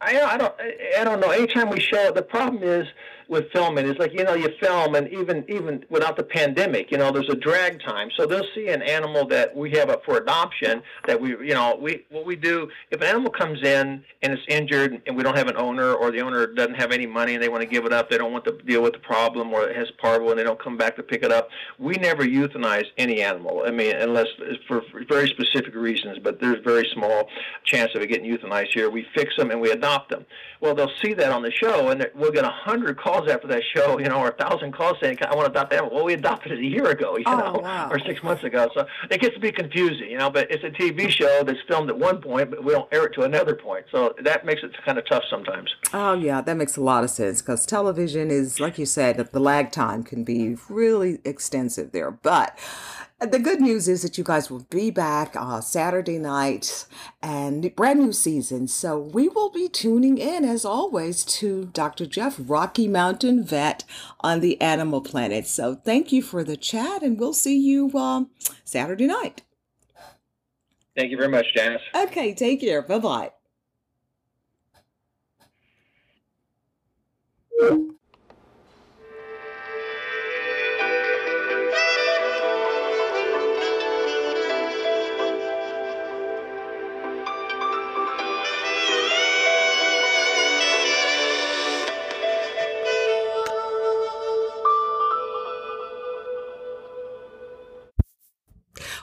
I, 0.00 0.20
I 0.20 0.36
don't 0.36 0.54
I 0.98 1.04
don't 1.04 1.20
know. 1.20 1.30
Anytime 1.30 1.70
we 1.70 1.80
show 1.80 2.08
it, 2.08 2.14
the 2.14 2.22
problem 2.22 2.62
is 2.62 2.86
with 3.30 3.50
filming 3.52 3.86
is 3.86 3.96
like 3.98 4.12
you 4.12 4.24
know 4.24 4.34
you 4.34 4.48
film 4.60 4.96
and 4.96 5.08
even 5.12 5.44
even 5.48 5.84
without 5.88 6.16
the 6.16 6.22
pandemic, 6.22 6.90
you 6.90 6.98
know 6.98 7.12
there's 7.12 7.28
a 7.28 7.36
drag 7.36 7.80
time. 7.80 8.10
So 8.16 8.26
they'll 8.26 8.46
see 8.54 8.68
an 8.68 8.82
animal 8.82 9.26
that 9.28 9.56
we 9.56 9.70
have 9.70 9.88
up 9.88 10.04
for 10.04 10.16
adoption 10.16 10.82
that 11.06 11.18
we 11.20 11.30
you 11.30 11.54
know 11.54 11.78
we 11.80 12.04
what 12.10 12.26
we 12.26 12.34
do 12.34 12.68
if 12.90 13.00
an 13.00 13.06
animal 13.06 13.30
comes 13.30 13.62
in 13.62 14.04
and 14.22 14.32
it's 14.32 14.42
injured 14.48 15.00
and 15.06 15.16
we 15.16 15.22
don't 15.22 15.36
have 15.36 15.46
an 15.46 15.56
owner 15.56 15.94
or 15.94 16.10
the 16.10 16.20
owner 16.20 16.46
doesn't 16.48 16.74
have 16.74 16.90
any 16.90 17.06
money 17.06 17.34
and 17.34 17.42
they 17.42 17.48
want 17.48 17.62
to 17.62 17.68
give 17.68 17.86
it 17.86 17.92
up, 17.92 18.10
they 18.10 18.18
don't 18.18 18.32
want 18.32 18.44
to 18.44 18.52
deal 18.66 18.82
with 18.82 18.92
the 18.92 18.98
problem 18.98 19.52
or 19.54 19.68
it 19.68 19.76
has 19.76 19.90
parvo 19.98 20.30
and 20.30 20.38
they 20.38 20.44
don't 20.44 20.60
come 20.62 20.76
back 20.76 20.96
to 20.96 21.02
pick 21.02 21.22
it 21.22 21.30
up. 21.30 21.48
We 21.78 21.94
never 21.94 22.24
euthanize 22.24 22.86
any 22.98 23.22
animal. 23.22 23.62
I 23.64 23.70
mean 23.70 23.94
unless 23.94 24.26
for 24.66 24.82
very 25.08 25.28
specific 25.28 25.74
reasons, 25.76 26.18
but 26.18 26.40
there's 26.40 26.58
very 26.64 26.88
small 26.92 27.28
chance 27.64 27.94
of 27.94 28.02
it 28.02 28.08
getting 28.08 28.28
euthanized 28.30 28.74
here. 28.74 28.90
We 28.90 29.06
fix 29.14 29.36
them 29.36 29.52
and 29.52 29.60
we 29.60 29.70
adopt 29.70 30.10
them. 30.10 30.26
Well, 30.60 30.74
they'll 30.74 30.92
see 31.02 31.14
that 31.14 31.32
on 31.32 31.42
the 31.42 31.50
show, 31.50 31.88
and 31.88 32.10
we'll 32.14 32.32
get 32.32 32.44
a 32.44 32.50
hundred 32.50 32.98
calls 32.98 33.19
calls 33.20 33.32
after 33.32 33.46
that 33.48 33.62
show, 33.74 33.98
you 33.98 34.08
know, 34.08 34.16
or 34.16 34.28
a 34.28 34.32
thousand 34.32 34.72
calls 34.72 34.96
saying, 35.00 35.18
"I 35.22 35.34
want 35.34 35.46
to 35.46 35.50
adopt 35.50 35.70
that." 35.70 35.92
Well, 35.92 36.04
we 36.04 36.14
adopted 36.14 36.52
it 36.52 36.58
a 36.58 36.64
year 36.64 36.86
ago, 36.86 37.16
you 37.16 37.24
Oh, 37.26 37.36
know, 37.36 37.60
wow. 37.62 37.88
or 37.90 37.98
six 38.00 38.22
months 38.22 38.44
ago. 38.44 38.68
So 38.74 38.86
it 39.10 39.20
gets 39.20 39.34
to 39.34 39.40
be 39.40 39.52
confusing, 39.52 40.10
you 40.10 40.18
know. 40.18 40.30
But 40.30 40.50
it's 40.50 40.64
a 40.64 40.70
TV 40.70 41.10
show 41.10 41.42
that's 41.44 41.58
filmed 41.68 41.90
at 41.90 41.98
one 41.98 42.20
point, 42.20 42.50
but 42.50 42.64
we 42.64 42.72
don't 42.72 42.88
air 42.92 43.06
it 43.06 43.14
to 43.14 43.22
another 43.22 43.54
point. 43.54 43.86
So 43.90 44.14
that 44.22 44.44
makes 44.44 44.62
it 44.62 44.72
kind 44.84 44.98
of 44.98 45.06
tough 45.08 45.24
sometimes. 45.28 45.70
Oh, 45.92 46.14
yeah, 46.14 46.40
that 46.40 46.56
makes 46.56 46.76
a 46.76 46.80
lot 46.82 47.04
of 47.04 47.10
sense 47.10 47.42
because 47.42 47.66
television 47.66 48.30
is, 48.30 48.60
like 48.60 48.78
you 48.78 48.86
said, 48.86 49.16
the 49.32 49.40
lag 49.40 49.70
time 49.72 50.02
can 50.02 50.24
be 50.24 50.56
really 50.68 51.18
extensive 51.24 51.92
there. 51.92 52.10
But 52.10 52.58
the 53.20 53.38
good 53.38 53.60
news 53.60 53.86
is 53.86 54.02
that 54.02 54.16
you 54.16 54.24
guys 54.24 54.50
will 54.50 54.66
be 54.70 54.90
back 54.90 55.36
uh, 55.36 55.60
Saturday 55.60 56.18
night 56.18 56.86
and 57.22 57.74
brand 57.76 58.00
new 58.00 58.12
season. 58.12 58.66
So 58.66 58.98
we 58.98 59.28
will 59.28 59.50
be 59.50 59.68
tuning 59.68 60.16
in, 60.16 60.44
as 60.44 60.64
always, 60.64 61.24
to 61.24 61.66
Dr. 61.66 62.06
Jeff, 62.06 62.36
Rocky 62.38 62.88
Mountain 62.88 63.44
Vet 63.44 63.84
on 64.20 64.40
the 64.40 64.58
Animal 64.60 65.02
Planet. 65.02 65.46
So 65.46 65.74
thank 65.74 66.12
you 66.12 66.22
for 66.22 66.42
the 66.42 66.56
chat, 66.56 67.02
and 67.02 67.18
we'll 67.18 67.34
see 67.34 67.58
you 67.58 67.90
um, 67.96 68.30
Saturday 68.64 69.06
night. 69.06 69.42
Thank 70.96 71.10
you 71.10 71.16
very 71.16 71.28
much, 71.28 71.46
Janice. 71.54 71.82
Okay, 71.94 72.34
take 72.34 72.60
care. 72.60 72.82
Bye 72.82 72.98
bye. 72.98 73.30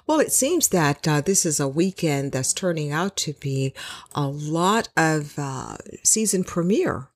Well, 0.07 0.21
it 0.21 0.31
seems 0.31 0.69
that 0.69 1.05
uh, 1.05 1.19
this 1.19 1.45
is 1.45 1.59
a 1.59 1.67
weekend 1.67 2.31
that's 2.31 2.53
turning 2.53 2.93
out 2.93 3.17
to 3.17 3.33
be 3.33 3.73
a 4.15 4.25
lot 4.25 4.87
of 4.95 5.37
uh, 5.37 5.75
season 6.01 6.45
premiere 6.45 7.09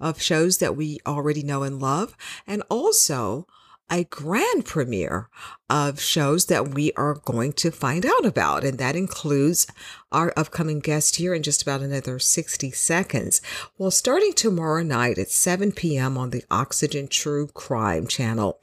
of 0.00 0.20
shows 0.20 0.58
that 0.58 0.76
we 0.76 0.98
already 1.06 1.44
know 1.44 1.62
and 1.62 1.80
love, 1.80 2.16
and 2.44 2.64
also 2.68 3.46
a 3.88 4.02
grand 4.04 4.64
premiere 4.64 5.28
of 5.70 6.00
shows 6.00 6.46
that 6.46 6.74
we 6.74 6.92
are 6.94 7.14
going 7.14 7.52
to 7.52 7.70
find 7.70 8.04
out 8.04 8.26
about. 8.26 8.64
And 8.64 8.76
that 8.78 8.96
includes 8.96 9.68
our 10.10 10.32
upcoming 10.36 10.80
guest 10.80 11.16
here 11.16 11.34
in 11.34 11.44
just 11.44 11.62
about 11.62 11.80
another 11.80 12.18
60 12.18 12.72
seconds. 12.72 13.40
Well, 13.78 13.92
starting 13.92 14.32
tomorrow 14.32 14.82
night 14.82 15.16
at 15.16 15.30
7 15.30 15.70
p.m. 15.70 16.18
on 16.18 16.30
the 16.30 16.42
Oxygen 16.50 17.06
True 17.06 17.46
Crime 17.46 18.08
channel. 18.08 18.58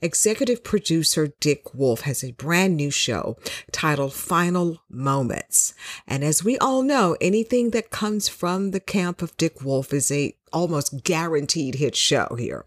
Executive 0.00 0.62
producer 0.62 1.32
Dick 1.40 1.74
Wolf 1.74 2.02
has 2.02 2.22
a 2.22 2.32
brand 2.32 2.76
new 2.76 2.90
show 2.90 3.36
titled 3.72 4.12
Final 4.12 4.82
Moments. 4.88 5.74
And 6.06 6.24
as 6.24 6.44
we 6.44 6.58
all 6.58 6.82
know, 6.82 7.16
anything 7.20 7.70
that 7.70 7.90
comes 7.90 8.28
from 8.28 8.70
the 8.70 8.80
camp 8.80 9.22
of 9.22 9.36
Dick 9.36 9.62
Wolf 9.62 9.92
is 9.92 10.10
a 10.10 10.34
almost 10.52 11.02
guaranteed 11.02 11.74
hit 11.74 11.96
show 11.96 12.36
here. 12.38 12.64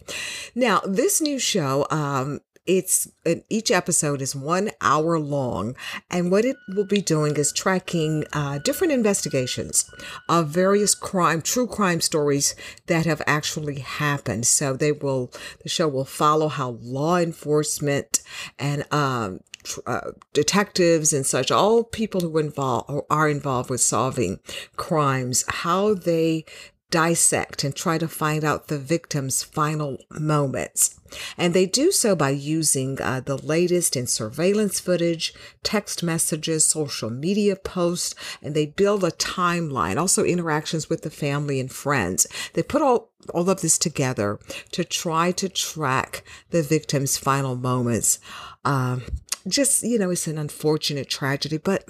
Now, 0.54 0.82
this 0.86 1.22
new 1.22 1.40
show, 1.40 1.88
um, 1.90 2.42
it's 2.68 3.08
each 3.50 3.72
episode 3.72 4.22
is 4.22 4.36
one 4.36 4.72
hour 4.82 5.20
long, 5.20 5.76
and 6.10 6.32
what 6.32 6.46
it 6.46 6.58
will 6.76 6.86
be 6.86 7.02
doing 7.02 7.36
is 7.38 7.52
tracking 7.52 8.26
uh, 8.34 8.60
different 8.60 8.94
investigations 8.94 9.90
of 10.28 10.50
various 10.50 10.94
crime, 10.94 11.42
true 11.42 11.68
crime 11.68 12.02
stories 12.02 12.56
that 12.88 13.06
have 13.06 13.22
actually 13.26 13.80
happened. 13.80 14.46
So 14.46 14.74
they 14.74 14.92
will, 14.92 15.32
the 15.64 15.70
show 15.70 15.88
will 15.88 16.06
follow 16.06 16.50
how 16.50 16.78
law 16.82 17.18
enforcement 17.18 18.22
and 18.60 18.92
um, 18.94 19.40
uh, 19.86 20.12
detectives 20.34 21.14
and 21.14 21.26
such, 21.26 21.52
all 21.52 21.84
people 21.84 22.22
who 22.22 22.38
involve 22.38 22.86
or 22.88 23.06
are 23.10 23.30
involved 23.30 23.70
with 23.70 23.82
solving 23.82 24.40
crimes, 24.76 25.44
how 25.48 25.94
they 25.94 26.46
dissect 26.90 27.64
and 27.64 27.76
try 27.76 27.98
to 27.98 28.08
find 28.08 28.44
out 28.44 28.68
the 28.68 28.80
victim's 28.80 29.44
final 29.44 29.98
moments. 30.10 31.00
And 31.38 31.54
they 31.54 31.66
do 31.66 31.92
so 31.92 32.16
by 32.16 32.32
using 32.32 33.02
uh, 33.02 33.22
the 33.22 33.38
latest 33.38 33.96
in 33.96 34.08
surveillance 34.08 34.80
footage, 34.80 35.34
text 35.64 36.04
messages, 36.04 36.66
social 36.66 37.10
media 37.10 37.56
posts, 37.56 38.16
and 38.42 38.56
they 38.56 38.66
build 38.66 39.04
a 39.04 39.12
timeline, 39.12 39.98
also 39.98 40.24
interactions 40.24 40.90
with 40.90 41.02
the 41.02 41.10
family 41.10 41.60
and 41.60 41.72
friends. 41.72 42.28
They 42.54 42.64
put 42.64 42.82
all, 42.82 43.10
all 43.34 43.50
of 43.50 43.62
this 43.62 43.78
together 43.78 44.40
to 44.72 44.84
try 44.84 45.32
to 45.34 45.50
track 45.50 46.24
the 46.50 46.62
victim's 46.62 47.18
final 47.18 47.56
moments. 47.56 48.20
Um, 48.66 49.04
just 49.48 49.84
you 49.84 49.98
know 49.98 50.10
it's 50.10 50.28
an 50.28 50.38
unfortunate 50.38 51.10
tragedy 51.10 51.58
but 51.58 51.86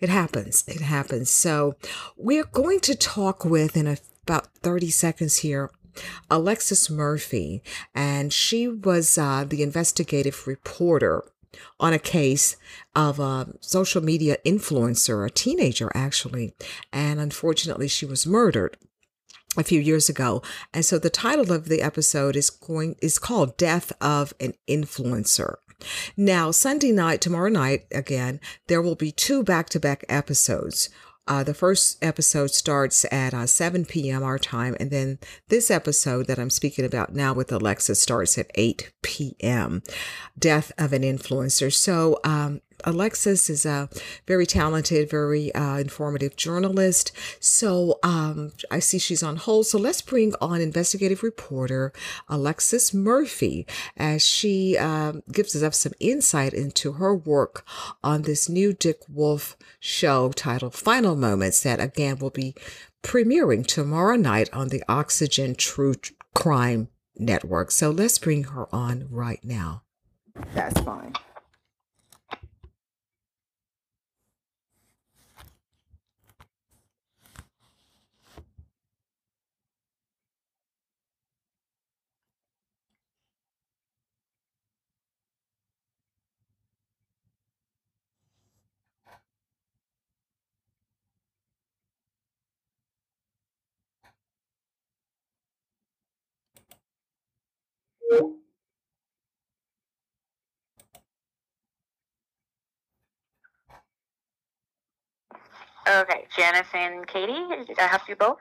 it 0.00 0.08
happens. 0.08 0.64
It 0.66 0.80
happens. 0.80 1.30
So 1.30 1.74
we're 2.16 2.44
going 2.44 2.80
to 2.80 2.94
talk 2.94 3.44
with 3.44 3.76
in 3.76 3.86
a, 3.86 3.96
about 4.22 4.46
30 4.62 4.90
seconds 4.90 5.38
here 5.38 5.70
alexis 6.30 6.90
murphy 6.90 7.62
and 7.94 8.32
she 8.32 8.66
was 8.66 9.16
uh, 9.16 9.44
the 9.44 9.62
investigative 9.62 10.46
reporter 10.46 11.22
on 11.78 11.92
a 11.92 11.98
case 11.98 12.56
of 12.96 13.20
a 13.20 13.46
social 13.60 14.02
media 14.02 14.36
influencer 14.44 15.24
a 15.24 15.30
teenager 15.30 15.90
actually 15.94 16.52
and 16.92 17.20
unfortunately 17.20 17.86
she 17.86 18.04
was 18.04 18.26
murdered 18.26 18.76
a 19.56 19.64
few 19.64 19.80
years 19.80 20.08
ago. 20.08 20.42
And 20.72 20.84
so 20.84 20.98
the 20.98 21.10
title 21.10 21.52
of 21.52 21.68
the 21.68 21.82
episode 21.82 22.36
is 22.36 22.50
going 22.50 22.96
is 23.00 23.18
called 23.18 23.56
Death 23.56 23.92
of 24.00 24.32
an 24.40 24.54
Influencer. 24.68 25.56
Now, 26.16 26.50
Sunday 26.50 26.92
night, 26.92 27.20
tomorrow 27.20 27.50
night, 27.50 27.86
again, 27.92 28.40
there 28.68 28.80
will 28.80 28.94
be 28.94 29.12
two 29.12 29.42
back 29.42 29.68
to 29.70 29.80
back 29.80 30.04
episodes. 30.08 30.88
Uh, 31.26 31.42
the 31.42 31.54
first 31.54 32.02
episode 32.04 32.50
starts 32.50 33.06
at 33.10 33.32
uh, 33.32 33.46
7 33.46 33.86
p.m. 33.86 34.22
our 34.22 34.38
time, 34.38 34.76
and 34.78 34.90
then 34.90 35.18
this 35.48 35.70
episode 35.70 36.26
that 36.26 36.38
I'm 36.38 36.50
speaking 36.50 36.84
about 36.84 37.14
now 37.14 37.32
with 37.32 37.50
Alexa 37.50 37.94
starts 37.94 38.36
at 38.36 38.50
8 38.54 38.92
p.m. 39.02 39.82
Death 40.38 40.70
of 40.76 40.92
an 40.92 41.00
Influencer. 41.02 41.72
So, 41.72 42.20
um, 42.24 42.60
Alexis 42.84 43.48
is 43.48 43.64
a 43.64 43.88
very 44.26 44.46
talented, 44.46 45.08
very 45.10 45.54
uh, 45.54 45.78
informative 45.78 46.36
journalist. 46.36 47.12
So 47.40 47.98
um, 48.02 48.52
I 48.70 48.78
see 48.78 48.98
she's 48.98 49.22
on 49.22 49.36
hold. 49.36 49.66
So 49.66 49.78
let's 49.78 50.02
bring 50.02 50.34
on 50.40 50.60
investigative 50.60 51.22
reporter 51.22 51.92
Alexis 52.28 52.92
Murphy 52.92 53.66
as 53.96 54.24
she 54.24 54.76
um, 54.78 55.22
gives 55.30 55.60
us 55.62 55.78
some 55.78 55.92
insight 56.00 56.52
into 56.52 56.92
her 56.92 57.14
work 57.14 57.64
on 58.02 58.22
this 58.22 58.48
new 58.48 58.72
Dick 58.72 59.00
Wolf 59.08 59.56
show 59.80 60.30
titled 60.32 60.74
Final 60.74 61.16
Moments 61.16 61.62
that 61.62 61.80
again 61.80 62.18
will 62.18 62.30
be 62.30 62.54
premiering 63.02 63.66
tomorrow 63.66 64.16
night 64.16 64.48
on 64.52 64.68
the 64.68 64.82
Oxygen 64.88 65.54
True 65.54 65.94
Crime 66.34 66.88
Network. 67.16 67.70
So 67.70 67.90
let's 67.90 68.18
bring 68.18 68.44
her 68.44 68.66
on 68.74 69.06
right 69.10 69.40
now. 69.44 69.82
That's 70.54 70.80
fine. 70.80 71.12
Okay, 98.12 98.30
Janice 106.36 106.66
and 106.72 107.06
Katie, 107.06 107.32
did 107.66 107.78
I 107.78 107.86
have 107.86 108.02
you 108.08 108.16
both? 108.16 108.38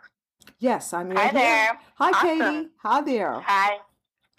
Yes, 0.60 0.94
I'm 0.94 1.12
Hi 1.12 1.24
here. 1.24 1.34
there. 1.34 1.80
Hi, 1.96 2.10
Awesome. 2.12 2.40
Katie. 2.40 2.70
Hi 2.84 3.02
there. 3.02 3.40
Hi. 3.42 3.78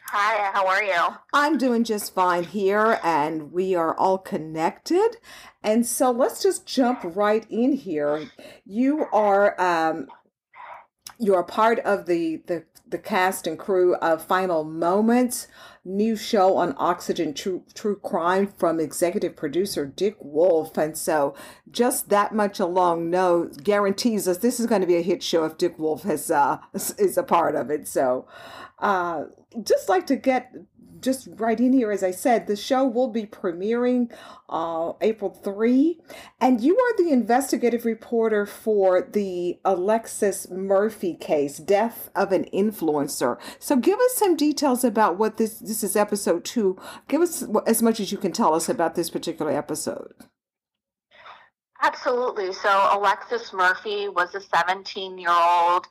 Hi, 0.06 0.50
how 0.52 0.66
are 0.66 0.82
you? 0.82 1.16
I'm 1.32 1.56
doing 1.58 1.82
just 1.84 2.14
fine 2.14 2.44
here, 2.44 3.00
and 3.02 3.52
we 3.52 3.74
are 3.74 3.96
all 3.96 4.18
connected. 4.18 5.16
And 5.62 5.86
so 5.86 6.10
let's 6.10 6.42
just 6.42 6.66
jump 6.66 7.00
right 7.04 7.46
in 7.50 7.72
here. 7.72 8.28
You 8.64 9.06
are 9.12 9.58
um, 9.60 10.08
you 11.18 11.34
are 11.34 11.40
a 11.40 11.44
part 11.44 11.78
of 11.80 12.06
the 12.06 12.42
the 12.46 12.64
the 12.86 12.98
cast 12.98 13.46
and 13.46 13.58
crew 13.58 13.96
of 13.96 14.24
Final 14.24 14.62
Moments, 14.62 15.48
new 15.84 16.14
show 16.16 16.56
on 16.56 16.74
Oxygen 16.78 17.34
True 17.34 17.64
True 17.74 17.96
Crime 17.96 18.46
from 18.46 18.78
executive 18.78 19.36
producer 19.36 19.86
Dick 19.86 20.16
Wolf. 20.20 20.76
And 20.76 20.96
so 20.96 21.34
just 21.70 22.08
that 22.10 22.34
much 22.34 22.60
alone 22.60 23.10
no 23.10 23.50
guarantees 23.62 24.28
us 24.28 24.38
this 24.38 24.60
is 24.60 24.66
going 24.66 24.82
to 24.82 24.86
be 24.86 24.96
a 24.96 25.02
hit 25.02 25.22
show 25.22 25.44
if 25.44 25.58
Dick 25.58 25.78
Wolf 25.78 26.02
has 26.02 26.30
uh 26.30 26.58
is 26.72 27.16
a 27.16 27.22
part 27.22 27.54
of 27.54 27.70
it. 27.70 27.88
So 27.88 28.26
uh, 28.78 29.24
just 29.62 29.88
like 29.88 30.06
to 30.06 30.16
get 30.16 30.52
just 31.04 31.28
right 31.36 31.60
in 31.60 31.72
here, 31.72 31.92
as 31.92 32.02
I 32.02 32.10
said, 32.10 32.46
the 32.46 32.56
show 32.56 32.84
will 32.84 33.08
be 33.08 33.26
premiering 33.26 34.10
uh, 34.48 34.94
April 35.00 35.30
3. 35.30 36.00
And 36.40 36.60
you 36.60 36.76
are 36.76 36.96
the 36.96 37.12
investigative 37.12 37.84
reporter 37.84 38.46
for 38.46 39.02
the 39.02 39.58
Alexis 39.64 40.50
Murphy 40.50 41.14
case, 41.14 41.58
Death 41.58 42.10
of 42.16 42.32
an 42.32 42.46
Influencer. 42.52 43.38
So 43.58 43.76
give 43.76 44.00
us 44.00 44.14
some 44.14 44.34
details 44.34 44.82
about 44.82 45.18
what 45.18 45.36
this, 45.36 45.58
this 45.58 45.84
is 45.84 45.94
episode 45.94 46.44
two. 46.44 46.78
Give 47.08 47.20
us 47.20 47.44
as 47.66 47.82
much 47.82 48.00
as 48.00 48.10
you 48.10 48.18
can 48.18 48.32
tell 48.32 48.54
us 48.54 48.68
about 48.68 48.94
this 48.94 49.10
particular 49.10 49.52
episode. 49.52 50.14
Absolutely. 51.82 52.52
So 52.52 52.88
Alexis 52.92 53.52
Murphy 53.52 54.08
was 54.08 54.34
a 54.34 54.40
17 54.40 55.18
year 55.18 55.30
old 55.30 55.86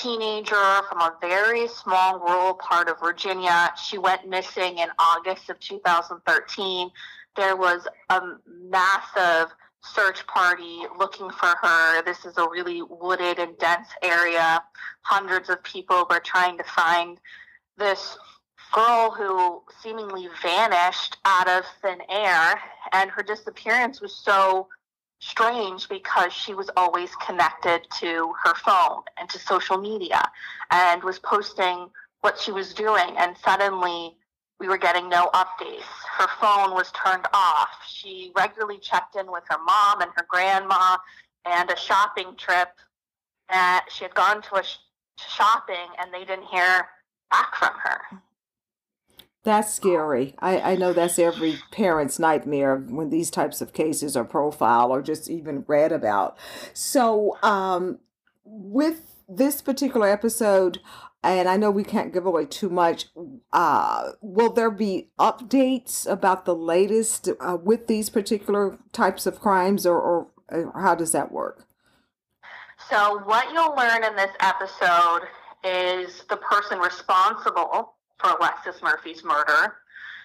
teenager 0.00 0.82
from 0.88 1.00
a 1.00 1.16
very 1.20 1.68
small 1.68 2.18
rural 2.20 2.54
part 2.54 2.88
of 2.88 3.00
Virginia. 3.00 3.72
She 3.82 3.98
went 3.98 4.28
missing 4.28 4.78
in 4.78 4.88
August 4.98 5.50
of 5.50 5.58
2013. 5.60 6.90
There 7.36 7.56
was 7.56 7.86
a 8.10 8.20
massive 8.46 9.52
search 9.82 10.26
party 10.26 10.80
looking 10.98 11.30
for 11.30 11.54
her. 11.62 12.02
This 12.02 12.24
is 12.24 12.36
a 12.38 12.48
really 12.48 12.82
wooded 12.82 13.38
and 13.38 13.56
dense 13.58 13.88
area. 14.02 14.62
Hundreds 15.02 15.48
of 15.48 15.62
people 15.62 16.06
were 16.10 16.20
trying 16.20 16.58
to 16.58 16.64
find 16.64 17.18
this 17.78 18.18
girl 18.72 19.10
who 19.10 19.62
seemingly 19.82 20.28
vanished 20.42 21.16
out 21.24 21.48
of 21.48 21.64
thin 21.82 21.98
air, 22.08 22.60
and 22.92 23.10
her 23.10 23.22
disappearance 23.22 24.00
was 24.00 24.14
so 24.14 24.68
strange 25.18 25.88
because 25.88 26.32
she 26.32 26.54
was 26.54 26.70
always 26.76 27.14
connected 27.16 27.86
to 28.00 28.32
her 28.44 28.54
phone 28.54 29.02
and 29.18 29.28
to 29.30 29.38
social 29.38 29.78
media 29.78 30.22
and 30.70 31.02
was 31.02 31.18
posting 31.18 31.88
what 32.20 32.38
she 32.38 32.52
was 32.52 32.74
doing 32.74 33.14
and 33.18 33.36
suddenly 33.38 34.16
we 34.58 34.68
were 34.68 34.78
getting 34.78 35.08
no 35.08 35.28
updates. 35.34 35.84
Her 36.18 36.28
phone 36.40 36.74
was 36.74 36.90
turned 36.92 37.26
off. 37.34 37.68
She 37.86 38.32
regularly 38.36 38.78
checked 38.78 39.16
in 39.16 39.30
with 39.30 39.44
her 39.48 39.58
mom 39.58 40.00
and 40.00 40.10
her 40.16 40.26
grandma 40.28 40.96
and 41.44 41.70
a 41.70 41.76
shopping 41.76 42.34
trip 42.36 42.70
that 43.50 43.86
she 43.90 44.04
had 44.04 44.14
gone 44.14 44.42
to 44.42 44.56
a 44.56 44.64
sh- 44.64 44.76
shopping 45.18 45.88
and 45.98 46.12
they 46.12 46.24
didn't 46.24 46.46
hear 46.46 46.88
back 47.30 47.54
from 47.56 47.74
her 47.82 48.00
That's 49.46 49.72
scary. 49.72 50.34
I, 50.40 50.72
I 50.72 50.74
know 50.74 50.92
that's 50.92 51.20
every 51.20 51.60
parent's 51.70 52.18
nightmare 52.18 52.78
when 52.78 53.10
these 53.10 53.30
types 53.30 53.60
of 53.60 53.72
cases 53.72 54.16
are 54.16 54.24
profiled 54.24 54.90
or 54.90 55.00
just 55.00 55.30
even 55.30 55.64
read 55.68 55.92
about. 55.92 56.36
So, 56.74 57.38
um, 57.44 58.00
with 58.44 59.22
this 59.28 59.62
particular 59.62 60.08
episode, 60.08 60.80
and 61.22 61.48
I 61.48 61.56
know 61.56 61.70
we 61.70 61.84
can't 61.84 62.12
give 62.12 62.26
away 62.26 62.46
too 62.46 62.68
much, 62.68 63.06
uh, 63.52 64.14
will 64.20 64.52
there 64.52 64.68
be 64.68 65.10
updates 65.16 66.10
about 66.10 66.44
the 66.44 66.56
latest 66.56 67.28
uh, 67.38 67.56
with 67.62 67.86
these 67.86 68.10
particular 68.10 68.76
types 68.90 69.26
of 69.26 69.40
crimes, 69.40 69.86
or, 69.86 70.00
or, 70.00 70.26
or 70.48 70.80
how 70.82 70.96
does 70.96 71.12
that 71.12 71.30
work? 71.30 71.68
So, 72.90 73.22
what 73.26 73.52
you'll 73.52 73.76
learn 73.76 74.02
in 74.02 74.16
this 74.16 74.32
episode 74.40 75.20
is 75.62 76.24
the 76.28 76.36
person 76.36 76.80
responsible 76.80 77.95
for 78.18 78.30
Alexis 78.30 78.82
Murphy's 78.82 79.24
murder. 79.24 79.76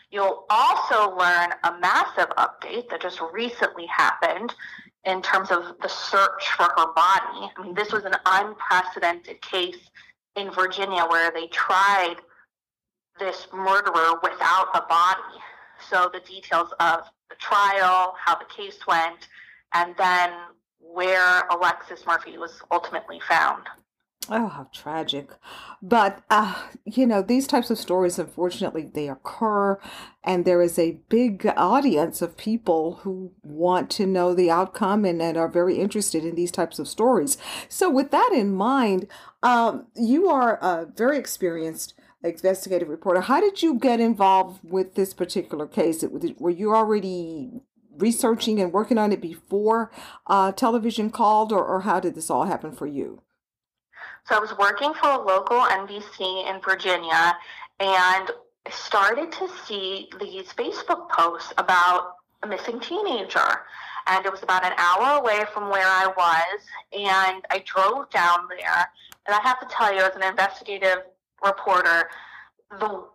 You'll 0.10 0.46
also 0.50 1.16
learn 1.16 1.50
a 1.64 1.80
massive 1.80 2.30
update 2.38 2.89
that 2.89 3.02
just 3.02 3.22
recently 3.32 3.86
happened 3.86 4.54
in 5.06 5.22
terms 5.22 5.52
of 5.52 5.76
the 5.82 5.88
search 5.88 6.50
for 6.58 6.64
her 6.64 6.94
body. 6.94 7.52
I 7.58 7.64
mean, 7.64 7.74
this 7.74 7.92
was 7.92 8.04
an 8.04 8.16
unprecedented 8.26 9.42
case 9.42 9.89
in 10.36 10.52
Virginia 10.52 11.06
where 11.10 11.32
they 11.32 11.48
tried 11.48 12.18
this 13.20 13.48
murderer 13.54 14.20
without 14.22 14.68
a 14.74 14.82
body. 14.88 15.39
So, 15.89 16.10
the 16.14 16.20
details 16.20 16.72
of 16.80 17.02
the 17.30 17.36
trial, 17.38 18.14
how 18.24 18.38
the 18.38 18.46
case 18.46 18.78
went, 18.88 19.28
and 19.74 19.96
then 19.98 20.32
where 20.80 21.48
Alexis 21.50 22.06
Murphy 22.06 22.38
was 22.38 22.62
ultimately 22.72 23.20
found. 23.28 23.64
Oh, 24.30 24.48
how 24.48 24.68
tragic. 24.72 25.32
But, 25.82 26.22
uh, 26.30 26.56
you 26.86 27.08
know, 27.08 27.22
these 27.22 27.48
types 27.48 27.72
of 27.72 27.80
stories, 27.80 28.20
unfortunately, 28.20 28.90
they 28.94 29.10
occur, 29.10 29.80
and 30.24 30.46
there 30.46 30.62
is 30.62 30.78
a 30.78 31.00
big 31.10 31.52
audience 31.58 32.22
of 32.22 32.38
people 32.38 33.00
who 33.02 33.32
want 33.42 33.90
to 33.92 34.06
know 34.06 34.34
the 34.34 34.52
outcome 34.52 35.06
and, 35.06 35.22
and 35.22 35.38
are 35.38 35.48
very 35.48 35.80
interested 35.80 36.24
in 36.24 36.36
these 36.36 36.52
types 36.52 36.78
of 36.78 36.88
stories. 36.88 37.38
So, 37.68 37.90
with 37.90 38.12
that 38.12 38.30
in 38.32 38.54
mind, 38.54 39.08
um, 39.42 39.88
you 39.96 40.30
are 40.30 40.58
a 40.62 40.86
very 40.96 41.18
experienced 41.18 41.96
investigative 42.24 42.90
reporter. 42.90 43.22
How 43.22 43.42
did 43.42 43.64
you 43.64 43.80
get 43.80 44.00
involved 44.00 44.60
with 44.64 44.94
this 44.94 45.16
particular 45.16 45.66
case? 45.66 46.06
Were 46.38 46.52
you 46.52 46.76
already 46.76 47.62
researching 47.98 48.60
and 48.62 48.72
working 48.72 49.00
on 49.00 49.12
it 49.12 49.20
before 49.20 49.92
uh, 50.28 50.52
television 50.52 51.10
called, 51.10 51.52
or, 51.52 51.66
or 51.66 51.82
how 51.82 52.00
did 52.00 52.14
this 52.14 52.30
all 52.30 52.46
happen 52.46 52.72
for 52.72 52.86
you? 52.86 53.24
So 54.28 54.36
I 54.36 54.40
was 54.40 54.58
working 54.58 54.94
for 54.94 55.10
a 55.10 55.20
local 55.20 55.60
NBC 55.60 56.50
in 56.50 56.62
Virginia 56.62 57.36
and 57.80 58.32
started 58.70 59.32
to 59.34 59.50
see 59.66 60.10
these 60.20 60.54
Facebook 60.54 61.10
posts 61.10 61.52
about 61.58 62.16
a 62.44 62.48
missing 62.48 62.80
teenager. 62.80 63.62
And 64.08 64.26
it 64.26 64.32
was 64.32 64.44
about 64.44 64.66
an 64.66 64.74
hour 64.78 65.20
away 65.20 65.46
from 65.54 65.70
where 65.70 65.88
I 65.88 66.08
was. 66.16 66.62
And 66.94 67.44
I 67.50 67.64
drove 67.66 68.10
down 68.10 68.48
there. 68.50 68.88
And 69.28 69.36
I 69.36 69.40
have 69.42 69.60
to 69.60 69.68
tell 69.70 69.94
you, 69.94 70.02
as 70.02 70.16
an 70.16 70.24
investigative 70.24 71.04
reporter, 71.44 72.10
the 72.80 73.06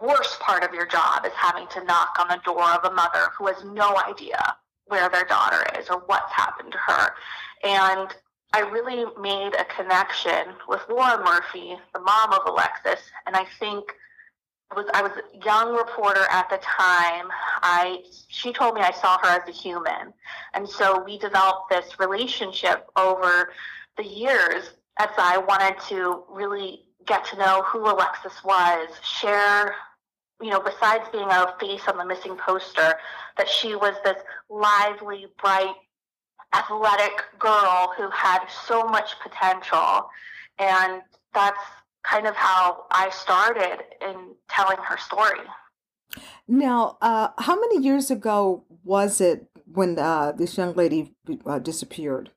worst 0.00 0.40
part 0.40 0.62
of 0.64 0.72
your 0.72 0.86
job 0.86 1.26
is 1.26 1.32
having 1.32 1.66
to 1.68 1.84
knock 1.84 2.16
on 2.18 2.28
the 2.28 2.40
door 2.44 2.64
of 2.64 2.90
a 2.90 2.94
mother 2.94 3.30
who 3.36 3.46
has 3.46 3.64
no 3.64 3.98
idea 4.06 4.56
where 4.86 5.08
their 5.10 5.24
daughter 5.24 5.66
is 5.78 5.88
or 5.88 6.02
what's 6.06 6.32
happened 6.32 6.72
to 6.72 6.78
her. 6.78 7.12
And 7.62 8.14
I 8.52 8.60
really 8.60 9.04
made 9.20 9.54
a 9.54 9.64
connection 9.64 10.54
with 10.68 10.80
Laura 10.88 11.22
Murphy, 11.24 11.76
the 11.92 12.00
mom 12.00 12.32
of 12.32 12.40
Alexis, 12.46 13.00
and 13.26 13.36
I 13.36 13.44
think 13.58 13.84
was 14.74 14.86
I 14.92 15.02
was 15.02 15.12
a 15.12 15.44
young 15.44 15.74
reporter 15.74 16.24
at 16.30 16.48
the 16.50 16.58
time. 16.58 17.28
I 17.62 18.02
she 18.28 18.52
told 18.52 18.74
me 18.74 18.80
I 18.80 18.92
saw 18.92 19.18
her 19.18 19.40
as 19.40 19.48
a 19.48 19.52
human, 19.52 20.12
and 20.54 20.68
so 20.68 21.02
we 21.02 21.18
developed 21.18 21.70
this 21.70 21.98
relationship 21.98 22.86
over 22.96 23.52
the 23.96 24.04
years 24.04 24.74
as 24.98 25.10
I 25.16 25.38
wanted 25.38 25.80
to 25.88 26.24
really 26.28 26.84
get 27.06 27.24
to 27.26 27.38
know 27.38 27.62
who 27.62 27.84
Alexis 27.90 28.44
was, 28.44 28.88
share 29.02 29.74
you 30.40 30.50
know, 30.50 30.60
besides 30.60 31.04
being 31.10 31.28
a 31.28 31.54
face 31.58 31.82
on 31.88 31.96
the 31.96 32.04
missing 32.04 32.36
poster, 32.36 32.94
that 33.36 33.48
she 33.48 33.74
was 33.74 33.94
this 34.04 34.22
lively, 34.48 35.26
bright, 35.40 35.74
athletic 36.54 37.22
girl 37.38 37.92
who 37.96 38.08
had 38.10 38.46
so 38.66 38.84
much 38.84 39.12
potential. 39.22 40.08
And 40.58 41.02
that's 41.34 41.60
kind 42.02 42.26
of 42.26 42.34
how 42.34 42.84
I 42.90 43.10
started 43.10 43.78
in 44.00 44.34
telling 44.48 44.78
her 44.78 44.96
story. 44.96 45.40
Now, 46.46 46.96
uh, 47.02 47.28
how 47.38 47.60
many 47.60 47.82
years 47.84 48.10
ago 48.10 48.64
was 48.84 49.20
it 49.20 49.46
when 49.72 49.98
uh, 49.98 50.32
this 50.32 50.56
young 50.56 50.72
lady 50.74 51.14
uh, 51.44 51.58
disappeared? 51.58 52.30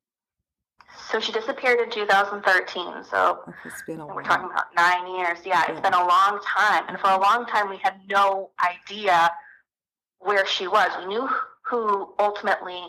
So 1.09 1.19
she 1.21 1.31
disappeared 1.31 1.79
in 1.79 1.89
2013. 1.89 3.03
So 3.09 3.39
It's 3.65 3.81
been 3.87 4.01
a 4.01 4.05
we're 4.05 4.15
while. 4.15 4.23
talking 4.25 4.49
about 4.51 4.65
nine 4.75 5.15
years. 5.15 5.39
Yeah, 5.45 5.63
Yeah. 5.65 5.71
it's 5.71 5.81
been 5.81 5.93
a 5.93 6.05
long 6.05 6.39
time. 6.45 6.83
And 6.89 6.99
for 6.99 7.09
a 7.11 7.19
long 7.19 7.45
time, 7.45 7.69
we 7.69 7.77
had 7.77 7.95
no 8.09 8.51
idea 8.59 9.31
where 10.19 10.45
she 10.45 10.67
was. 10.67 10.91
We 10.99 11.05
knew 11.05 11.29
who 11.63 12.13
ultimately 12.19 12.83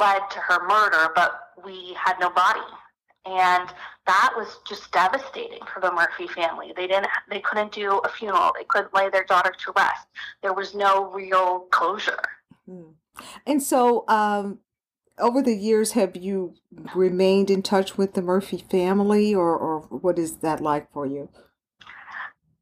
led 0.00 0.22
to 0.30 0.38
her 0.38 0.66
murder, 0.66 1.12
but 1.14 1.50
we 1.64 1.94
had 1.94 2.16
no 2.18 2.30
body. 2.30 2.60
And 3.26 3.68
that 4.06 4.32
was 4.36 4.58
just 4.66 4.90
devastating 4.92 5.60
for 5.72 5.80
the 5.80 5.92
Murphy 5.92 6.26
family. 6.26 6.72
They 6.74 6.86
didn't 6.86 7.08
they 7.28 7.40
couldn't 7.40 7.70
do 7.70 7.98
a 7.98 8.08
funeral. 8.08 8.52
They 8.56 8.64
couldn't 8.64 8.94
lay 8.94 9.10
their 9.10 9.24
daughter 9.24 9.52
to 9.64 9.72
rest. 9.76 10.06
There 10.42 10.54
was 10.54 10.74
no 10.74 11.12
real 11.12 11.66
closure. 11.70 12.22
Hmm. 12.66 12.92
And 13.46 13.62
so, 13.62 14.04
um, 14.08 14.60
over 15.18 15.42
the 15.42 15.54
years, 15.54 15.92
have 15.92 16.16
you 16.16 16.54
remained 16.94 17.50
in 17.50 17.62
touch 17.62 17.98
with 17.98 18.14
the 18.14 18.22
Murphy 18.22 18.56
family, 18.56 19.34
or, 19.34 19.54
or 19.54 19.80
what 19.90 20.18
is 20.18 20.36
that 20.36 20.62
like 20.62 20.90
for 20.92 21.04
you? 21.04 21.28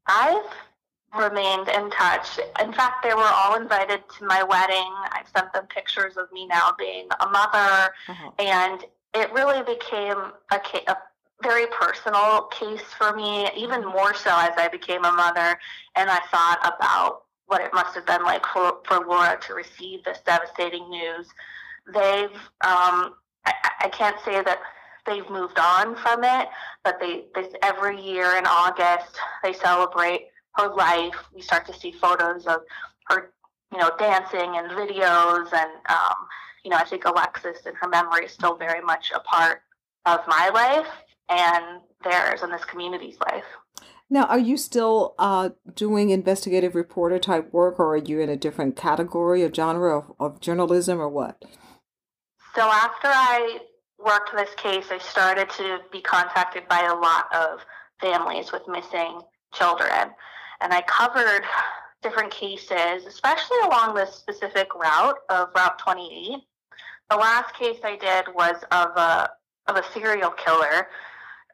I've 0.07 0.43
remained 1.17 1.67
in 1.69 1.89
touch. 1.91 2.39
In 2.61 2.71
fact, 2.73 3.03
they 3.03 3.13
were 3.13 3.23
all 3.33 3.55
invited 3.55 4.01
to 4.17 4.25
my 4.25 4.43
wedding. 4.43 4.93
I've 5.11 5.27
sent 5.35 5.51
them 5.53 5.65
pictures 5.67 6.17
of 6.17 6.31
me 6.31 6.45
now 6.47 6.73
being 6.77 7.07
a 7.19 7.27
mother, 7.27 7.93
Uh-huh. 8.07 8.31
and 8.39 8.85
it 9.13 9.31
really 9.33 9.63
became 9.63 10.17
a, 10.51 10.59
a 10.87 10.97
very 11.41 11.65
personal 11.67 12.43
case 12.51 12.83
for 12.97 13.15
me, 13.15 13.49
even 13.57 13.83
more 13.85 14.13
so 14.13 14.29
as 14.37 14.51
I 14.57 14.67
became 14.71 15.03
a 15.05 15.11
mother. 15.11 15.57
And 15.95 16.09
I 16.09 16.19
thought 16.31 16.59
about 16.77 17.23
what 17.47 17.61
it 17.61 17.73
must 17.73 17.95
have 17.95 18.05
been 18.05 18.23
like 18.23 18.45
for, 18.45 18.77
for 18.85 18.99
Laura 19.07 19.39
to 19.47 19.53
receive 19.55 20.03
this 20.03 20.19
devastating 20.25 20.87
news. 20.89 21.27
They've, 21.91 22.35
um, 22.61 23.15
I, 23.45 23.53
I 23.81 23.89
can't 23.91 24.17
say 24.23 24.43
that 24.43 24.59
they've 25.07 25.27
moved 25.31 25.57
on 25.57 25.95
from 25.95 26.23
it, 26.23 26.49
but 26.83 26.99
they 26.99 27.25
this 27.33 27.51
every 27.63 27.99
year 27.99 28.35
in 28.37 28.45
August 28.45 29.17
they 29.41 29.53
celebrate 29.53 30.27
her 30.55 30.73
life. 30.73 31.15
We 31.33 31.41
start 31.41 31.65
to 31.67 31.73
see 31.73 31.91
photos 31.91 32.45
of 32.45 32.61
her, 33.07 33.31
you 33.71 33.77
know, 33.77 33.91
dancing 33.97 34.57
and 34.57 34.71
videos, 34.71 35.51
and 35.53 35.71
um, 35.89 36.15
you 36.63 36.71
know, 36.71 36.77
I 36.77 36.85
think 36.85 37.05
Alexis 37.05 37.65
and 37.65 37.75
her 37.77 37.87
memory 37.87 38.25
is 38.25 38.31
still 38.31 38.55
very 38.55 38.81
much 38.81 39.11
a 39.15 39.19
part 39.19 39.61
of 40.05 40.19
my 40.27 40.49
life 40.49 40.87
and 41.29 41.81
theirs 42.03 42.41
and 42.41 42.51
this 42.51 42.65
community's 42.65 43.17
life. 43.31 43.45
Now, 44.09 44.23
are 44.25 44.39
you 44.39 44.57
still 44.57 45.13
uh, 45.19 45.49
doing 45.75 46.09
investigative 46.09 46.73
reporter 46.73 47.19
type 47.19 47.53
work, 47.53 47.79
or 47.79 47.93
are 47.93 47.97
you 47.97 48.19
in 48.19 48.29
a 48.29 48.35
different 48.35 48.75
category 48.75 49.43
or 49.43 49.53
genre 49.53 49.99
of, 49.99 50.11
of 50.19 50.41
journalism, 50.41 50.99
or 50.99 51.07
what? 51.07 51.45
So 52.55 52.61
after 52.61 53.07
I 53.07 53.59
worked 54.03 54.31
this 54.35 54.49
case, 54.55 54.87
I 54.89 54.97
started 54.97 55.49
to 55.51 55.79
be 55.91 56.01
contacted 56.01 56.67
by 56.67 56.81
a 56.81 56.95
lot 56.95 57.27
of 57.33 57.59
families 58.01 58.51
with 58.51 58.67
missing 58.67 59.21
children, 59.53 60.11
and 60.61 60.73
I 60.73 60.81
covered 60.81 61.43
different 62.01 62.31
cases, 62.31 63.05
especially 63.05 63.57
along 63.65 63.95
this 63.95 64.15
specific 64.15 64.73
route 64.75 65.17
of 65.29 65.49
Route 65.55 65.79
28. 65.79 66.39
The 67.09 67.15
last 67.15 67.55
case 67.55 67.79
I 67.83 67.95
did 67.95 68.33
was 68.33 68.55
of 68.71 68.89
a 68.95 69.29
of 69.67 69.75
a 69.75 69.83
serial 69.93 70.31
killer, 70.31 70.87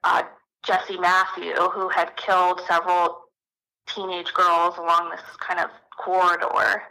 uh, 0.04 0.24
Jesse 0.64 0.98
Matthew, 0.98 1.54
who 1.54 1.90
had 1.90 2.16
killed 2.16 2.62
several 2.68 3.26
teenage 3.88 4.34
girls 4.34 4.78
along 4.78 5.10
this 5.12 5.22
kind 5.40 5.60
of 5.60 5.70
corridor. 5.98 6.84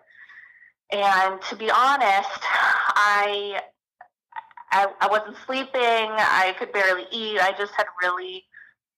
And 0.93 1.41
to 1.43 1.57
be 1.57 1.71
honest, 1.71 2.41
I, 2.43 3.61
I 4.71 4.87
I 5.01 5.07
wasn't 5.09 5.37
sleeping. 5.47 5.73
I 5.81 6.55
could 6.59 6.73
barely 6.73 7.05
eat. 7.11 7.41
I 7.41 7.53
just 7.57 7.73
had 7.77 7.87
really 8.03 8.45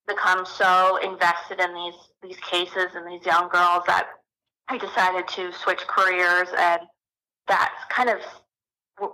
become 0.06 0.46
so 0.46 0.98
invested 1.02 1.60
in 1.60 1.74
these 1.74 1.94
these 2.22 2.36
cases 2.38 2.94
and 2.94 3.06
these 3.06 3.24
young 3.24 3.48
girls 3.48 3.82
that 3.86 4.08
I 4.68 4.78
decided 4.78 5.28
to 5.28 5.52
switch 5.52 5.80
careers, 5.86 6.48
and 6.56 6.82
that's 7.46 7.84
kind 7.88 8.08
of 8.08 8.18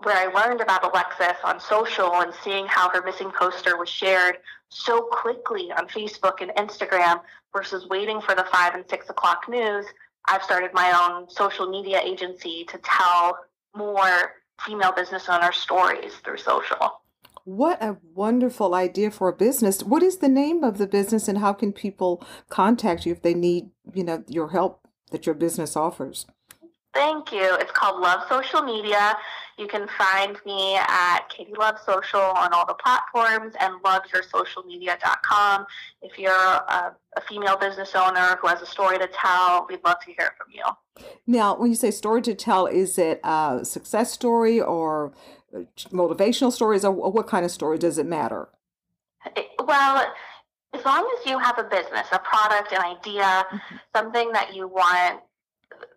where 0.02 0.16
I 0.16 0.32
learned 0.32 0.60
about 0.60 0.84
Alexis 0.84 1.36
on 1.44 1.58
social 1.60 2.14
and 2.14 2.32
seeing 2.42 2.66
how 2.66 2.88
her 2.90 3.02
missing 3.02 3.30
poster 3.36 3.76
was 3.76 3.88
shared 3.88 4.38
so 4.68 5.02
quickly 5.02 5.72
on 5.72 5.88
Facebook 5.88 6.40
and 6.40 6.50
Instagram 6.52 7.20
versus 7.52 7.88
waiting 7.88 8.20
for 8.20 8.34
the 8.34 8.44
five 8.44 8.74
and 8.74 8.84
six 8.88 9.10
o'clock 9.10 9.48
news. 9.48 9.84
I've 10.26 10.42
started 10.42 10.72
my 10.72 10.92
own 10.92 11.28
social 11.28 11.68
media 11.68 12.00
agency 12.00 12.64
to 12.68 12.78
tell 12.78 13.38
more 13.76 14.34
female 14.64 14.92
business 14.92 15.28
owner 15.28 15.52
stories 15.52 16.14
through 16.24 16.38
social. 16.38 17.01
What 17.44 17.82
a 17.82 17.96
wonderful 18.14 18.74
idea 18.74 19.10
for 19.10 19.28
a 19.28 19.36
business. 19.36 19.82
What 19.82 20.02
is 20.02 20.18
the 20.18 20.28
name 20.28 20.62
of 20.62 20.78
the 20.78 20.86
business 20.86 21.26
and 21.26 21.38
how 21.38 21.52
can 21.52 21.72
people 21.72 22.24
contact 22.48 23.04
you 23.04 23.12
if 23.12 23.22
they 23.22 23.34
need, 23.34 23.70
you 23.92 24.04
know, 24.04 24.22
your 24.28 24.50
help 24.50 24.86
that 25.10 25.26
your 25.26 25.34
business 25.34 25.76
offers? 25.76 26.26
Thank 26.94 27.32
you. 27.32 27.56
It's 27.58 27.72
called 27.72 28.00
Love 28.00 28.28
Social 28.28 28.62
Media. 28.62 29.16
You 29.58 29.66
can 29.66 29.88
find 29.98 30.36
me 30.44 30.76
at 30.76 31.20
Katie 31.30 31.54
Love 31.58 31.78
Social 31.84 32.20
on 32.20 32.52
all 32.52 32.66
the 32.66 32.74
platforms 32.74 33.54
and 33.60 33.82
loveyoursocialmedia.com. 33.82 35.66
If 36.02 36.18
you're 36.18 36.32
a, 36.32 36.94
a 37.16 37.20
female 37.28 37.56
business 37.56 37.94
owner 37.94 38.38
who 38.40 38.48
has 38.48 38.60
a 38.60 38.66
story 38.66 38.98
to 38.98 39.08
tell, 39.08 39.66
we'd 39.68 39.84
love 39.84 40.00
to 40.04 40.12
hear 40.12 40.34
from 40.36 40.48
you. 40.52 40.64
Now, 41.26 41.56
when 41.56 41.70
you 41.70 41.76
say 41.76 41.90
story 41.90 42.20
to 42.22 42.34
tell, 42.34 42.66
is 42.66 42.98
it 42.98 43.20
a 43.24 43.60
success 43.64 44.12
story 44.12 44.60
or 44.60 45.12
motivational 45.90 46.52
stories, 46.52 46.84
or 46.84 46.92
what 46.92 47.26
kind 47.26 47.44
of 47.44 47.50
story 47.50 47.78
does 47.78 47.98
it 47.98 48.06
matter? 48.06 48.48
Well, 49.64 50.12
as 50.72 50.84
long 50.84 51.08
as 51.18 51.26
you 51.26 51.38
have 51.38 51.58
a 51.58 51.64
business, 51.64 52.08
a 52.12 52.18
product, 52.18 52.72
an 52.72 52.80
idea, 52.80 53.22
mm-hmm. 53.22 53.76
something 53.94 54.32
that 54.32 54.54
you 54.54 54.66
want 54.68 55.20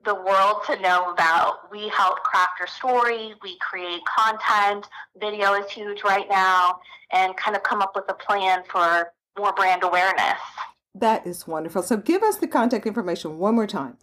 the 0.03 0.15
world 0.15 0.61
to 0.67 0.79
know 0.81 1.11
about, 1.11 1.71
we 1.71 1.87
help 1.87 2.17
craft 2.23 2.59
your 2.59 2.67
story, 2.67 3.33
we 3.41 3.57
create 3.59 4.01
content, 4.05 4.87
video 5.19 5.53
is 5.53 5.71
huge 5.71 6.03
right 6.03 6.27
now, 6.29 6.79
and 7.11 7.35
kind 7.37 7.55
of 7.55 7.63
come 7.63 7.81
up 7.81 7.93
with 7.95 8.05
a 8.09 8.13
plan 8.13 8.63
for 8.69 9.11
more 9.37 9.53
brand 9.53 9.83
awareness. 9.83 10.39
That 10.93 11.25
is 11.25 11.47
wonderful. 11.47 11.83
So 11.83 11.97
give 11.97 12.23
us 12.23 12.37
the 12.37 12.47
contact 12.47 12.85
information 12.85 13.37
one 13.37 13.55
more 13.55 13.67
time. 13.67 13.97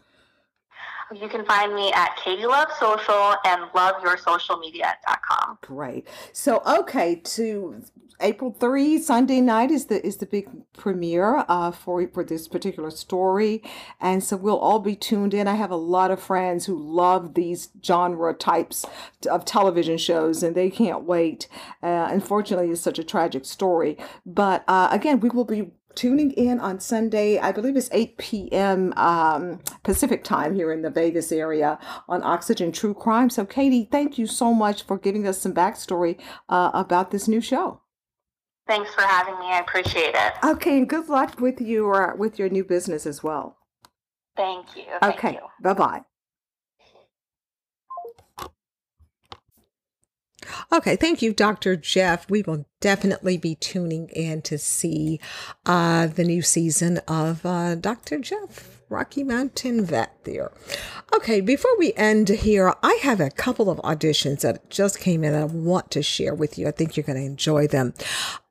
You 1.20 1.28
can 1.28 1.44
find 1.44 1.74
me 1.74 1.92
at 1.92 2.16
Katie 2.16 2.46
Love 2.46 2.68
Social 2.78 3.34
and 3.44 3.62
loveyoursocialmedia.com. 3.72 5.58
Great. 5.60 6.06
So 6.32 6.62
okay, 6.66 7.16
to 7.16 7.82
April 8.22 8.52
3, 8.58 8.98
Sunday 8.98 9.40
night 9.40 9.70
is 9.70 9.86
the 9.86 10.04
is 10.06 10.18
the 10.18 10.26
big 10.26 10.48
premiere 10.72 11.44
uh, 11.48 11.72
for 11.72 12.06
for 12.08 12.24
this 12.24 12.48
particular 12.48 12.90
story, 12.90 13.62
and 14.00 14.22
so 14.22 14.36
we'll 14.36 14.58
all 14.58 14.78
be 14.78 14.94
tuned 14.94 15.34
in. 15.34 15.48
I 15.48 15.54
have 15.56 15.70
a 15.70 15.76
lot 15.76 16.10
of 16.10 16.22
friends 16.22 16.66
who 16.66 16.78
love 16.78 17.34
these 17.34 17.70
genre 17.84 18.32
types 18.32 18.86
of 19.28 19.44
television 19.44 19.98
shows, 19.98 20.42
and 20.42 20.54
they 20.54 20.70
can't 20.70 21.02
wait. 21.02 21.48
Uh, 21.82 22.08
unfortunately, 22.10 22.70
it's 22.70 22.80
such 22.80 22.98
a 22.98 23.04
tragic 23.04 23.44
story, 23.44 23.98
but 24.24 24.64
uh, 24.68 24.88
again, 24.90 25.20
we 25.20 25.28
will 25.28 25.44
be 25.44 25.72
tuning 25.94 26.32
in 26.32 26.60
on 26.60 26.80
Sunday. 26.80 27.38
I 27.38 27.52
believe 27.52 27.76
it's 27.76 27.88
8 27.92 28.18
p.m. 28.18 28.92
Um, 28.96 29.60
Pacific 29.82 30.24
time 30.24 30.54
here 30.54 30.72
in 30.72 30.82
the 30.82 30.90
Vegas 30.90 31.32
area 31.32 31.78
on 32.08 32.22
Oxygen 32.22 32.72
True 32.72 32.94
Crime. 32.94 33.30
So, 33.30 33.44
Katie, 33.44 33.88
thank 33.90 34.18
you 34.18 34.26
so 34.26 34.52
much 34.52 34.84
for 34.84 34.98
giving 34.98 35.26
us 35.26 35.38
some 35.38 35.54
backstory 35.54 36.18
uh, 36.48 36.70
about 36.74 37.10
this 37.10 37.28
new 37.28 37.40
show. 37.40 37.80
Thanks 38.66 38.94
for 38.94 39.02
having 39.02 39.38
me. 39.38 39.46
I 39.46 39.58
appreciate 39.58 40.14
it. 40.14 40.32
Okay, 40.44 40.78
and 40.78 40.88
good 40.88 41.08
luck 41.08 41.40
with 41.40 41.60
your 41.60 42.14
with 42.16 42.38
your 42.38 42.48
new 42.48 42.64
business 42.64 43.06
as 43.06 43.22
well. 43.22 43.56
Thank 44.36 44.76
you. 44.76 44.84
Thank 45.00 45.16
Okay, 45.16 45.38
bye 45.60 45.74
bye. 45.74 46.02
Okay, 50.72 50.96
thank 50.96 51.22
you, 51.22 51.32
Dr. 51.32 51.76
Jeff. 51.76 52.28
We 52.30 52.42
will 52.42 52.66
definitely 52.80 53.36
be 53.36 53.54
tuning 53.54 54.08
in 54.10 54.42
to 54.42 54.58
see 54.58 55.20
uh, 55.66 56.06
the 56.06 56.24
new 56.24 56.42
season 56.42 56.98
of 57.08 57.44
uh, 57.44 57.74
Dr. 57.76 58.18
Jeff, 58.18 58.82
Rocky 58.88 59.24
Mountain 59.24 59.84
Vet 59.84 60.12
there. 60.24 60.52
Okay, 61.14 61.40
before 61.40 61.76
we 61.78 61.92
end 61.94 62.28
here, 62.28 62.74
I 62.82 62.98
have 63.02 63.20
a 63.20 63.30
couple 63.30 63.70
of 63.70 63.78
auditions 63.78 64.40
that 64.40 64.70
just 64.70 64.98
came 64.98 65.24
in 65.24 65.32
that 65.32 65.42
I 65.42 65.44
want 65.44 65.90
to 65.92 66.02
share 66.02 66.34
with 66.34 66.58
you. 66.58 66.68
I 66.68 66.72
think 66.72 66.96
you're 66.96 67.04
going 67.04 67.18
to 67.18 67.24
enjoy 67.24 67.66
them. 67.66 67.94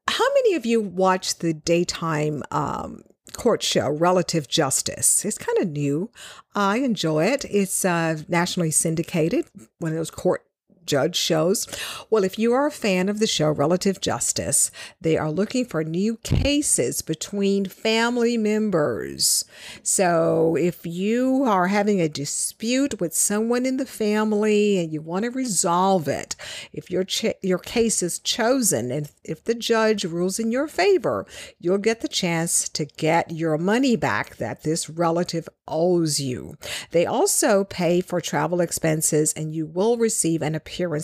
How 0.08 0.26
many 0.36 0.56
of 0.56 0.66
you 0.66 0.82
watch 0.82 1.40
the 1.40 1.54
daytime 1.54 2.44
um, 2.52 3.04
court 3.34 3.64
show, 3.64 3.90
Relative 3.90 4.48
Justice? 4.48 5.24
It's 5.24 5.38
kind 5.38 5.58
of 5.60 5.70
new. 5.70 6.12
I 6.54 6.78
enjoy 6.78 7.26
it. 7.26 7.46
It's 7.50 7.86
uh, 7.86 8.18
nationally 8.28 8.72
syndicated, 8.72 9.46
one 9.80 9.92
of 9.92 9.98
those 9.98 10.12
court 10.12 10.46
judge 10.86 11.16
shows. 11.16 11.68
Well, 12.10 12.24
if 12.24 12.38
you 12.38 12.54
are 12.54 12.68
a 12.68 12.72
fan 12.72 13.10
of 13.10 13.20
the 13.20 13.28
show 13.28 13.50
Relative 13.50 14.02
Justice, 14.02 14.72
they 15.00 15.18
are 15.18 15.32
looking 15.32 15.66
for 15.66 15.84
new 15.84 16.18
cases 16.18 17.02
between 17.02 17.66
family 17.66 18.38
members. 18.38 19.46
So 19.84 20.56
if 20.56 20.86
you 20.86 21.44
are 21.44 21.68
having 21.68 22.02
a 22.02 22.10
dispute 22.10 23.00
with 23.00 23.14
someone 23.14 23.66
in 23.66 23.78
the 23.78 23.86
family 23.86 24.80
and 24.80 24.92
you 24.92 25.02
want 25.02 25.26
to 25.26 25.32
resolve 25.32 26.08
it, 26.08 26.36
if 26.74 26.90
your 26.90 27.04
ch- 27.04 27.36
your 27.42 27.60
case 27.60 28.04
is 28.04 28.20
chosen 28.20 28.92
and 28.92 29.12
if 29.24 29.44
the 29.44 29.56
judge 29.56 30.04
rules 30.04 30.40
in 30.40 30.52
your 30.52 30.68
favor, 30.68 31.26
you'll 31.60 31.78
get 31.78 32.02
the 32.02 32.08
chance 32.08 32.68
to 32.70 32.86
get 32.86 33.32
your 33.32 33.58
money 33.58 33.96
back 33.96 34.38
that 34.38 34.64
this 34.64 34.90
relative 34.90 35.48
owes 35.68 36.20
you. 36.20 36.58
They 36.92 37.06
also 37.06 37.64
pay 37.64 38.02
for 38.02 38.22
travel 38.22 38.62
expenses 38.62 39.34
and 39.34 39.56
you 39.56 39.66
will 39.66 39.98
receive 39.98 40.42
an 40.42 40.56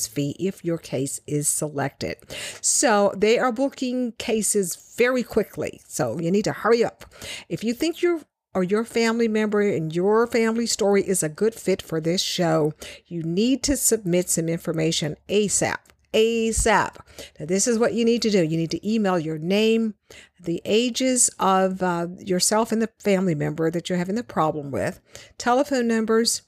fee 0.07 0.35
if 0.39 0.63
your 0.63 0.77
case 0.77 1.19
is 1.27 1.47
selected. 1.47 2.17
So 2.61 3.13
they 3.15 3.37
are 3.37 3.51
booking 3.51 4.13
cases 4.13 4.93
very 4.97 5.23
quickly. 5.23 5.81
So 5.87 6.19
you 6.19 6.31
need 6.31 6.45
to 6.45 6.53
hurry 6.53 6.83
up. 6.83 7.05
If 7.49 7.63
you 7.63 7.73
think 7.73 8.01
you're 8.01 8.21
or 8.53 8.63
your 8.63 8.83
family 8.83 9.27
member 9.27 9.61
and 9.61 9.95
your 9.95 10.25
family 10.25 10.65
story 10.65 11.07
is 11.07 11.21
a 11.21 11.29
good 11.29 11.53
fit 11.53 11.79
for 11.79 12.01
this 12.01 12.23
show, 12.23 12.73
you 13.05 13.21
need 13.21 13.61
to 13.61 13.77
submit 13.77 14.29
some 14.29 14.49
information 14.49 15.15
ASAP. 15.29 15.77
ASAP. 16.11 16.95
Now, 17.39 17.45
this 17.45 17.67
is 17.67 17.77
what 17.77 17.93
you 17.93 18.03
need 18.03 18.23
to 18.23 18.31
do. 18.31 18.43
You 18.43 18.57
need 18.57 18.71
to 18.71 18.89
email 18.89 19.19
your 19.19 19.37
name, 19.37 19.93
the 20.39 20.59
ages 20.65 21.29
of 21.37 21.83
uh, 21.83 22.07
yourself 22.17 22.71
and 22.71 22.81
the 22.81 22.89
family 22.97 23.35
member 23.35 23.69
that 23.69 23.89
you're 23.89 23.99
having 23.99 24.15
the 24.15 24.23
problem 24.23 24.71
with, 24.71 24.99
telephone 25.37 25.87
numbers, 25.87 26.41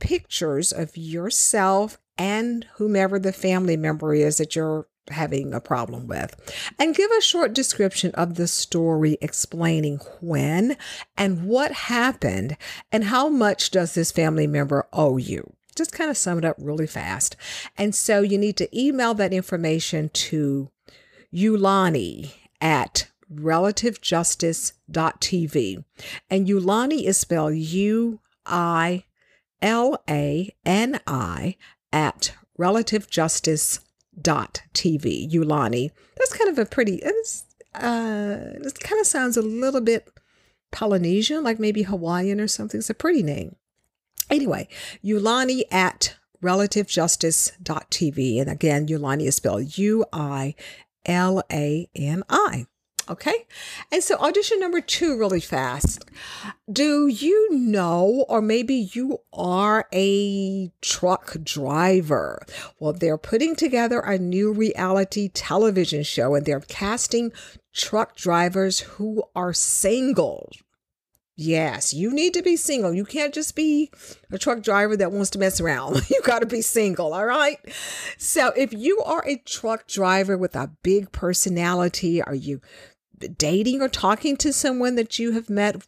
pictures 0.00 0.72
of 0.72 0.96
yourself 0.96 1.98
and 2.16 2.66
whomever 2.76 3.18
the 3.18 3.32
family 3.32 3.76
member 3.76 4.14
is 4.14 4.38
that 4.38 4.56
you're 4.56 4.86
having 5.10 5.52
a 5.52 5.60
problem 5.60 6.06
with, 6.06 6.34
and 6.78 6.94
give 6.94 7.10
a 7.10 7.20
short 7.20 7.52
description 7.52 8.10
of 8.12 8.36
the 8.36 8.46
story 8.46 9.18
explaining 9.20 9.98
when 10.20 10.78
and 11.16 11.46
what 11.46 11.72
happened 11.72 12.56
and 12.90 13.04
how 13.04 13.28
much 13.28 13.70
does 13.70 13.92
this 13.94 14.10
family 14.10 14.46
member 14.46 14.88
owe 14.92 15.18
you. 15.18 15.52
Just 15.76 15.92
kind 15.92 16.08
of 16.08 16.16
sum 16.16 16.38
it 16.38 16.44
up 16.44 16.56
really 16.58 16.86
fast. 16.86 17.36
And 17.76 17.94
so 17.94 18.22
you 18.22 18.38
need 18.38 18.56
to 18.56 18.78
email 18.78 19.12
that 19.14 19.34
information 19.34 20.08
to 20.10 20.70
Ulani 21.34 22.32
at 22.60 23.10
relativejustice.tv. 23.32 25.84
And 26.30 26.46
Ulani 26.46 27.04
is 27.04 27.18
spelled 27.18 27.56
U 27.56 28.20
I 28.46 29.04
L 29.60 30.00
A 30.08 30.54
relativejustice.tv. 32.58 35.32
Ulani. 35.32 35.90
That's 36.16 36.36
kind 36.36 36.50
of 36.50 36.58
a 36.58 36.66
pretty, 36.66 37.00
it's, 37.02 37.44
uh, 37.74 38.36
it 38.54 38.80
kind 38.80 39.00
of 39.00 39.06
sounds 39.06 39.36
a 39.36 39.42
little 39.42 39.80
bit 39.80 40.08
Polynesian, 40.72 41.42
like 41.42 41.60
maybe 41.60 41.82
Hawaiian 41.82 42.40
or 42.40 42.48
something. 42.48 42.78
It's 42.78 42.90
a 42.90 42.94
pretty 42.94 43.22
name. 43.22 43.56
Anyway, 44.30 44.68
Ulani 45.04 45.62
at 45.70 46.16
relativejustice.tv. 46.42 48.40
And 48.40 48.50
again, 48.50 48.88
Ulani 48.88 49.26
is 49.26 49.36
spelled 49.36 49.78
U 49.78 50.04
I 50.12 50.54
L 51.06 51.42
A 51.52 51.88
N 51.94 52.24
I. 52.28 52.66
Okay. 53.08 53.46
And 53.92 54.02
so, 54.02 54.16
audition 54.16 54.60
number 54.60 54.80
two, 54.80 55.18
really 55.18 55.40
fast. 55.40 56.04
Do 56.72 57.06
you 57.06 57.48
know, 57.52 58.24
or 58.28 58.40
maybe 58.40 58.90
you 58.94 59.18
are 59.32 59.86
a 59.92 60.72
truck 60.80 61.36
driver? 61.42 62.44
Well, 62.78 62.94
they're 62.94 63.18
putting 63.18 63.56
together 63.56 64.00
a 64.00 64.16
new 64.16 64.52
reality 64.52 65.28
television 65.28 66.02
show 66.02 66.34
and 66.34 66.46
they're 66.46 66.60
casting 66.60 67.32
truck 67.74 68.16
drivers 68.16 68.80
who 68.80 69.22
are 69.34 69.52
single. 69.52 70.50
Yes, 71.36 71.92
you 71.92 72.12
need 72.12 72.32
to 72.34 72.42
be 72.42 72.56
single. 72.56 72.94
You 72.94 73.04
can't 73.04 73.34
just 73.34 73.56
be 73.56 73.90
a 74.30 74.38
truck 74.38 74.62
driver 74.62 74.96
that 74.96 75.10
wants 75.10 75.30
to 75.30 75.38
mess 75.38 75.60
around. 75.60 76.02
You 76.10 76.22
got 76.22 76.40
to 76.40 76.46
be 76.46 76.62
single, 76.62 77.12
all 77.12 77.26
right? 77.26 77.58
So, 78.18 78.52
if 78.56 78.72
you 78.72 79.00
are 79.00 79.24
a 79.26 79.38
truck 79.38 79.88
driver 79.88 80.38
with 80.38 80.54
a 80.54 80.70
big 80.82 81.10
personality, 81.10 82.22
are 82.22 82.34
you 82.34 82.60
dating 83.18 83.82
or 83.82 83.88
talking 83.88 84.36
to 84.38 84.52
someone 84.52 84.94
that 84.96 85.18
you 85.18 85.32
have 85.32 85.50
met 85.50 85.86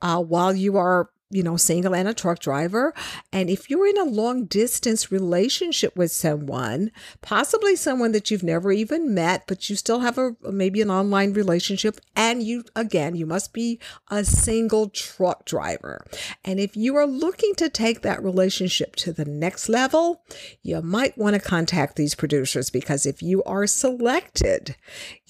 uh, 0.00 0.22
while 0.22 0.54
you 0.54 0.76
are 0.76 1.10
you 1.30 1.44
know, 1.44 1.56
single 1.56 1.94
and 1.94 2.08
a 2.08 2.14
truck 2.14 2.40
driver. 2.40 2.92
And 3.32 3.48
if 3.48 3.70
you're 3.70 3.86
in 3.86 3.96
a 3.98 4.04
long 4.04 4.46
distance 4.46 5.12
relationship 5.12 5.94
with 5.96 6.10
someone, 6.10 6.90
possibly 7.22 7.76
someone 7.76 8.10
that 8.12 8.30
you've 8.30 8.42
never 8.42 8.72
even 8.72 9.14
met, 9.14 9.44
but 9.46 9.70
you 9.70 9.76
still 9.76 10.00
have 10.00 10.18
a 10.18 10.34
maybe 10.50 10.82
an 10.82 10.90
online 10.90 11.32
relationship, 11.32 12.00
and 12.16 12.42
you 12.42 12.64
again, 12.74 13.14
you 13.14 13.26
must 13.26 13.52
be 13.52 13.78
a 14.10 14.24
single 14.24 14.88
truck 14.88 15.44
driver. 15.44 16.04
And 16.44 16.58
if 16.58 16.76
you 16.76 16.96
are 16.96 17.06
looking 17.06 17.54
to 17.56 17.68
take 17.68 18.02
that 18.02 18.22
relationship 18.24 18.96
to 18.96 19.12
the 19.12 19.24
next 19.24 19.68
level, 19.68 20.22
you 20.62 20.82
might 20.82 21.16
want 21.16 21.34
to 21.34 21.40
contact 21.40 21.94
these 21.94 22.16
producers 22.16 22.70
because 22.70 23.06
if 23.06 23.22
you 23.22 23.44
are 23.44 23.68
selected, 23.68 24.74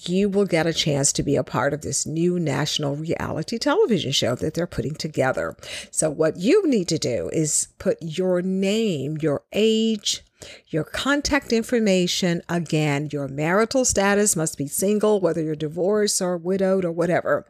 you 0.07 0.29
will 0.29 0.45
get 0.45 0.67
a 0.67 0.73
chance 0.73 1.11
to 1.13 1.23
be 1.23 1.35
a 1.35 1.43
part 1.43 1.73
of 1.73 1.81
this 1.81 2.05
new 2.05 2.39
national 2.39 2.95
reality 2.95 3.57
television 3.57 4.11
show 4.11 4.35
that 4.35 4.53
they're 4.53 4.67
putting 4.67 4.95
together. 4.95 5.55
So, 5.91 6.09
what 6.09 6.37
you 6.37 6.67
need 6.67 6.87
to 6.89 6.97
do 6.97 7.29
is 7.33 7.67
put 7.77 7.97
your 8.01 8.41
name, 8.41 9.17
your 9.21 9.43
age, 9.53 10.23
your 10.67 10.83
contact 10.83 11.53
information, 11.53 12.41
again, 12.49 13.09
your 13.11 13.27
marital 13.27 13.85
status 13.85 14.35
must 14.35 14.57
be 14.57 14.67
single, 14.67 15.19
whether 15.19 15.41
you're 15.41 15.55
divorced 15.55 16.21
or 16.21 16.37
widowed 16.37 16.85
or 16.85 16.91
whatever. 16.91 17.45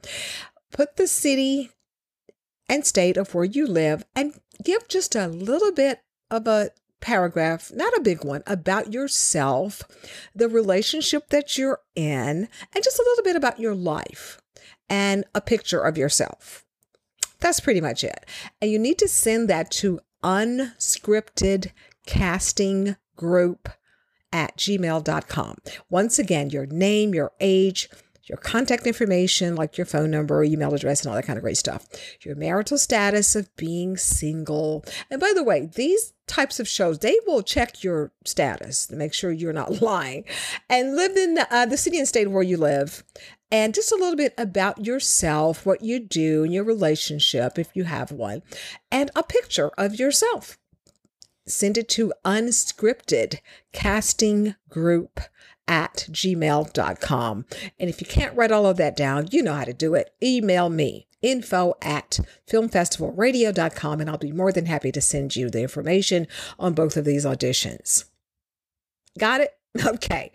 Put 0.72 0.98
the 0.98 1.08
city 1.08 1.72
and 2.68 2.86
state 2.86 3.18
of 3.18 3.34
where 3.34 3.46
you 3.46 3.68
live 3.68 4.06
and 4.16 4.40
give 4.64 4.88
just 4.88 5.16
a 5.16 5.28
little 5.28 5.72
bit 5.72 6.02
of 6.30 6.48
a 6.48 6.70
paragraph, 7.02 7.72
not 7.74 7.96
a 7.98 8.02
big 8.02 8.24
one, 8.24 8.44
about 8.48 8.94
yourself, 8.94 9.84
the 10.34 10.48
relationship 10.48 11.30
that 11.30 11.58
you're 11.58 11.80
in, 11.96 12.48
and 12.74 12.84
just 12.84 13.00
a 13.00 13.06
little 13.06 13.24
bit 13.24 13.36
about 13.36 13.60
your 13.60 13.76
life 13.76 14.40
and 14.90 15.26
a 15.36 15.42
picture 15.42 15.82
of 15.82 15.98
yourself. 15.98 16.66
That's 17.40 17.60
pretty 17.60 17.82
much 17.82 18.04
it. 18.04 18.26
And 18.62 18.72
you 18.72 18.80
need 18.80 19.00
to 19.00 19.08
send 19.08 19.50
that 19.50 19.72
to 19.72 20.00
unscripted 20.24 21.72
casting 22.06 22.96
group 23.16 23.70
at 24.32 24.58
gmail.com. 24.58 25.58
Once 25.90 26.20
again, 26.20 26.50
your 26.50 26.66
name, 26.68 27.14
your 27.14 27.32
age, 27.40 27.90
your 28.32 28.38
contact 28.38 28.88
information, 28.88 29.58
like 29.58 29.78
your 29.78 29.86
phone 29.86 30.10
number, 30.10 30.42
email 30.42 30.74
address, 30.74 31.02
and 31.02 31.10
all 31.10 31.16
that 31.18 31.26
kind 31.26 31.36
of 31.36 31.44
great 31.44 31.58
stuff. 31.58 31.86
Your 32.22 32.34
marital 32.34 32.78
status 32.78 33.36
of 33.36 33.54
being 33.58 33.98
single. 33.98 34.86
And 35.10 35.20
by 35.20 35.34
the 35.36 35.44
way, 35.44 35.70
these 35.76 36.14
types 36.28 36.58
of 36.58 36.66
shows, 36.66 37.00
they 37.00 37.18
will 37.28 37.44
check 37.44 37.84
your 37.84 38.14
status 38.24 38.88
to 38.88 38.96
make 38.96 39.14
sure 39.14 39.32
you're 39.34 39.52
not 39.52 39.82
lying 39.82 40.24
and 40.70 40.96
live 40.96 41.18
in 41.18 41.34
the, 41.34 41.54
uh, 41.54 41.66
the 41.66 41.76
city 41.76 42.00
and 42.00 42.08
state 42.08 42.32
where 42.32 42.42
you 42.42 42.56
live. 42.56 43.04
And 43.52 43.74
just 43.74 43.92
a 43.92 43.98
little 43.98 44.16
bit 44.16 44.34
about 44.38 44.86
yourself, 44.86 45.66
what 45.66 45.82
you 45.82 46.00
do 46.00 46.46
in 46.46 46.54
your 46.54 46.64
relationship, 46.64 47.60
if 47.60 47.76
you 47.76 47.84
have 47.84 48.14
one, 48.14 48.44
and 48.90 49.12
a 49.14 49.24
picture 49.24 49.72
of 49.78 50.00
yourself. 50.00 50.58
Send 51.46 51.78
it 51.78 51.90
to 51.90 52.14
unscripted 52.24 53.40
casting 53.74 54.56
group 54.70 55.20
at 55.68 56.08
gmail.com. 56.12 57.46
And 57.80 57.90
if 57.90 58.02
you 58.02 58.08
can't 58.08 58.36
write 58.36 58.52
all 58.52 58.66
of 58.66 58.78
that 58.78 58.96
down, 58.96 59.28
you 59.32 59.42
know 59.42 59.54
how 59.54 59.64
to 59.64 59.74
do 59.74 59.96
it. 59.96 60.14
Email 60.22 60.70
me 60.70 61.08
info 61.22 61.76
at 61.82 62.20
filmfestivalradio.com 62.50 64.02
and 64.02 64.10
I'll 64.10 64.18
be 64.18 64.32
more 64.32 64.52
than 64.52 64.66
happy 64.66 64.92
to 64.92 65.02
send 65.02 65.36
you 65.36 65.50
the 65.50 65.62
information 65.62 66.28
on 66.60 66.74
both 66.74 66.98
of 66.98 67.06
these 67.06 67.26
auditions. 67.26 68.06
Got 69.18 69.42
it? 69.42 69.52
Okay. 69.86 70.34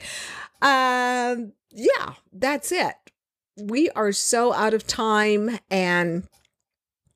Um 0.63 1.53
yeah, 1.71 2.15
that's 2.33 2.73
it. 2.73 2.95
We 3.61 3.91
are 3.91 4.13
so 4.13 4.55
out 4.55 4.73
of 4.73 4.87
time 4.87 5.59
and 5.71 6.27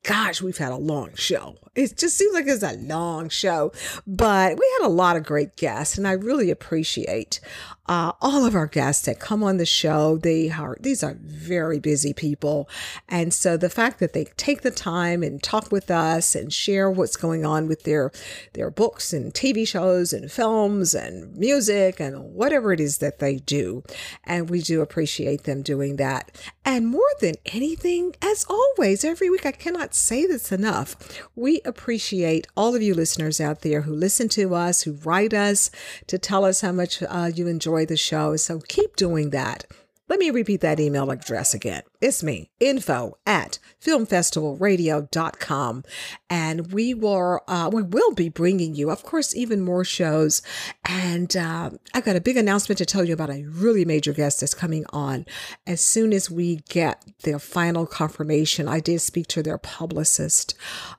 gosh, 0.03 0.39
we've 0.39 0.59
had 0.59 0.71
a 0.71 0.77
long 0.77 1.15
show. 1.15 1.57
It 1.73 1.97
just 1.97 2.17
seems 2.17 2.33
like 2.33 2.47
it's 2.47 2.63
a 2.63 2.75
long 2.75 3.29
show, 3.29 3.71
but 4.05 4.59
we 4.59 4.75
had 4.77 4.85
a 4.85 4.89
lot 4.89 5.15
of 5.15 5.23
great 5.23 5.55
guests, 5.55 5.97
and 5.97 6.05
I 6.05 6.11
really 6.11 6.51
appreciate 6.51 7.39
uh, 7.85 8.11
all 8.21 8.45
of 8.45 8.55
our 8.55 8.67
guests 8.67 9.05
that 9.05 9.21
come 9.21 9.41
on 9.41 9.55
the 9.55 9.65
show. 9.65 10.17
They 10.17 10.49
are 10.49 10.75
these 10.81 11.01
are 11.01 11.17
very 11.21 11.79
busy 11.79 12.11
people, 12.13 12.67
and 13.07 13.33
so 13.33 13.55
the 13.55 13.69
fact 13.69 13.99
that 13.99 14.11
they 14.11 14.25
take 14.35 14.63
the 14.63 14.71
time 14.71 15.23
and 15.23 15.41
talk 15.41 15.71
with 15.71 15.89
us 15.89 16.35
and 16.35 16.51
share 16.51 16.91
what's 16.91 17.15
going 17.15 17.45
on 17.45 17.69
with 17.69 17.83
their 17.83 18.11
their 18.51 18.69
books 18.69 19.13
and 19.13 19.33
TV 19.33 19.65
shows 19.65 20.11
and 20.11 20.29
films 20.29 20.93
and 20.93 21.33
music 21.37 22.01
and 22.01 22.33
whatever 22.33 22.73
it 22.73 22.81
is 22.81 22.97
that 22.97 23.19
they 23.19 23.37
do, 23.37 23.81
and 24.25 24.49
we 24.49 24.61
do 24.61 24.81
appreciate 24.81 25.45
them 25.45 25.61
doing 25.61 25.95
that. 25.95 26.31
And 26.65 26.89
more 26.89 27.01
than 27.21 27.35
anything, 27.45 28.15
as 28.21 28.45
always, 28.49 29.05
every 29.05 29.29
week 29.29 29.45
I 29.45 29.53
cannot 29.53 29.95
say 29.95 30.25
this 30.25 30.51
enough. 30.51 30.97
We 31.33 31.60
appreciate 31.65 32.47
all 32.55 32.75
of 32.75 32.81
you 32.81 32.93
listeners 32.93 33.39
out 33.39 33.61
there 33.61 33.81
who 33.81 33.93
listen 33.93 34.29
to 34.29 34.55
us, 34.55 34.83
who 34.83 34.93
write 35.03 35.33
us 35.33 35.71
to 36.07 36.17
tell 36.17 36.45
us 36.45 36.61
how 36.61 36.71
much 36.71 37.01
uh, 37.03 37.31
you 37.33 37.47
enjoy 37.47 37.85
the 37.85 37.97
show. 37.97 38.35
So 38.35 38.59
keep 38.59 38.95
doing 38.95 39.29
that. 39.31 39.65
Let 40.11 40.19
me 40.19 40.29
repeat 40.29 40.59
that 40.59 40.79
email 40.81 41.09
address 41.09 41.53
again. 41.53 41.83
It's 42.01 42.21
me, 42.21 42.51
info 42.59 43.17
at 43.25 43.59
filmfestivalradio.com. 43.81 45.83
And 46.29 46.73
we 46.73 46.93
will, 46.93 47.39
uh, 47.47 47.69
we 47.71 47.81
will 47.81 48.13
be 48.13 48.27
bringing 48.27 48.75
you, 48.75 48.91
of 48.91 49.03
course, 49.03 49.33
even 49.33 49.61
more 49.61 49.85
shows. 49.85 50.41
And 50.83 51.33
uh, 51.37 51.69
I've 51.93 52.03
got 52.03 52.17
a 52.17 52.21
big 52.21 52.35
announcement 52.35 52.77
to 52.79 52.85
tell 52.85 53.05
you 53.05 53.13
about 53.13 53.29
a 53.29 53.45
really 53.45 53.85
major 53.85 54.11
guest 54.11 54.41
that's 54.41 54.53
coming 54.53 54.83
on. 54.89 55.25
As 55.65 55.79
soon 55.79 56.11
as 56.11 56.29
we 56.29 56.57
get 56.67 57.01
their 57.23 57.39
final 57.39 57.85
confirmation, 57.85 58.67
I 58.67 58.81
did 58.81 58.99
speak 58.99 59.27
to 59.27 59.41
their 59.41 59.59
publicist 59.59 60.55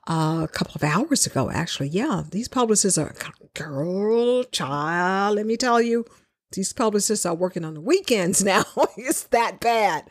uh, 0.07 0.41
a 0.43 0.49
couple 0.51 0.73
of 0.73 0.83
hours 0.83 1.27
ago, 1.27 1.51
actually. 1.51 1.89
Yeah, 1.89 2.23
these 2.31 2.47
publicists 2.47 2.97
are, 2.97 3.13
girl, 3.53 4.43
child, 4.45 5.35
let 5.35 5.45
me 5.45 5.55
tell 5.55 5.83
you 5.83 6.03
these 6.53 6.73
publicists 6.73 7.25
are 7.25 7.35
working 7.35 7.65
on 7.65 7.73
the 7.73 7.81
weekends 7.81 8.43
now. 8.45 8.65
it's 8.97 9.23
that 9.23 9.59
bad. 9.59 10.05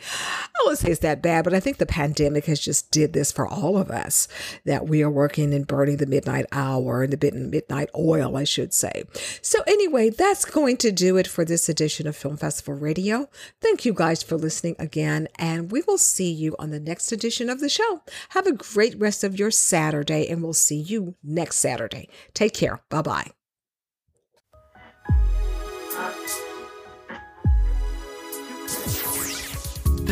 I 0.54 0.66
would 0.66 0.78
say 0.78 0.90
it's 0.90 1.00
that 1.00 1.22
bad, 1.22 1.44
but 1.44 1.54
I 1.54 1.60
think 1.60 1.78
the 1.78 1.86
pandemic 1.86 2.46
has 2.46 2.60
just 2.60 2.90
did 2.90 3.12
this 3.12 3.32
for 3.32 3.46
all 3.46 3.76
of 3.76 3.90
us 3.90 4.28
that 4.64 4.88
we 4.88 5.02
are 5.02 5.10
working 5.10 5.54
and 5.54 5.66
burning 5.66 5.96
the 5.96 6.06
midnight 6.06 6.46
hour 6.52 7.02
and 7.02 7.12
the 7.12 7.30
midnight 7.32 7.90
oil, 7.96 8.36
I 8.36 8.44
should 8.44 8.72
say. 8.72 9.04
So 9.40 9.60
anyway, 9.66 10.10
that's 10.10 10.44
going 10.44 10.76
to 10.78 10.92
do 10.92 11.16
it 11.16 11.26
for 11.26 11.44
this 11.44 11.68
edition 11.68 12.06
of 12.06 12.16
Film 12.16 12.36
Festival 12.36 12.74
Radio. 12.74 13.28
Thank 13.60 13.84
you 13.84 13.92
guys 13.92 14.22
for 14.22 14.36
listening 14.36 14.76
again, 14.78 15.28
and 15.36 15.70
we 15.70 15.82
will 15.86 15.98
see 15.98 16.30
you 16.30 16.56
on 16.58 16.70
the 16.70 16.80
next 16.80 17.12
edition 17.12 17.48
of 17.48 17.60
the 17.60 17.68
show. 17.68 18.02
Have 18.30 18.46
a 18.46 18.52
great 18.52 18.98
rest 18.98 19.24
of 19.24 19.38
your 19.38 19.50
Saturday, 19.50 20.28
and 20.28 20.42
we'll 20.42 20.52
see 20.52 20.78
you 20.78 21.14
next 21.22 21.58
Saturday. 21.58 22.08
Take 22.34 22.54
care. 22.54 22.80
Bye 22.88 23.02
bye. 23.02 23.41